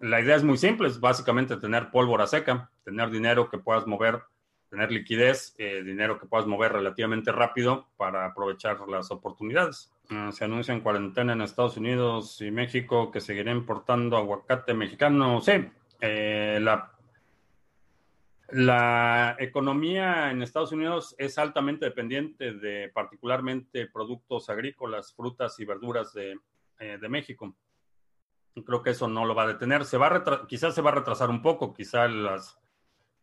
la 0.00 0.20
idea 0.20 0.36
es 0.36 0.44
muy 0.44 0.56
simple, 0.56 0.88
es 0.88 1.00
básicamente 1.00 1.56
tener 1.56 1.90
pólvora 1.90 2.26
seca, 2.26 2.70
tener 2.84 3.10
dinero 3.10 3.50
que 3.50 3.58
puedas 3.58 3.86
mover, 3.86 4.22
tener 4.70 4.92
liquidez, 4.92 5.54
eh, 5.58 5.82
dinero 5.84 6.18
que 6.18 6.26
puedas 6.26 6.46
mover 6.46 6.72
relativamente 6.72 7.32
rápido 7.32 7.88
para 7.96 8.26
aprovechar 8.26 8.78
las 8.88 9.10
oportunidades. 9.10 9.92
se 10.30 10.44
anuncia 10.44 10.72
en 10.72 10.82
cuarentena 10.82 11.32
en 11.32 11.42
Estados 11.42 11.76
Unidos 11.76 12.40
y 12.40 12.52
México 12.52 13.10
que 13.10 13.20
seguirá 13.20 13.50
importando 13.50 14.16
aguacate 14.16 14.72
mexicano. 14.72 15.40
Sí, 15.40 15.68
la 16.00 16.95
la 18.48 19.36
economía 19.38 20.30
en 20.30 20.42
Estados 20.42 20.72
Unidos 20.72 21.14
es 21.18 21.36
altamente 21.38 21.86
dependiente 21.86 22.52
de 22.52 22.90
particularmente 22.94 23.86
productos 23.86 24.48
agrícolas, 24.48 25.14
frutas 25.14 25.58
y 25.58 25.64
verduras 25.64 26.12
de, 26.12 26.38
eh, 26.78 26.98
México. 27.08 27.54
Creo 28.64 28.82
que 28.82 28.90
eso 28.90 29.08
no 29.08 29.24
lo 29.24 29.34
va 29.34 29.44
a 29.44 29.48
detener. 29.48 29.84
Se 29.84 29.98
va 29.98 30.08
a 30.08 30.46
quizás 30.46 30.74
se 30.74 30.82
va 30.82 30.90
a 30.90 30.94
retrasar 30.94 31.28
un 31.28 31.42
poco, 31.42 31.74
quizás 31.74 32.10
las 32.10 32.58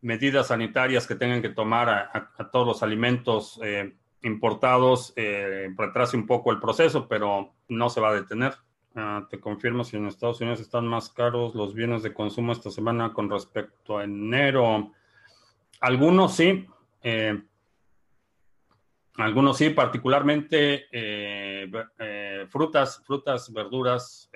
medidas 0.00 0.48
sanitarias 0.48 1.06
que 1.06 1.14
tengan 1.14 1.40
que 1.40 1.48
tomar 1.48 1.88
a, 1.88 2.50
todos 2.52 2.66
los 2.66 2.82
alimentos 2.82 3.58
eh, 3.64 3.96
importados 4.22 5.12
eh, 5.16 5.72
retrase 5.76 6.16
un 6.16 6.26
poco 6.26 6.52
el 6.52 6.60
proceso, 6.60 7.08
pero 7.08 7.54
no 7.68 7.88
se 7.88 8.00
va 8.00 8.10
a 8.10 8.14
detener. 8.14 8.54
Ah, 8.94 9.26
te 9.28 9.40
confirmo 9.40 9.82
si 9.82 9.96
en 9.96 10.06
Estados 10.06 10.40
Unidos 10.40 10.60
están 10.60 10.86
más 10.86 11.08
caros 11.08 11.54
los 11.54 11.74
bienes 11.74 12.02
de 12.02 12.14
consumo 12.14 12.52
esta 12.52 12.70
semana 12.70 13.12
con 13.12 13.30
respecto 13.30 13.98
a 13.98 14.04
enero. 14.04 14.92
Algunos 15.80 16.36
sí. 16.36 16.66
Eh, 17.02 17.42
algunos 19.16 19.58
sí, 19.58 19.70
particularmente 19.70 20.86
eh, 20.90 21.70
eh, 21.98 22.46
frutas, 22.48 23.02
frutas, 23.04 23.52
verduras, 23.52 24.30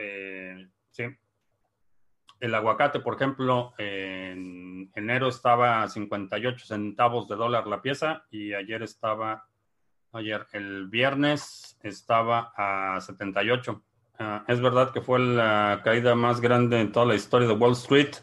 sí. 0.91 1.05
El 2.41 2.55
aguacate, 2.55 3.01
por 3.01 3.15
ejemplo, 3.15 3.75
en 3.79 4.93
enero 4.95 5.29
estaba 5.29 5.83
a 5.83 5.89
58 5.89 6.67
centavos 6.67 7.27
de 7.27 7.35
dólar 7.35 7.67
la 7.67 7.83
pieza 7.83 8.27
y 8.31 8.55
ayer 8.55 8.85
estaba, 8.85 9.49
ayer, 10.13 10.47
el 10.53 10.87
viernes 10.87 11.77
estaba 11.83 12.53
a 12.57 13.01
78. 13.01 13.83
Ah, 14.21 14.45
es 14.47 14.61
verdad 14.61 14.93
que 14.93 15.01
fue 15.01 15.19
la 15.19 15.81
caída 15.83 16.15
más 16.15 16.41
grande 16.41 16.81
en 16.81 16.93
toda 16.93 17.07
la 17.07 17.15
historia 17.17 17.49
de 17.49 17.55
Wall 17.55 17.73
Street. 17.73 18.15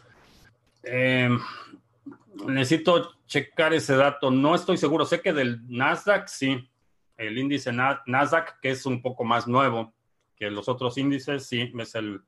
Necesito 2.46 3.14
checar 3.26 3.72
ese 3.72 3.96
dato. 3.96 4.30
No 4.30 4.54
estoy 4.54 4.76
seguro. 4.76 5.04
Sé 5.04 5.20
que 5.20 5.32
del 5.32 5.60
Nasdaq, 5.68 6.28
sí. 6.28 6.70
El 7.16 7.38
índice 7.38 7.72
Nasdaq, 7.72 8.60
que 8.60 8.70
es 8.70 8.84
un 8.86 9.00
poco 9.00 9.24
más 9.24 9.46
nuevo 9.48 9.94
que 10.36 10.50
los 10.50 10.68
otros 10.68 10.98
índices, 10.98 11.46
sí, 11.46 11.72
es 11.78 11.94
el, 11.94 12.22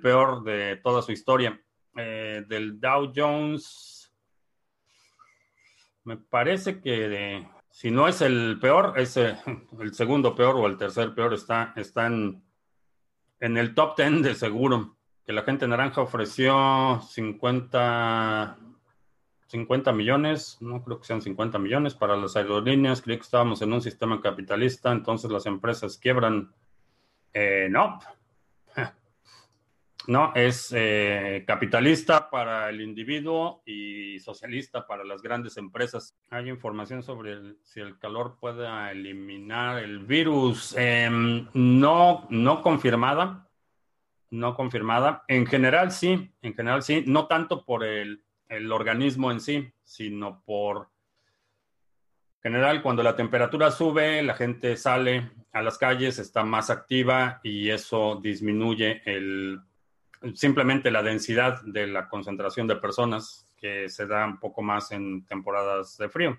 peor 0.00 0.44
de 0.44 0.76
toda 0.76 1.02
su 1.02 1.12
historia. 1.12 1.60
Eh, 1.96 2.44
del 2.46 2.80
Dow 2.80 3.12
Jones, 3.14 4.12
me 6.04 6.16
parece 6.16 6.80
que 6.80 7.44
si 7.70 7.90
no 7.90 8.06
es 8.06 8.20
el 8.20 8.58
peor, 8.60 8.94
es 8.96 9.16
eh, 9.16 9.36
el 9.80 9.92
segundo 9.94 10.34
peor 10.36 10.56
o 10.56 10.66
el 10.66 10.78
tercer 10.78 11.12
peor. 11.14 11.34
Está, 11.34 11.72
está 11.74 12.06
en, 12.06 12.42
en 13.40 13.56
el 13.58 13.74
top 13.74 13.96
10 13.96 14.22
de 14.22 14.34
seguro. 14.34 14.96
Que 15.26 15.32
la 15.32 15.42
gente 15.42 15.66
naranja 15.66 16.02
ofreció 16.02 17.00
50 17.08 18.58
50 19.54 19.92
millones, 19.92 20.58
no 20.60 20.82
creo 20.82 20.98
que 20.98 21.06
sean 21.06 21.22
50 21.22 21.60
millones 21.60 21.94
para 21.94 22.16
las 22.16 22.34
aerolíneas, 22.34 23.00
creí 23.00 23.18
que 23.18 23.22
estábamos 23.22 23.62
en 23.62 23.72
un 23.72 23.80
sistema 23.80 24.20
capitalista, 24.20 24.90
entonces 24.90 25.30
las 25.30 25.46
empresas 25.46 25.96
quiebran. 25.96 26.52
Eh, 27.32 27.68
no, 27.70 28.00
no, 30.08 30.32
es 30.34 30.72
eh, 30.76 31.44
capitalista 31.46 32.30
para 32.30 32.68
el 32.68 32.80
individuo 32.80 33.62
y 33.64 34.18
socialista 34.18 34.88
para 34.88 35.04
las 35.04 35.22
grandes 35.22 35.56
empresas. 35.56 36.18
Hay 36.30 36.48
información 36.48 37.04
sobre 37.04 37.54
si 37.62 37.78
el 37.78 37.96
calor 38.00 38.38
puede 38.40 38.66
eliminar 38.90 39.78
el 39.78 40.00
virus. 40.00 40.74
Em, 40.76 41.46
no, 41.54 42.26
no 42.28 42.60
confirmada, 42.60 43.48
no 44.30 44.56
confirmada. 44.56 45.22
En 45.28 45.46
general 45.46 45.92
sí, 45.92 46.34
en 46.42 46.54
general 46.54 46.82
sí, 46.82 47.04
no 47.06 47.28
tanto 47.28 47.64
por 47.64 47.84
el 47.84 48.24
el 48.56 48.70
organismo 48.72 49.30
en 49.30 49.40
sí, 49.40 49.72
sino 49.82 50.42
por 50.44 50.88
general 52.44 52.82
cuando 52.82 53.02
la 53.02 53.16
temperatura 53.16 53.70
sube, 53.70 54.22
la 54.22 54.34
gente 54.34 54.76
sale 54.76 55.30
a 55.52 55.62
las 55.62 55.78
calles, 55.78 56.18
está 56.18 56.44
más 56.44 56.68
activa 56.68 57.40
y 57.42 57.70
eso 57.70 58.20
disminuye 58.22 59.00
el, 59.06 59.60
simplemente 60.34 60.90
la 60.90 61.02
densidad 61.02 61.62
de 61.62 61.86
la 61.86 62.06
concentración 62.08 62.66
de 62.66 62.76
personas 62.76 63.50
que 63.56 63.88
se 63.88 64.06
da 64.06 64.26
un 64.26 64.38
poco 64.38 64.60
más 64.60 64.92
en 64.92 65.24
temporadas 65.24 65.96
de 65.96 66.10
frío. 66.10 66.38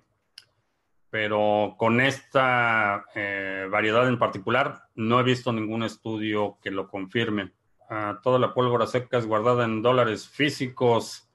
Pero 1.10 1.74
con 1.76 2.00
esta 2.00 3.04
eh, 3.14 3.66
variedad 3.68 4.06
en 4.08 4.18
particular, 4.18 4.82
no 4.94 5.18
he 5.18 5.24
visto 5.24 5.52
ningún 5.52 5.82
estudio 5.82 6.58
que 6.62 6.70
lo 6.70 6.88
confirme. 6.88 7.52
Ah, 7.90 8.20
toda 8.22 8.38
la 8.38 8.54
pólvora 8.54 8.86
seca 8.86 9.18
es 9.18 9.26
guardada 9.26 9.64
en 9.64 9.82
dólares 9.82 10.28
físicos 10.28 11.25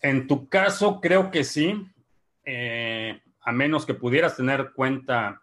en 0.00 0.26
tu 0.26 0.48
caso, 0.48 1.00
creo 1.00 1.30
que 1.30 1.44
sí, 1.44 1.86
eh, 2.44 3.20
a 3.40 3.52
menos 3.52 3.86
que 3.86 3.94
pudieras 3.94 4.36
tener 4.36 4.72
cuenta, 4.72 5.42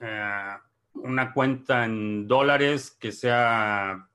eh, 0.00 0.48
una 0.94 1.32
cuenta 1.32 1.84
en 1.84 2.28
dólares 2.28 2.90
que 3.00 3.12
sea 3.12 4.08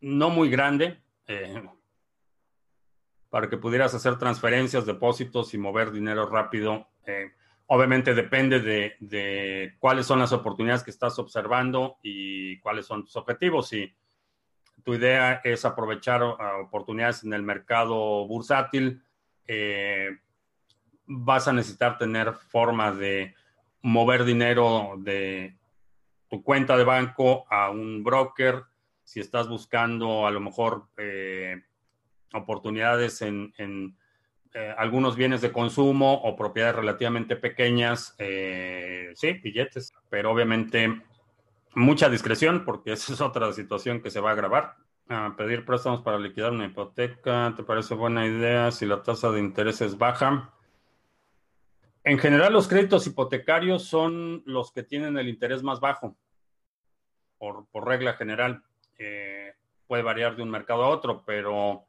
no 0.00 0.30
muy 0.30 0.50
grande, 0.50 1.02
eh, 1.26 1.62
para 3.30 3.48
que 3.48 3.56
pudieras 3.56 3.94
hacer 3.94 4.18
transferencias, 4.18 4.84
depósitos 4.84 5.54
y 5.54 5.58
mover 5.58 5.92
dinero 5.92 6.26
rápido. 6.26 6.88
Eh, 7.06 7.30
obviamente 7.66 8.14
depende 8.14 8.60
de, 8.60 9.76
cuáles 9.78 10.06
son 10.06 10.18
las 10.18 10.32
oportunidades 10.32 10.82
que 10.82 10.90
estás 10.90 11.18
observando 11.18 11.98
y 12.02 12.58
cuáles 12.60 12.86
son 12.86 13.04
tus 13.04 13.16
objetivos. 13.16 13.68
Si 13.68 13.94
tu 14.90 14.94
idea 14.96 15.40
es 15.44 15.64
aprovechar 15.64 16.20
uh, 16.20 16.36
oportunidades 16.64 17.22
en 17.22 17.32
el 17.32 17.44
mercado 17.44 18.26
bursátil, 18.26 19.00
eh, 19.46 20.18
vas 21.06 21.46
a 21.46 21.52
necesitar 21.52 21.96
tener 21.96 22.32
forma 22.32 22.90
de 22.90 23.36
mover 23.82 24.24
dinero 24.24 24.96
de 24.98 25.56
tu 26.28 26.42
cuenta 26.42 26.76
de 26.76 26.82
banco 26.82 27.46
a 27.50 27.70
un 27.70 28.02
broker. 28.02 28.64
Si 29.04 29.20
estás 29.20 29.48
buscando 29.48 30.26
a 30.26 30.32
lo 30.32 30.40
mejor 30.40 30.88
eh, 30.96 31.62
oportunidades 32.32 33.22
en, 33.22 33.96
eh, 34.54 34.74
algunos 34.76 35.14
bienes 35.14 35.40
de 35.40 35.52
consumo 35.52 36.14
o 36.14 36.34
propiedades 36.34 36.74
relativamente 36.74 37.36
pequeñas, 37.36 38.16
sí, 38.18 39.32
billetes, 39.34 39.94
pero 40.08 40.32
obviamente 40.32 41.00
mucha 41.74 42.08
discreción, 42.08 42.64
porque 42.64 42.92
esa 42.92 43.12
es 43.12 43.20
otra 43.20 43.52
situación 43.52 44.00
que 44.00 44.10
se 44.10 44.20
va 44.20 44.30
a 44.30 44.32
agravar. 44.32 44.76
pedir 45.36 45.64
préstamos 45.64 46.02
para 46.02 46.18
liquidar 46.18 46.52
una 46.52 46.66
hipoteca, 46.66 47.52
¿te 47.56 47.62
parece 47.62 47.94
buena 47.94 48.26
idea 48.26 48.70
si 48.70 48.86
la 48.86 49.02
tasa 49.02 49.30
de 49.30 49.40
interés 49.40 49.80
es 49.80 49.98
baja? 49.98 50.52
En 52.02 52.18
general, 52.18 52.52
los 52.52 52.66
créditos 52.66 53.06
hipotecarios 53.06 53.84
son 53.84 54.42
los 54.46 54.72
que 54.72 54.82
tienen 54.82 55.18
el 55.18 55.28
interés 55.28 55.62
más 55.62 55.80
bajo, 55.80 56.16
por, 57.38 57.66
regla 57.86 58.14
general. 58.14 58.62
Eh, 58.98 59.54
puede 59.86 60.02
variar 60.02 60.36
de 60.36 60.42
un 60.42 60.50
mercado 60.50 60.84
a 60.84 60.88
otro, 60.88 61.22
pero 61.26 61.86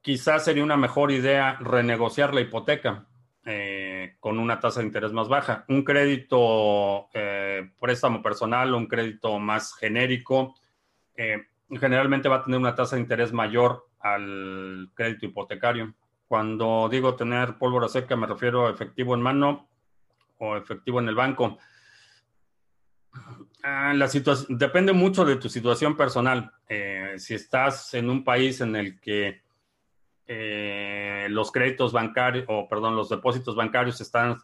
quizás 0.00 0.44
sería 0.44 0.62
una 0.62 0.76
mejor 0.76 1.10
idea 1.10 1.58
renegociar 1.60 2.34
la 2.34 2.40
hipoteca 2.40 3.06
eh, 3.44 3.83
con 4.24 4.38
una 4.38 4.58
tasa 4.58 4.80
de 4.80 4.86
interés 4.86 5.12
más 5.12 5.28
baja. 5.28 5.66
Un 5.68 5.84
crédito 5.84 7.10
eh, 7.12 7.72
préstamo 7.78 8.22
personal 8.22 8.72
o 8.72 8.78
un 8.78 8.86
crédito 8.86 9.38
más 9.38 9.74
genérico 9.74 10.54
eh, 11.14 11.42
generalmente 11.78 12.30
va 12.30 12.36
a 12.36 12.42
tener 12.42 12.58
una 12.58 12.74
tasa 12.74 12.96
de 12.96 13.02
interés 13.02 13.34
mayor 13.34 13.86
al 14.00 14.90
crédito 14.94 15.26
hipotecario. 15.26 15.94
Cuando 16.26 16.88
digo 16.90 17.16
tener 17.16 17.58
pólvora 17.58 17.86
seca 17.86 18.16
me 18.16 18.26
refiero 18.26 18.66
a 18.66 18.70
efectivo 18.70 19.14
en 19.14 19.20
mano 19.20 19.68
o 20.38 20.56
efectivo 20.56 21.00
en 21.00 21.08
el 21.08 21.16
banco. 21.16 21.58
Ah, 23.62 23.92
la 23.92 24.08
depende 24.48 24.94
mucho 24.94 25.26
de 25.26 25.36
tu 25.36 25.50
situación 25.50 25.98
personal. 25.98 26.50
si 27.18 27.34
estás 27.34 27.92
en 27.92 28.08
un 28.08 28.24
país 28.24 28.62
en 28.62 28.74
el 28.74 28.98
que 28.98 29.43
eh, 30.26 31.26
los 31.30 31.52
créditos 31.52 31.92
bancarios, 31.92 32.46
o 32.48 32.68
perdón, 32.68 32.96
los 32.96 33.08
depósitos 33.08 33.56
bancarios 33.56 34.00
están 34.00 34.38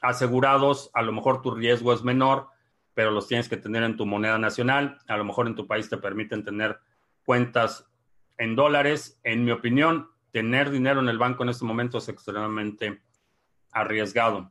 asegurados, 0.00 0.90
a 0.94 1.02
lo 1.02 1.12
mejor 1.12 1.42
tu 1.42 1.52
riesgo 1.54 1.92
es 1.92 2.02
menor, 2.02 2.48
pero 2.94 3.10
los 3.10 3.28
tienes 3.28 3.48
que 3.48 3.56
tener 3.56 3.82
en 3.82 3.96
tu 3.96 4.06
moneda 4.06 4.38
nacional. 4.38 4.98
A 5.06 5.16
lo 5.16 5.24
mejor 5.24 5.46
en 5.46 5.54
tu 5.54 5.66
país 5.66 5.88
te 5.88 5.96
permiten 5.96 6.44
tener 6.44 6.78
cuentas 7.24 7.88
en 8.36 8.54
dólares. 8.56 9.18
En 9.22 9.44
mi 9.44 9.50
opinión, 9.50 10.10
tener 10.30 10.70
dinero 10.70 11.00
en 11.00 11.08
el 11.08 11.18
banco 11.18 11.42
en 11.42 11.50
este 11.50 11.64
momento 11.64 11.98
es 11.98 12.08
extremadamente 12.08 13.00
arriesgado. 13.70 14.50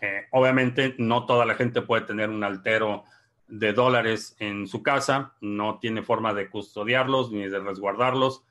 Eh, 0.00 0.26
obviamente, 0.30 0.94
no 0.98 1.26
toda 1.26 1.44
la 1.44 1.54
gente 1.54 1.82
puede 1.82 2.02
tener 2.02 2.28
un 2.30 2.44
altero 2.44 3.04
de 3.46 3.72
dólares 3.72 4.36
en 4.38 4.66
su 4.66 4.82
casa, 4.82 5.34
no 5.40 5.78
tiene 5.78 6.02
forma 6.02 6.34
de 6.34 6.48
custodiarlos 6.48 7.30
ni 7.30 7.48
de 7.48 7.60
resguardarlos 7.60 8.44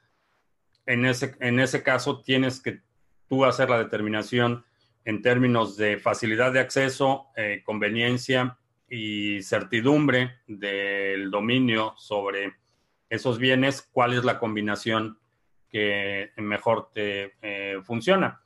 en 0.86 1.06
ese, 1.06 1.36
en 1.40 1.60
ese 1.60 1.84
caso 1.84 2.22
tienes 2.22 2.62
que 2.62 2.82
tú 3.28 3.46
hacer 3.46 3.70
la 3.70 3.80
determinación 3.80 4.66
en 5.06 5.22
términos 5.22 5.76
de 5.76 5.98
facilidad 5.98 6.54
de 6.54 6.60
acceso, 6.60 7.28
eh, 7.36 7.62
conveniencia 7.66 8.58
y 8.90 9.42
certidumbre 9.42 10.40
del 10.48 11.30
dominio 11.32 11.94
sobre 11.98 12.54
esos 13.10 13.38
bienes, 13.38 13.82
cuál 13.92 14.14
es 14.14 14.24
la 14.24 14.40
combinación 14.40 15.18
que 15.70 16.32
mejor 16.38 16.90
te 16.94 17.34
eh, 17.42 17.82
funciona. 17.84 18.42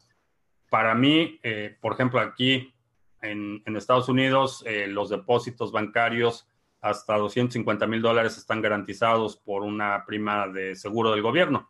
Para 0.69 0.95
mí, 0.95 1.39
eh, 1.43 1.77
por 1.79 1.93
ejemplo, 1.93 2.19
aquí 2.19 2.73
en, 3.21 3.61
en 3.65 3.75
Estados 3.75 4.09
Unidos, 4.09 4.63
los 4.87 5.09
depósitos 5.09 5.71
bancarios 5.71 6.47
hasta 6.81 7.17
250 7.17 7.87
mil 7.87 8.01
dólares 8.01 8.37
están 8.37 8.61
garantizados 8.61 9.37
por 9.37 9.63
una 9.63 10.05
prima 10.05 10.47
de 10.47 10.75
seguro 10.75 11.11
del 11.11 11.21
gobierno. 11.21 11.69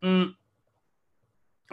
Mm, 0.00 0.36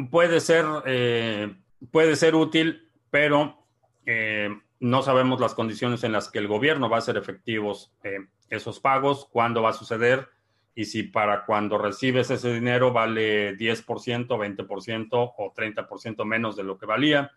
puede 0.09 0.39
ser, 0.39 0.65
eh, 0.85 1.55
puede 1.91 2.15
ser 2.15 2.35
útil, 2.35 2.89
pero 3.09 3.65
eh, 4.05 4.49
no 4.79 5.01
sabemos 5.01 5.39
las 5.39 5.53
condiciones 5.53 6.03
en 6.03 6.11
las 6.11 6.29
que 6.29 6.39
el 6.39 6.47
gobierno 6.47 6.89
va 6.89 6.97
a 6.97 6.99
hacer 6.99 7.17
efectivos 7.17 7.93
eh, 8.03 8.19
esos 8.49 8.79
pagos, 8.79 9.27
cuándo 9.31 9.61
va 9.61 9.69
a 9.69 9.73
suceder 9.73 10.29
y 10.75 10.85
si 10.85 11.03
para 11.03 11.45
cuando 11.45 11.77
recibes 11.77 12.31
ese 12.31 12.53
dinero 12.53 12.91
vale 12.91 13.55
10%, 13.55 14.27
20% 14.27 15.07
o 15.11 15.53
30% 15.53 16.25
menos 16.25 16.55
de 16.55 16.63
lo 16.63 16.77
que 16.77 16.87
valía. 16.87 17.31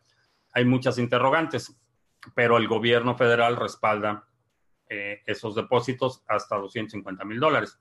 Hay 0.54 0.64
muchas 0.64 0.98
interrogantes, 0.98 1.78
pero 2.34 2.56
el 2.56 2.66
gobierno 2.66 3.14
federal 3.14 3.56
respalda 3.56 4.26
esos 4.88 5.56
depósitos 5.56 6.22
hasta 6.28 6.56
250 6.56 7.24
mil 7.24 7.40
dólares 7.40 7.78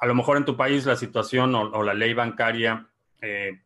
a 0.00 0.06
lo 0.06 0.14
mejor 0.14 0.38
en 0.38 0.46
tu 0.46 0.56
país 0.56 0.86
la 0.86 0.96
situación 0.96 1.54
o, 1.54 1.82
la 1.82 1.92
ley 1.92 2.14
bancaria 2.14 2.88
eh, 3.20 3.60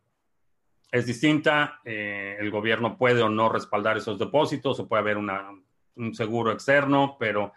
es 0.91 1.07
distinta. 1.07 1.80
Eh, 1.85 2.37
el 2.41 2.51
gobierno 2.51 2.99
puede 2.99 3.22
o 3.22 3.28
no 3.28 3.49
respaldar 3.49 3.97
esos 3.97 4.18
depósitos 4.18 4.80
o 4.80 4.89
puede 4.89 5.01
haber 5.01 5.16
un 5.16 6.14
seguro 6.14 6.51
externo, 6.51 7.16
pero 7.20 7.53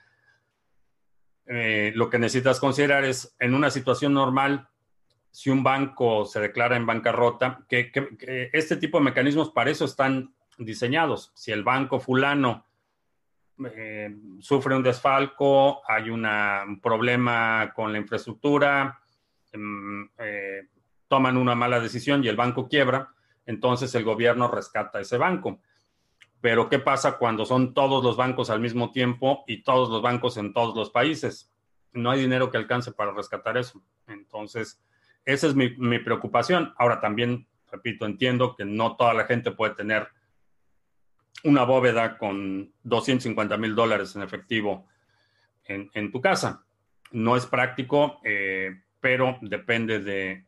eh, 1.48 1.92
lo 1.96 2.08
que 2.08 2.20
necesitas 2.20 2.60
considerar 2.60 3.04
es 3.04 3.36
en 3.40 3.56
una 3.56 3.72
situación 3.72 4.14
normal, 4.14 4.70
si 5.32 5.50
un 5.50 5.64
banco 5.64 6.26
se 6.26 6.40
declara 6.40 6.78
en 6.78 6.86
bancarrota, 6.86 7.66
que 7.68 7.92
este 8.54 8.78
tipo 8.78 9.00
de 9.00 9.06
mecanismos 9.06 9.50
para 9.50 9.72
eso 9.72 9.86
están 9.86 10.36
diseñados. 10.60 11.32
Si 11.36 11.52
el 11.52 11.64
banco 11.64 12.00
fulano 12.00 12.67
eh, 13.66 14.16
sufre 14.40 14.76
un 14.76 14.84
desfalco, 14.84 15.82
hay 15.88 16.10
un 16.10 16.80
problema 16.82 17.72
con 17.76 17.92
la 17.92 17.98
infraestructura, 17.98 19.00
em, 19.52 20.08
eh, 20.20 20.68
toman 21.08 21.38
una 21.38 21.56
mala 21.56 21.80
decisión 21.80 22.24
y 22.24 22.28
el 22.28 22.36
banco 22.36 22.68
quiebra, 22.68 23.10
entonces 23.46 23.94
el 23.96 24.04
gobierno 24.04 24.48
rescata 24.48 25.00
ese 25.00 25.18
banco. 25.18 25.60
Pero 26.40 26.70
¿qué 26.70 26.80
pasa 26.80 27.18
cuando 27.18 27.46
son 27.46 27.74
todos 27.74 28.04
los 28.04 28.16
bancos 28.16 28.50
al 28.50 28.60
mismo 28.60 28.92
tiempo 28.92 29.44
y 29.48 29.64
todos 29.64 29.90
los 29.90 30.02
bancos 30.02 30.38
en 30.38 30.54
todos 30.54 30.76
los 30.76 30.92
países? 30.92 31.52
No 31.94 32.12
hay 32.12 32.22
dinero 32.22 32.52
que 32.52 32.58
alcance 32.58 32.92
para 32.92 33.12
rescatar 33.12 33.58
eso. 33.58 33.82
Entonces, 34.08 34.80
esa 35.26 35.48
es 35.48 35.56
mi 35.56 36.00
preocupación. 36.00 36.74
Ahora 36.78 37.02
también, 37.02 37.48
repito, 37.72 38.06
entiendo 38.06 38.56
que 38.56 38.66
no 38.66 38.96
toda 38.96 39.16
la 39.16 39.26
gente 39.26 39.52
puede 39.52 39.74
tener 39.74 40.10
una 41.44 41.64
bóveda 41.64 42.18
con 42.18 42.72
250 42.84 43.58
mil 43.58 43.76
dólares 43.76 44.16
en 44.16 44.24
efectivo 44.24 44.88
en, 45.66 46.12
tu 46.12 46.22
casa. 46.22 46.64
No 47.12 47.36
es 47.36 47.46
práctico, 47.46 48.20
eh, 48.24 48.82
pero 49.00 49.38
depende 49.42 50.00
de 50.00 50.46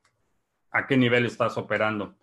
a 0.72 0.88
qué 0.88 0.98
nivel 0.98 1.26
estás 1.26 1.58
operando. 1.58 2.16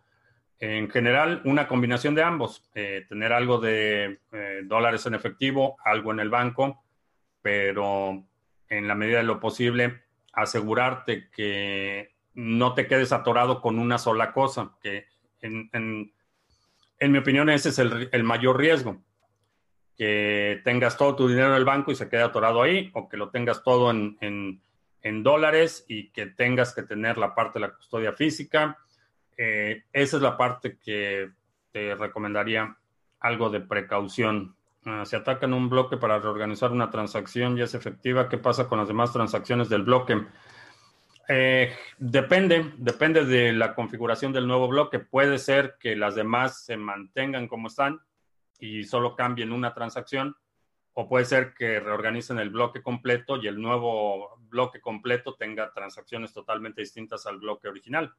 En 0.59 0.89
general, 0.89 1.43
una 1.45 1.69
combinación 1.69 2.14
de 2.14 2.23
ambos, 2.23 2.69
eh, 2.75 3.05
tener 3.09 3.33
algo 3.33 3.59
de 3.59 4.21
eh, 4.33 4.62
dólares 4.64 5.05
en 5.05 5.14
efectivo, 5.14 5.77
algo 5.85 6.12
en 6.12 6.21
el 6.21 6.31
banco, 6.31 6.83
pero 7.43 8.25
en 8.69 8.89
la 8.89 8.95
medida 8.95 9.19
de 9.19 9.25
lo 9.25 9.39
posible, 9.39 10.03
asegurarte 10.33 11.29
que 11.31 12.14
no 12.35 12.75
te 12.75 12.87
quedes 12.87 13.12
atorado 13.12 13.61
con 13.61 13.79
una 13.79 13.99
sola 13.99 14.33
cosa, 14.33 14.73
que 14.81 15.07
en, 15.41 15.69
en 15.73 16.12
mi 17.01 17.19
opinión, 17.19 17.49
ese 17.51 17.71
es 17.71 17.79
el, 17.79 18.25
mayor 18.25 18.59
riesgo. 18.59 19.03
Que 19.97 20.61
tengas 20.65 20.97
todo 20.97 21.17
tu 21.17 21.29
dinero 21.29 21.49
en 21.49 21.55
el 21.55 21.65
banco 21.65 21.91
y 21.91 21.95
se 21.95 22.09
quede 22.09 22.23
atorado 22.23 22.63
ahí, 22.63 22.91
o 22.95 23.09
que 23.09 23.17
lo 23.17 23.31
tengas 23.31 23.63
todo 23.63 23.91
en, 23.91 24.63
dólares 25.23 25.85
y 25.89 26.11
que 26.11 26.27
tengas 26.27 26.75
que 26.75 26.83
tener 26.83 27.17
la 27.17 27.33
parte 27.35 27.61
de 27.61 27.67
la 27.67 27.75
custodia 27.75 28.13
física. 28.13 28.79
Eh, 29.37 29.85
esa 29.93 30.17
es 30.17 30.23
la 30.23 30.37
parte 30.37 30.79
que 30.79 31.31
te 31.71 31.95
recomendaría 31.95 32.77
algo 33.21 33.49
de 33.51 33.61
precaución. 33.61 34.57
Ah, 34.85 35.05
si 35.05 35.15
atacan 35.15 35.53
un 35.53 35.69
bloque 35.69 35.97
para 35.97 36.19
reorganizar 36.19 36.73
una 36.73 36.91
transacción 36.91 37.57
y 37.57 37.63
es 37.63 37.75
efectiva, 37.75 38.29
¿qué 38.29 38.39
pasa 38.39 38.69
con 38.69 38.79
las 38.79 38.89
demás 38.89 39.13
transacciones 39.13 39.69
del 39.69 39.83
bloque? 39.83 40.27
Eh, 41.29 41.74
depende, 41.99 42.72
depende 42.77 43.24
de 43.24 43.53
la 43.53 43.74
configuración 43.74 44.33
del 44.33 44.47
nuevo 44.47 44.68
bloque. 44.68 44.99
Puede 44.99 45.39
ser 45.39 45.77
que 45.81 45.97
las 45.97 46.14
demás 46.14 46.64
se 46.64 46.77
mantengan 46.77 47.49
como 47.49 47.68
están 47.68 48.01
y 48.59 48.85
solo 48.85 49.16
cambien 49.16 49.53
una 49.53 49.74
transacción, 49.74 50.37
o 50.95 51.09
puede 51.09 51.27
ser 51.27 51.53
que 51.53 51.79
reorganicen 51.79 52.39
el 52.39 52.51
bloque 52.51 52.83
completo 52.83 53.37
y 53.37 53.47
el 53.49 53.61
nuevo 53.61 54.39
bloque 54.49 54.81
completo 54.81 55.35
tenga 55.35 55.72
transacciones 55.74 56.33
totalmente 56.33 56.81
distintas 56.81 57.27
al 57.27 57.39
bloque 57.39 57.68
original. 57.68 58.14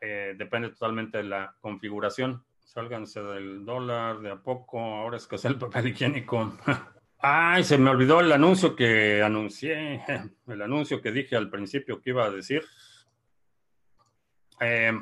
Eh, 0.00 0.34
depende 0.36 0.68
totalmente 0.68 1.18
de 1.18 1.24
la 1.24 1.56
configuración. 1.60 2.44
Sálganse 2.60 3.20
del 3.22 3.64
dólar 3.64 4.20
de 4.20 4.30
a 4.30 4.36
poco, 4.36 4.78
ahora 4.78 5.16
es 5.16 5.26
que 5.26 5.36
es 5.36 5.44
el 5.46 5.58
papel 5.58 5.88
higiénico. 5.88 6.52
Ay, 7.20 7.64
se 7.64 7.78
me 7.78 7.90
olvidó 7.90 8.20
el 8.20 8.30
anuncio 8.30 8.76
que 8.76 9.22
anuncié, 9.22 10.04
el 10.46 10.62
anuncio 10.62 11.02
que 11.02 11.10
dije 11.10 11.36
al 11.36 11.50
principio 11.50 12.00
que 12.00 12.10
iba 12.10 12.24
a 12.24 12.30
decir. 12.30 12.64
Eh, 14.60 14.92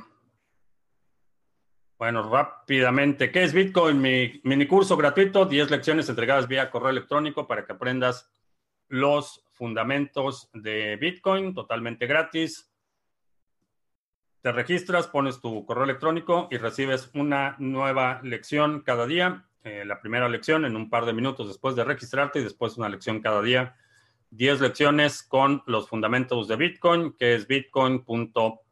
bueno, 1.99 2.31
rápidamente, 2.31 3.31
¿qué 3.31 3.45
es 3.45 3.53
Bitcoin? 3.53 4.01
Mi 4.01 4.41
mini 4.45 4.67
curso 4.67 4.97
gratuito, 4.97 5.45
10 5.45 5.71
lecciones 5.71 6.09
entregadas 6.09 6.49
vía 6.49 6.71
correo 6.71 6.91
electrónico 6.91 7.47
para 7.47 7.67
que 7.67 7.73
aprendas 7.73 8.31
los 8.89 9.45
fundamentos 9.53 10.51
de 10.55 10.97
Bitcoin 10.97 11.55
totalmente 11.55 12.07
gratis. 12.07 12.71
Te 14.41 14.53
registras, 14.53 15.07
pones 15.07 15.41
tu 15.41 15.67
correo 15.67 15.85
electrónico 15.85 16.49
y 16.51 16.57
recibes 16.57 17.11
una 17.15 17.57
nueva 17.59 18.21
lección 18.23 18.81
cada 18.83 19.07
día. 19.07 19.47
Eh, 19.67 19.85
la 19.85 20.01
primera 20.01 20.29
lección 20.29 20.65
en 20.65 20.77
un 20.77 20.89
par 20.89 21.07
de 21.07 21.13
minutos 21.13 21.49
después 21.49 21.75
de 21.75 21.83
registrarte 21.83 22.39
y 22.39 22.45
después 22.45 22.79
una 22.79 22.89
lección 22.89 23.21
cada 23.21 23.43
día. 23.43 23.75
10 24.31 24.61
lecciones 24.61 25.25
con 25.25 25.65
los 25.67 25.89
fundamentos 25.89 26.47
de 26.47 26.55
Bitcoin, 26.55 27.17
que 27.19 27.35
es 27.35 27.49
bitcoin.co 27.49 28.63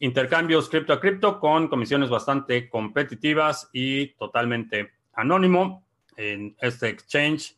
intercambios 0.00 0.68
cripto 0.68 0.92
a 0.92 1.00
cripto 1.00 1.38
con 1.38 1.68
comisiones 1.68 2.10
bastante 2.10 2.68
competitivas 2.68 3.70
y 3.72 4.08
totalmente 4.14 4.90
anónimo 5.12 5.86
en 6.16 6.56
este 6.60 6.88
exchange 6.88 7.56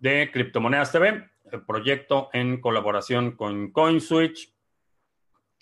de 0.00 0.30
criptomonedas 0.30 0.92
TV, 0.92 1.26
el 1.50 1.62
proyecto 1.62 2.28
en 2.34 2.60
colaboración 2.60 3.32
con 3.32 3.70
CoinSwitch. 3.70 4.52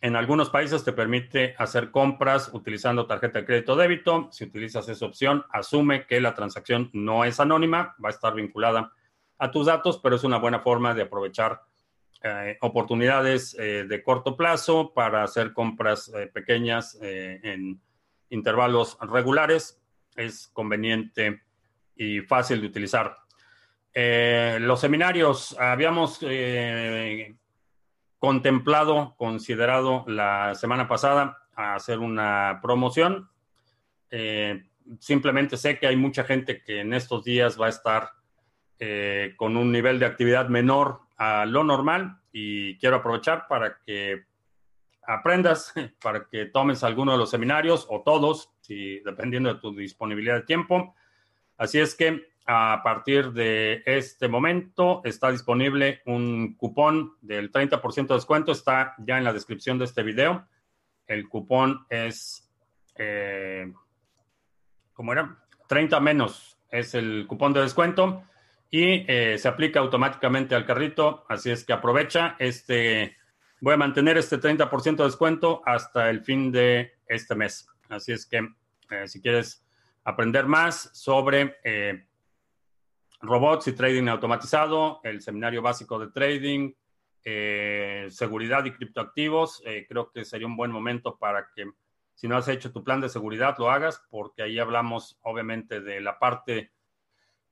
En 0.02 0.14
algunos 0.14 0.50
países 0.50 0.84
te 0.84 0.92
permite 0.92 1.54
hacer 1.58 1.90
compras 1.90 2.50
utilizando 2.52 3.06
tarjeta 3.06 3.40
de 3.40 3.46
crédito 3.46 3.76
débito. 3.76 4.28
Si 4.30 4.44
utilizas 4.44 4.88
esa 4.88 5.06
opción, 5.06 5.44
asume 5.50 6.06
que 6.06 6.20
la 6.20 6.34
transacción 6.34 6.90
no 6.92 7.24
es 7.24 7.40
anónima, 7.40 7.96
va 8.02 8.10
a 8.10 8.12
estar 8.12 8.34
vinculada 8.34 8.92
a 9.38 9.50
tus 9.50 9.66
datos, 9.66 9.98
pero 10.02 10.16
es 10.16 10.24
una 10.24 10.38
buena 10.38 10.60
forma 10.60 10.94
de 10.94 11.02
aprovechar 11.02 11.62
eh, 12.22 12.58
oportunidades 12.60 13.54
eh, 13.58 13.84
de 13.88 14.02
corto 14.02 14.36
plazo 14.36 14.92
para 14.94 15.22
hacer 15.22 15.52
compras 15.52 16.10
eh, 16.14 16.26
pequeñas 16.26 16.98
en 17.00 17.80
intervalos 18.30 18.98
regulares. 19.00 19.80
Es 20.14 20.48
conveniente 20.48 21.42
y 21.94 22.20
fácil 22.20 22.60
de 22.60 22.66
utilizar. 22.66 23.16
los 23.94 24.80
seminarios, 24.80 25.56
habíamos 25.58 26.20
contemplado, 28.18 29.14
considerado 29.16 30.04
la 30.06 30.54
semana 30.54 30.88
pasada 30.88 31.38
hacer 31.54 31.98
una 31.98 32.60
promoción. 32.62 33.30
simplemente 35.00 35.56
sé 35.56 35.78
que 35.78 35.86
hay 35.86 35.96
mucha 35.96 36.24
gente 36.24 36.62
que 36.62 36.80
en 36.80 36.92
estos 36.92 37.24
días 37.24 37.60
va 37.60 37.66
a 37.66 37.70
estar 37.70 38.10
con 39.36 39.56
un 39.56 39.72
nivel 39.72 39.98
de 39.98 40.06
actividad 40.06 40.48
menor 40.48 41.00
a 41.16 41.46
lo 41.46 41.64
normal 41.64 42.20
y 42.32 42.76
quiero 42.78 42.96
aprovechar 42.96 43.46
para 43.48 43.78
que 43.84 44.24
aprendas, 45.06 45.72
para 46.02 46.26
que 46.26 46.46
tomes 46.46 46.84
alguno 46.84 47.12
de 47.12 47.18
los 47.18 47.30
seminarios 47.30 47.86
o 47.88 48.02
todos, 48.02 48.50
si, 48.60 49.00
dependiendo 49.00 49.52
de 49.52 49.60
tu 49.60 49.74
disponibilidad 49.74 50.36
de 50.36 50.42
tiempo. 50.42 50.94
Así 51.56 51.78
es 51.78 51.94
que 51.94 52.28
a 52.46 52.80
partir 52.84 53.32
de 53.32 53.82
este 53.86 54.28
momento 54.28 55.00
está 55.04 55.30
disponible 55.30 56.00
un 56.06 56.54
cupón 56.54 57.14
del 57.20 57.50
30% 57.50 58.06
de 58.06 58.14
descuento, 58.14 58.52
está 58.52 58.94
ya 58.98 59.18
en 59.18 59.24
la 59.24 59.32
descripción 59.32 59.78
de 59.78 59.84
este 59.84 60.02
video. 60.02 60.46
El 61.06 61.28
cupón 61.28 61.86
es, 61.90 62.48
eh, 62.94 63.72
¿cómo 64.92 65.12
era? 65.12 65.38
30 65.66 65.98
menos 66.00 66.56
es 66.70 66.94
el 66.94 67.26
cupón 67.26 67.52
de 67.52 67.62
descuento 67.62 68.22
y 68.70 69.04
eh, 69.10 69.38
se 69.38 69.48
aplica 69.48 69.80
automáticamente 69.80 70.54
al 70.54 70.66
carrito. 70.66 71.24
Así 71.28 71.50
es 71.50 71.64
que 71.64 71.72
aprovecha 71.72 72.36
este. 72.38 73.16
Voy 73.60 73.74
a 73.74 73.78
mantener 73.78 74.18
este 74.18 74.38
30% 74.38 74.96
de 74.96 75.04
descuento 75.04 75.62
hasta 75.64 76.10
el 76.10 76.22
fin 76.22 76.52
de 76.52 76.92
este 77.06 77.34
mes. 77.34 77.68
Así 77.88 78.12
es 78.12 78.26
que 78.26 78.38
eh, 78.90 79.08
si 79.08 79.20
quieres 79.20 79.64
aprender 80.04 80.46
más 80.46 80.90
sobre 80.92 81.56
eh, 81.64 82.06
robots 83.20 83.68
y 83.68 83.72
trading 83.72 84.08
automatizado, 84.08 85.00
el 85.04 85.20
seminario 85.22 85.62
básico 85.62 85.98
de 85.98 86.08
trading, 86.08 86.72
seguridad 88.10 88.64
y 88.64 88.70
criptoactivos, 88.70 89.62
creo 89.88 90.12
que 90.12 90.24
sería 90.24 90.46
un 90.46 90.56
buen 90.56 90.70
momento 90.70 91.18
para 91.18 91.48
que 91.54 91.64
si 92.16 92.26
no 92.28 92.36
has 92.36 92.48
hecho 92.48 92.72
tu 92.72 92.82
plan 92.82 93.00
de 93.00 93.08
seguridad 93.08 93.56
lo 93.58 93.70
hagas, 93.70 94.02
porque 94.10 94.42
ahí 94.42 94.58
hablamos 94.58 95.18
obviamente 95.22 95.80
de 95.80 96.00
la 96.00 96.18
parte 96.18 96.72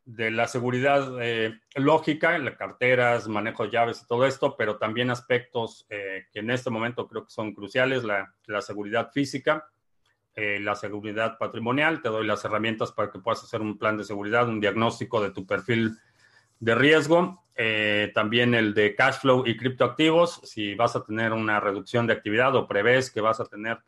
de 0.06 0.30
la 0.30 0.48
seguridad 0.48 1.16
eh, 1.20 1.58
lógica, 1.76 2.38
las 2.38 2.56
carteras, 2.56 3.28
manejo 3.28 3.64
de 3.64 3.70
llaves 3.70 4.02
y 4.02 4.06
todo 4.06 4.26
esto, 4.26 4.56
pero 4.56 4.76
también 4.76 5.10
aspectos 5.10 5.86
eh, 5.88 6.26
que 6.32 6.40
en 6.40 6.50
este 6.50 6.70
momento 6.70 7.06
creo 7.06 7.24
que 7.24 7.30
son 7.30 7.54
cruciales, 7.54 8.04
la, 8.04 8.34
seguridad 8.60 9.10
física, 9.12 9.66
eh, 10.34 10.58
la 10.60 10.74
seguridad 10.74 11.38
patrimonial. 11.38 12.02
Te 12.02 12.08
doy 12.08 12.26
las 12.26 12.44
herramientas 12.44 12.92
para 12.92 13.10
que 13.10 13.18
puedas 13.18 13.42
hacer 13.42 13.60
un 13.60 13.78
plan 13.78 13.96
de 13.96 14.04
seguridad, 14.04 14.48
un 14.48 14.60
diagnóstico 14.60 15.22
de 15.22 15.30
tu 15.30 15.46
perfil 15.46 15.98
de 16.60 16.74
riesgo, 16.74 17.44
también 18.14 18.54
el 18.54 18.74
de 18.74 18.94
cash 18.94 19.20
flow 19.20 19.44
y 19.46 19.56
criptoactivos, 19.56 20.40
si 20.44 20.74
vas 20.74 20.96
a 20.96 21.04
tener 21.04 21.32
una 21.32 21.60
reducción 21.60 22.06
de 22.06 22.12
actividad 22.12 22.54
o 22.56 22.66
prevés 22.66 23.10
que 23.10 23.20
vas 23.20 23.38
a 23.38 23.44
tener 23.44 23.78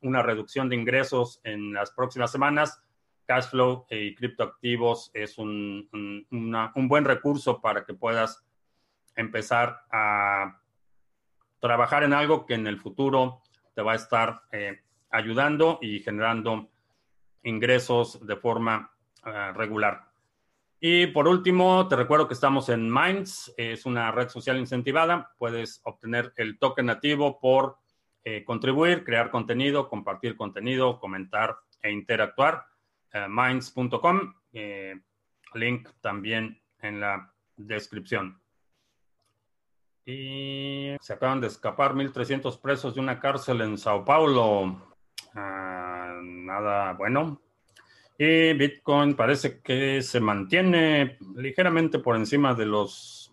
una 0.00 0.22
reducción 0.22 0.68
de 0.68 0.76
ingresos 0.76 1.40
en 1.44 1.74
las 1.74 1.90
próximas 1.90 2.32
semanas 2.32 2.80
Cashflow 3.28 3.86
y 3.90 4.14
criptoactivos 4.14 5.10
es 5.12 5.36
un, 5.36 5.86
un, 5.92 6.88
buen 6.88 7.04
recurso 7.04 7.60
para 7.60 7.84
que 7.84 7.92
puedas 7.92 8.42
empezar 9.14 9.82
a 9.92 10.62
trabajar 11.60 12.04
en 12.04 12.14
algo 12.14 12.46
que 12.46 12.54
en 12.54 12.66
el 12.66 12.78
futuro 12.78 13.42
te 13.74 13.82
va 13.82 13.92
a 13.92 13.96
estar 13.96 14.40
eh, 14.50 14.80
ayudando 15.10 15.78
y 15.80 16.00
generando 16.00 16.68
ingresos 17.42 18.24
de 18.26 18.36
forma 18.36 18.92
eh, 19.24 19.52
regular. 19.54 20.04
Y 20.80 21.08
por 21.08 21.26
último, 21.26 21.88
te 21.88 21.96
recuerdo 21.96 22.28
que 22.28 22.34
estamos 22.34 22.68
en 22.68 22.92
Minds, 22.92 23.52
es 23.56 23.84
una 23.84 24.12
red 24.12 24.28
social 24.28 24.58
incentivada. 24.58 25.34
Puedes 25.38 25.80
obtener 25.84 26.32
el 26.36 26.58
token 26.58 26.86
nativo 26.86 27.40
por 27.40 27.78
eh, 28.22 28.44
contribuir, 28.44 29.02
crear 29.02 29.30
contenido, 29.30 29.88
compartir 29.88 30.36
contenido, 30.36 31.00
comentar 31.00 31.56
e 31.82 31.90
interactuar. 31.90 32.64
Eh, 33.12 33.26
minds.com. 33.28 34.34
Link 35.54 35.88
también 36.00 36.60
en 36.80 37.00
la 37.00 37.32
descripción. 37.56 38.40
Y 40.04 40.96
se 41.00 41.12
acaban 41.12 41.40
de 41.40 41.48
escapar 41.48 41.94
1.300 41.94 42.60
presos 42.60 42.94
de 42.94 43.00
una 43.00 43.20
cárcel 43.20 43.60
en 43.60 43.76
Sao 43.76 44.04
Paulo. 44.04 44.87
Nada 45.34 46.92
bueno. 46.94 47.40
Y 48.18 48.52
Bitcoin 48.54 49.14
parece 49.14 49.60
que 49.60 50.02
se 50.02 50.18
mantiene 50.18 51.18
ligeramente 51.36 52.00
por 52.00 52.16
encima 52.16 52.52
de 52.52 52.66
los 52.66 53.32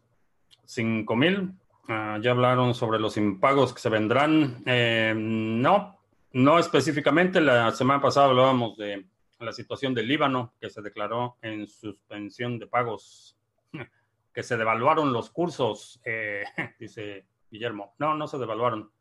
5.000. 0.68 1.58
Ah, 1.88 2.20
ya 2.22 2.32
hablaron 2.32 2.76
sobre 2.76 3.00
los 3.00 3.18
impagos 3.18 3.74
que 3.74 3.80
se 3.80 3.90
vendrán. 3.90 4.62
Eh, 4.66 5.14
no, 5.16 5.98
no 6.34 6.60
específicamente. 6.60 7.42
La 7.42 7.72
semana 7.72 8.02
pasada 8.02 8.28
hablábamos 8.28 8.78
de 8.78 9.06
la 9.40 9.52
situación 9.54 9.94
del 9.94 10.08
Líbano, 10.08 10.54
que 10.60 10.70
se 10.70 10.82
declaró 10.82 11.38
en 11.42 11.68
suspensión 11.68 12.60
de 12.60 12.68
pagos, 12.68 13.38
que 14.34 14.44
se 14.44 14.56
devaluaron 14.58 15.12
los 15.12 15.32
cursos, 15.32 16.00
eh, 16.06 16.44
dice 16.80 17.26
Guillermo. 17.50 17.96
No, 17.98 18.14
no 18.14 18.28
se 18.28 18.38
devaluaron. 18.38 18.92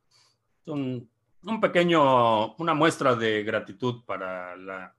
Un 1.46 1.60
pequeño, 1.60 2.54
una 2.56 2.74
muestra 2.74 3.14
de 3.14 3.42
gratitud 3.42 4.04
para 4.04 4.56
la 4.56 4.94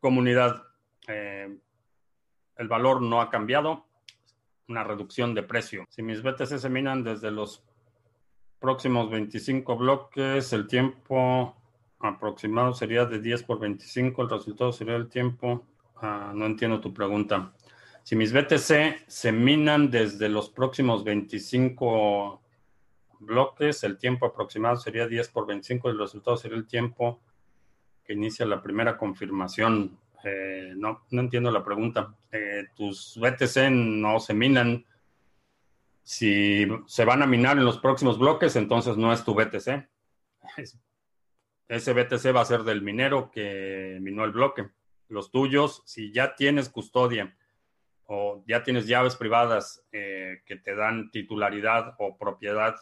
comunidad. 0.00 0.62
Eh, 1.08 1.58
el 2.56 2.68
valor 2.68 3.02
no 3.02 3.20
ha 3.20 3.30
cambiado, 3.30 3.86
una 4.68 4.84
reducción 4.84 5.34
de 5.34 5.42
precio. 5.42 5.84
Si 5.88 6.02
mis 6.02 6.22
BTC 6.22 6.58
se 6.58 6.68
minan 6.68 7.02
desde 7.02 7.30
los 7.30 7.64
próximos 8.58 9.10
25 9.10 9.76
bloques, 9.76 10.52
el 10.52 10.66
tiempo 10.66 11.56
aproximado 12.00 12.74
sería 12.74 13.04
de 13.04 13.20
10 13.20 13.44
por 13.44 13.60
25, 13.60 14.22
el 14.22 14.30
resultado 14.30 14.72
sería 14.72 14.96
el 14.96 15.08
tiempo. 15.08 15.64
Ah, 15.96 16.32
no 16.34 16.46
entiendo 16.46 16.80
tu 16.80 16.92
pregunta. 16.92 17.52
Si 18.02 18.16
mis 18.16 18.32
BTC 18.32 19.04
se 19.06 19.32
minan 19.32 19.90
desde 19.90 20.28
los 20.28 20.50
próximos 20.50 21.04
25 21.04 22.41
bloques, 23.24 23.84
el 23.84 23.98
tiempo 23.98 24.26
aproximado 24.26 24.76
sería 24.76 25.06
10 25.06 25.28
por 25.28 25.46
25, 25.46 25.90
el 25.90 25.98
resultado 25.98 26.36
sería 26.36 26.56
el 26.56 26.66
tiempo. 26.66 27.20
que 28.04 28.14
inicia 28.14 28.44
la 28.44 28.60
primera 28.60 28.96
confirmación. 28.98 29.96
Eh, 30.24 30.72
no, 30.76 31.04
no 31.10 31.20
entiendo 31.20 31.50
la 31.50 31.64
pregunta. 31.64 32.14
Eh, 32.32 32.66
tus 32.74 33.16
BTC 33.20 33.70
no 33.70 34.18
se 34.18 34.34
minan. 34.34 34.84
Si 36.02 36.66
se 36.86 37.04
van 37.04 37.22
a 37.22 37.26
minar 37.26 37.58
en 37.58 37.64
los 37.64 37.78
próximos 37.78 38.18
bloques, 38.18 38.56
entonces 38.56 38.96
no 38.96 39.12
es 39.12 39.24
tu 39.24 39.34
BTC. 39.34 39.88
Ese 41.68 41.92
BTC 41.92 42.34
va 42.34 42.40
a 42.40 42.44
ser 42.44 42.64
del 42.64 42.82
minero 42.82 43.30
que 43.30 43.98
minó 44.00 44.24
el 44.24 44.32
bloque. 44.32 44.68
Los 45.08 45.30
tuyos, 45.30 45.82
si 45.86 46.12
ya 46.12 46.34
tienes 46.34 46.68
custodia 46.68 47.36
o 48.04 48.44
ya 48.46 48.62
tienes 48.62 48.86
llaves 48.86 49.16
privadas 49.16 49.84
eh, 49.92 50.42
que 50.44 50.56
te 50.56 50.74
dan 50.74 51.10
titularidad 51.10 51.94
o 51.98 52.18
propiedad 52.18 52.74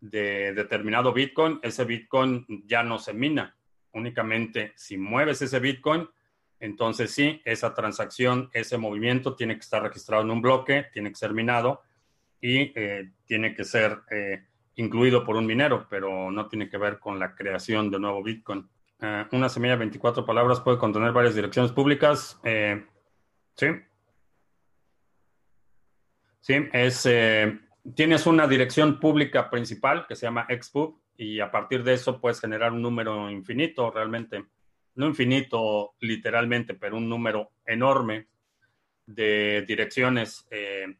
de 0.00 0.52
determinado 0.52 1.12
Bitcoin, 1.12 1.58
ese 1.62 1.84
Bitcoin 1.84 2.46
ya 2.66 2.82
no 2.82 2.98
se 2.98 3.12
mina. 3.12 3.56
Únicamente 3.92 4.72
si 4.76 4.96
mueves 4.98 5.40
ese 5.42 5.58
Bitcoin, 5.58 6.08
entonces 6.60 7.10
sí, 7.10 7.40
esa 7.44 7.74
transacción, 7.74 8.50
ese 8.52 8.78
movimiento 8.78 9.34
tiene 9.36 9.54
que 9.54 9.60
estar 9.60 9.82
registrado 9.82 10.22
en 10.22 10.30
un 10.30 10.42
bloque, 10.42 10.86
tiene 10.92 11.10
que 11.10 11.16
ser 11.16 11.32
minado 11.32 11.82
y 12.40 12.72
eh, 12.74 13.10
tiene 13.26 13.54
que 13.54 13.64
ser 13.64 14.00
eh, 14.10 14.44
incluido 14.76 15.24
por 15.24 15.36
un 15.36 15.46
minero, 15.46 15.86
pero 15.88 16.30
no 16.30 16.48
tiene 16.48 16.68
que 16.68 16.78
ver 16.78 16.98
con 16.98 17.18
la 17.18 17.34
creación 17.34 17.90
de 17.90 17.98
nuevo 17.98 18.22
Bitcoin. 18.22 18.68
Eh, 19.00 19.26
una 19.32 19.48
semilla 19.48 19.74
de 19.74 19.80
24 19.80 20.24
palabras 20.24 20.60
puede 20.60 20.78
contener 20.78 21.12
varias 21.12 21.34
direcciones 21.34 21.72
públicas. 21.72 22.40
sí. 23.54 23.66
Sí, 26.40 26.54
es, 26.72 27.08
tienes 27.94 28.26
una 28.26 28.46
dirección 28.46 28.98
pública 28.98 29.50
principal 29.50 30.06
que 30.06 30.16
se 30.16 30.26
llama 30.26 30.46
Xpub 30.48 30.98
y 31.16 31.40
a 31.40 31.50
partir 31.50 31.84
de 31.84 31.94
eso 31.94 32.20
puedes 32.20 32.40
generar 32.40 32.72
un 32.72 32.82
número 32.82 33.30
infinito 33.30 33.90
realmente 33.90 34.44
no 34.96 35.06
infinito 35.06 35.94
literalmente, 36.00 36.74
pero 36.74 36.96
un 36.96 37.08
número 37.08 37.52
enorme 37.64 38.26
de 39.06 39.64
direcciones 39.68 40.46
eh, 40.50 40.96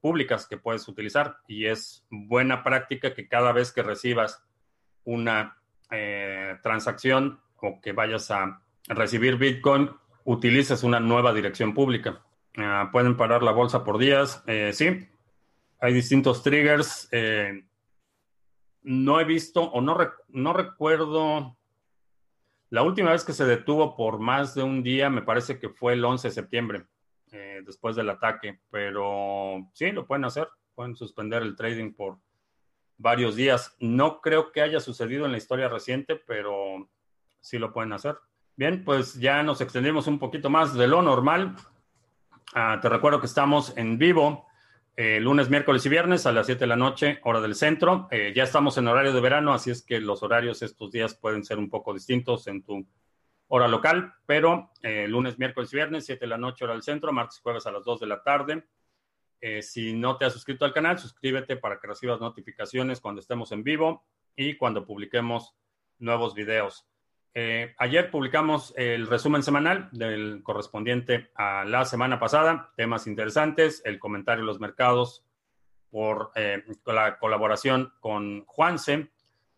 públicas 0.00 0.46
que 0.46 0.58
puedes 0.58 0.86
utilizar. 0.88 1.38
Y 1.46 1.66
es 1.66 2.04
buena 2.10 2.62
práctica 2.62 3.14
que 3.14 3.28
cada 3.28 3.52
vez 3.52 3.72
que 3.72 3.82
recibas 3.82 4.44
una 5.04 5.56
eh, 5.90 6.56
transacción 6.62 7.40
o 7.56 7.80
que 7.80 7.92
vayas 7.92 8.30
a 8.30 8.60
recibir 8.88 9.36
Bitcoin, 9.36 9.90
utilices 10.24 10.82
una 10.82 11.00
nueva 11.00 11.32
dirección 11.32 11.74
pública. 11.74 12.20
Ah, 12.56 12.88
pueden 12.92 13.16
parar 13.16 13.42
la 13.42 13.52
bolsa 13.52 13.84
por 13.84 13.98
días. 13.98 14.42
Eh, 14.46 14.72
sí, 14.74 15.08
hay 15.80 15.92
distintos 15.92 16.42
triggers. 16.42 17.08
no 18.82 19.20
he 19.20 19.24
visto 19.24 19.62
o 19.62 19.80
no, 19.80 19.96
no 20.28 20.52
recuerdo 20.52 21.58
la 22.70 22.82
última 22.82 23.12
vez 23.12 23.24
que 23.24 23.32
se 23.32 23.46
detuvo 23.46 23.96
por 23.96 24.18
más 24.18 24.54
de 24.54 24.62
un 24.62 24.82
día 24.82 25.08
me 25.08 25.22
parece 25.22 25.58
que 25.58 25.70
fue 25.70 25.94
el 25.94 26.04
11 26.04 26.28
de 26.28 26.34
septiembre, 26.34 26.86
eh, 27.32 27.62
después 27.64 27.96
del 27.96 28.10
ataque, 28.10 28.60
pero 28.70 29.66
sí, 29.72 29.90
lo 29.90 30.06
pueden 30.06 30.26
hacer, 30.26 30.48
pueden 30.74 30.94
suspender 30.94 31.42
el 31.42 31.56
trading 31.56 31.94
por 31.94 32.18
varios 32.98 33.36
días. 33.36 33.74
No 33.80 34.20
creo 34.20 34.52
que 34.52 34.60
haya 34.60 34.80
sucedido 34.80 35.24
en 35.24 35.32
la 35.32 35.38
historia 35.38 35.68
reciente, 35.68 36.16
pero 36.16 36.90
sí 37.40 37.58
lo 37.58 37.72
pueden 37.72 37.94
hacer. 37.94 38.18
Bien, 38.54 38.84
pues 38.84 39.14
ya 39.14 39.42
nos 39.42 39.62
extendimos 39.62 40.06
un 40.06 40.18
poquito 40.18 40.50
más 40.50 40.74
de 40.74 40.88
lo 40.88 41.00
normal. 41.00 41.56
Ah, 42.54 42.80
te 42.82 42.88
recuerdo 42.90 43.20
que 43.20 43.26
estamos 43.26 43.74
en 43.78 43.96
vivo 43.96 44.46
eh, 45.00 45.20
lunes, 45.20 45.48
miércoles 45.48 45.86
y 45.86 45.88
viernes 45.88 46.26
a 46.26 46.32
las 46.32 46.46
7 46.46 46.58
de 46.58 46.66
la 46.66 46.74
noche, 46.74 47.20
hora 47.22 47.40
del 47.40 47.54
centro. 47.54 48.08
Eh, 48.10 48.32
ya 48.34 48.42
estamos 48.42 48.76
en 48.78 48.88
horario 48.88 49.12
de 49.12 49.20
verano, 49.20 49.54
así 49.54 49.70
es 49.70 49.80
que 49.80 50.00
los 50.00 50.24
horarios 50.24 50.60
estos 50.60 50.90
días 50.90 51.14
pueden 51.14 51.44
ser 51.44 51.58
un 51.58 51.70
poco 51.70 51.94
distintos 51.94 52.48
en 52.48 52.64
tu 52.64 52.84
hora 53.46 53.68
local, 53.68 54.12
pero 54.26 54.72
eh, 54.82 55.06
lunes, 55.06 55.38
miércoles 55.38 55.72
y 55.72 55.76
viernes, 55.76 56.04
7 56.04 56.18
de 56.18 56.26
la 56.26 56.36
noche, 56.36 56.64
hora 56.64 56.74
del 56.74 56.82
centro, 56.82 57.12
martes 57.12 57.38
y 57.38 57.42
jueves 57.42 57.64
a 57.68 57.70
las 57.70 57.84
2 57.84 58.00
de 58.00 58.06
la 58.08 58.24
tarde. 58.24 58.64
si 59.62 59.92
no 59.92 60.16
te 60.16 60.24
has 60.24 60.32
suscrito 60.32 60.64
al 60.64 60.72
canal, 60.72 60.98
suscríbete 60.98 61.56
para 61.56 61.78
que 61.78 61.86
recibas 61.86 62.18
notificaciones 62.18 63.00
cuando 63.00 63.20
estemos 63.20 63.52
en 63.52 63.62
vivo 63.62 64.04
y 64.34 64.56
cuando 64.56 64.84
publiquemos 64.84 65.54
nuevos 66.00 66.34
videos. 66.34 66.87
Eh, 67.40 67.72
ayer 67.78 68.10
publicamos 68.10 68.74
el 68.76 69.06
resumen 69.06 69.44
semanal 69.44 69.88
del 69.92 70.42
correspondiente 70.42 71.30
a 71.36 71.64
la 71.64 71.84
semana 71.84 72.18
pasada, 72.18 72.72
temas 72.76 73.06
interesantes, 73.06 73.80
el 73.84 74.00
comentario 74.00 74.42
de 74.42 74.46
los 74.46 74.58
mercados 74.58 75.24
por 75.88 76.32
eh, 76.34 76.64
la 76.84 77.16
colaboración 77.20 77.92
con 78.00 78.44
Juanse, 78.44 79.12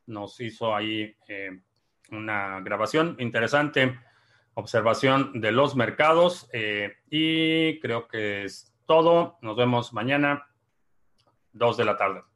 nos 0.05 0.39
hizo 0.43 0.77
ahí 0.77 1.17
eh, 1.27 1.59
una 2.11 2.61
grabación 2.61 3.17
interesante, 3.19 3.99
observación 4.53 5.41
de 5.41 5.51
los 5.51 5.75
mercados 5.75 6.51
y 7.09 7.81
creo 7.81 8.09
que 8.09 8.45
es 8.45 8.75
todo. 8.85 9.39
Nos 9.41 9.57
vemos 9.57 9.95
mañana, 9.95 10.47
2 11.55 11.79
de 11.79 11.85
la 11.87 11.97
tarde. 11.97 12.30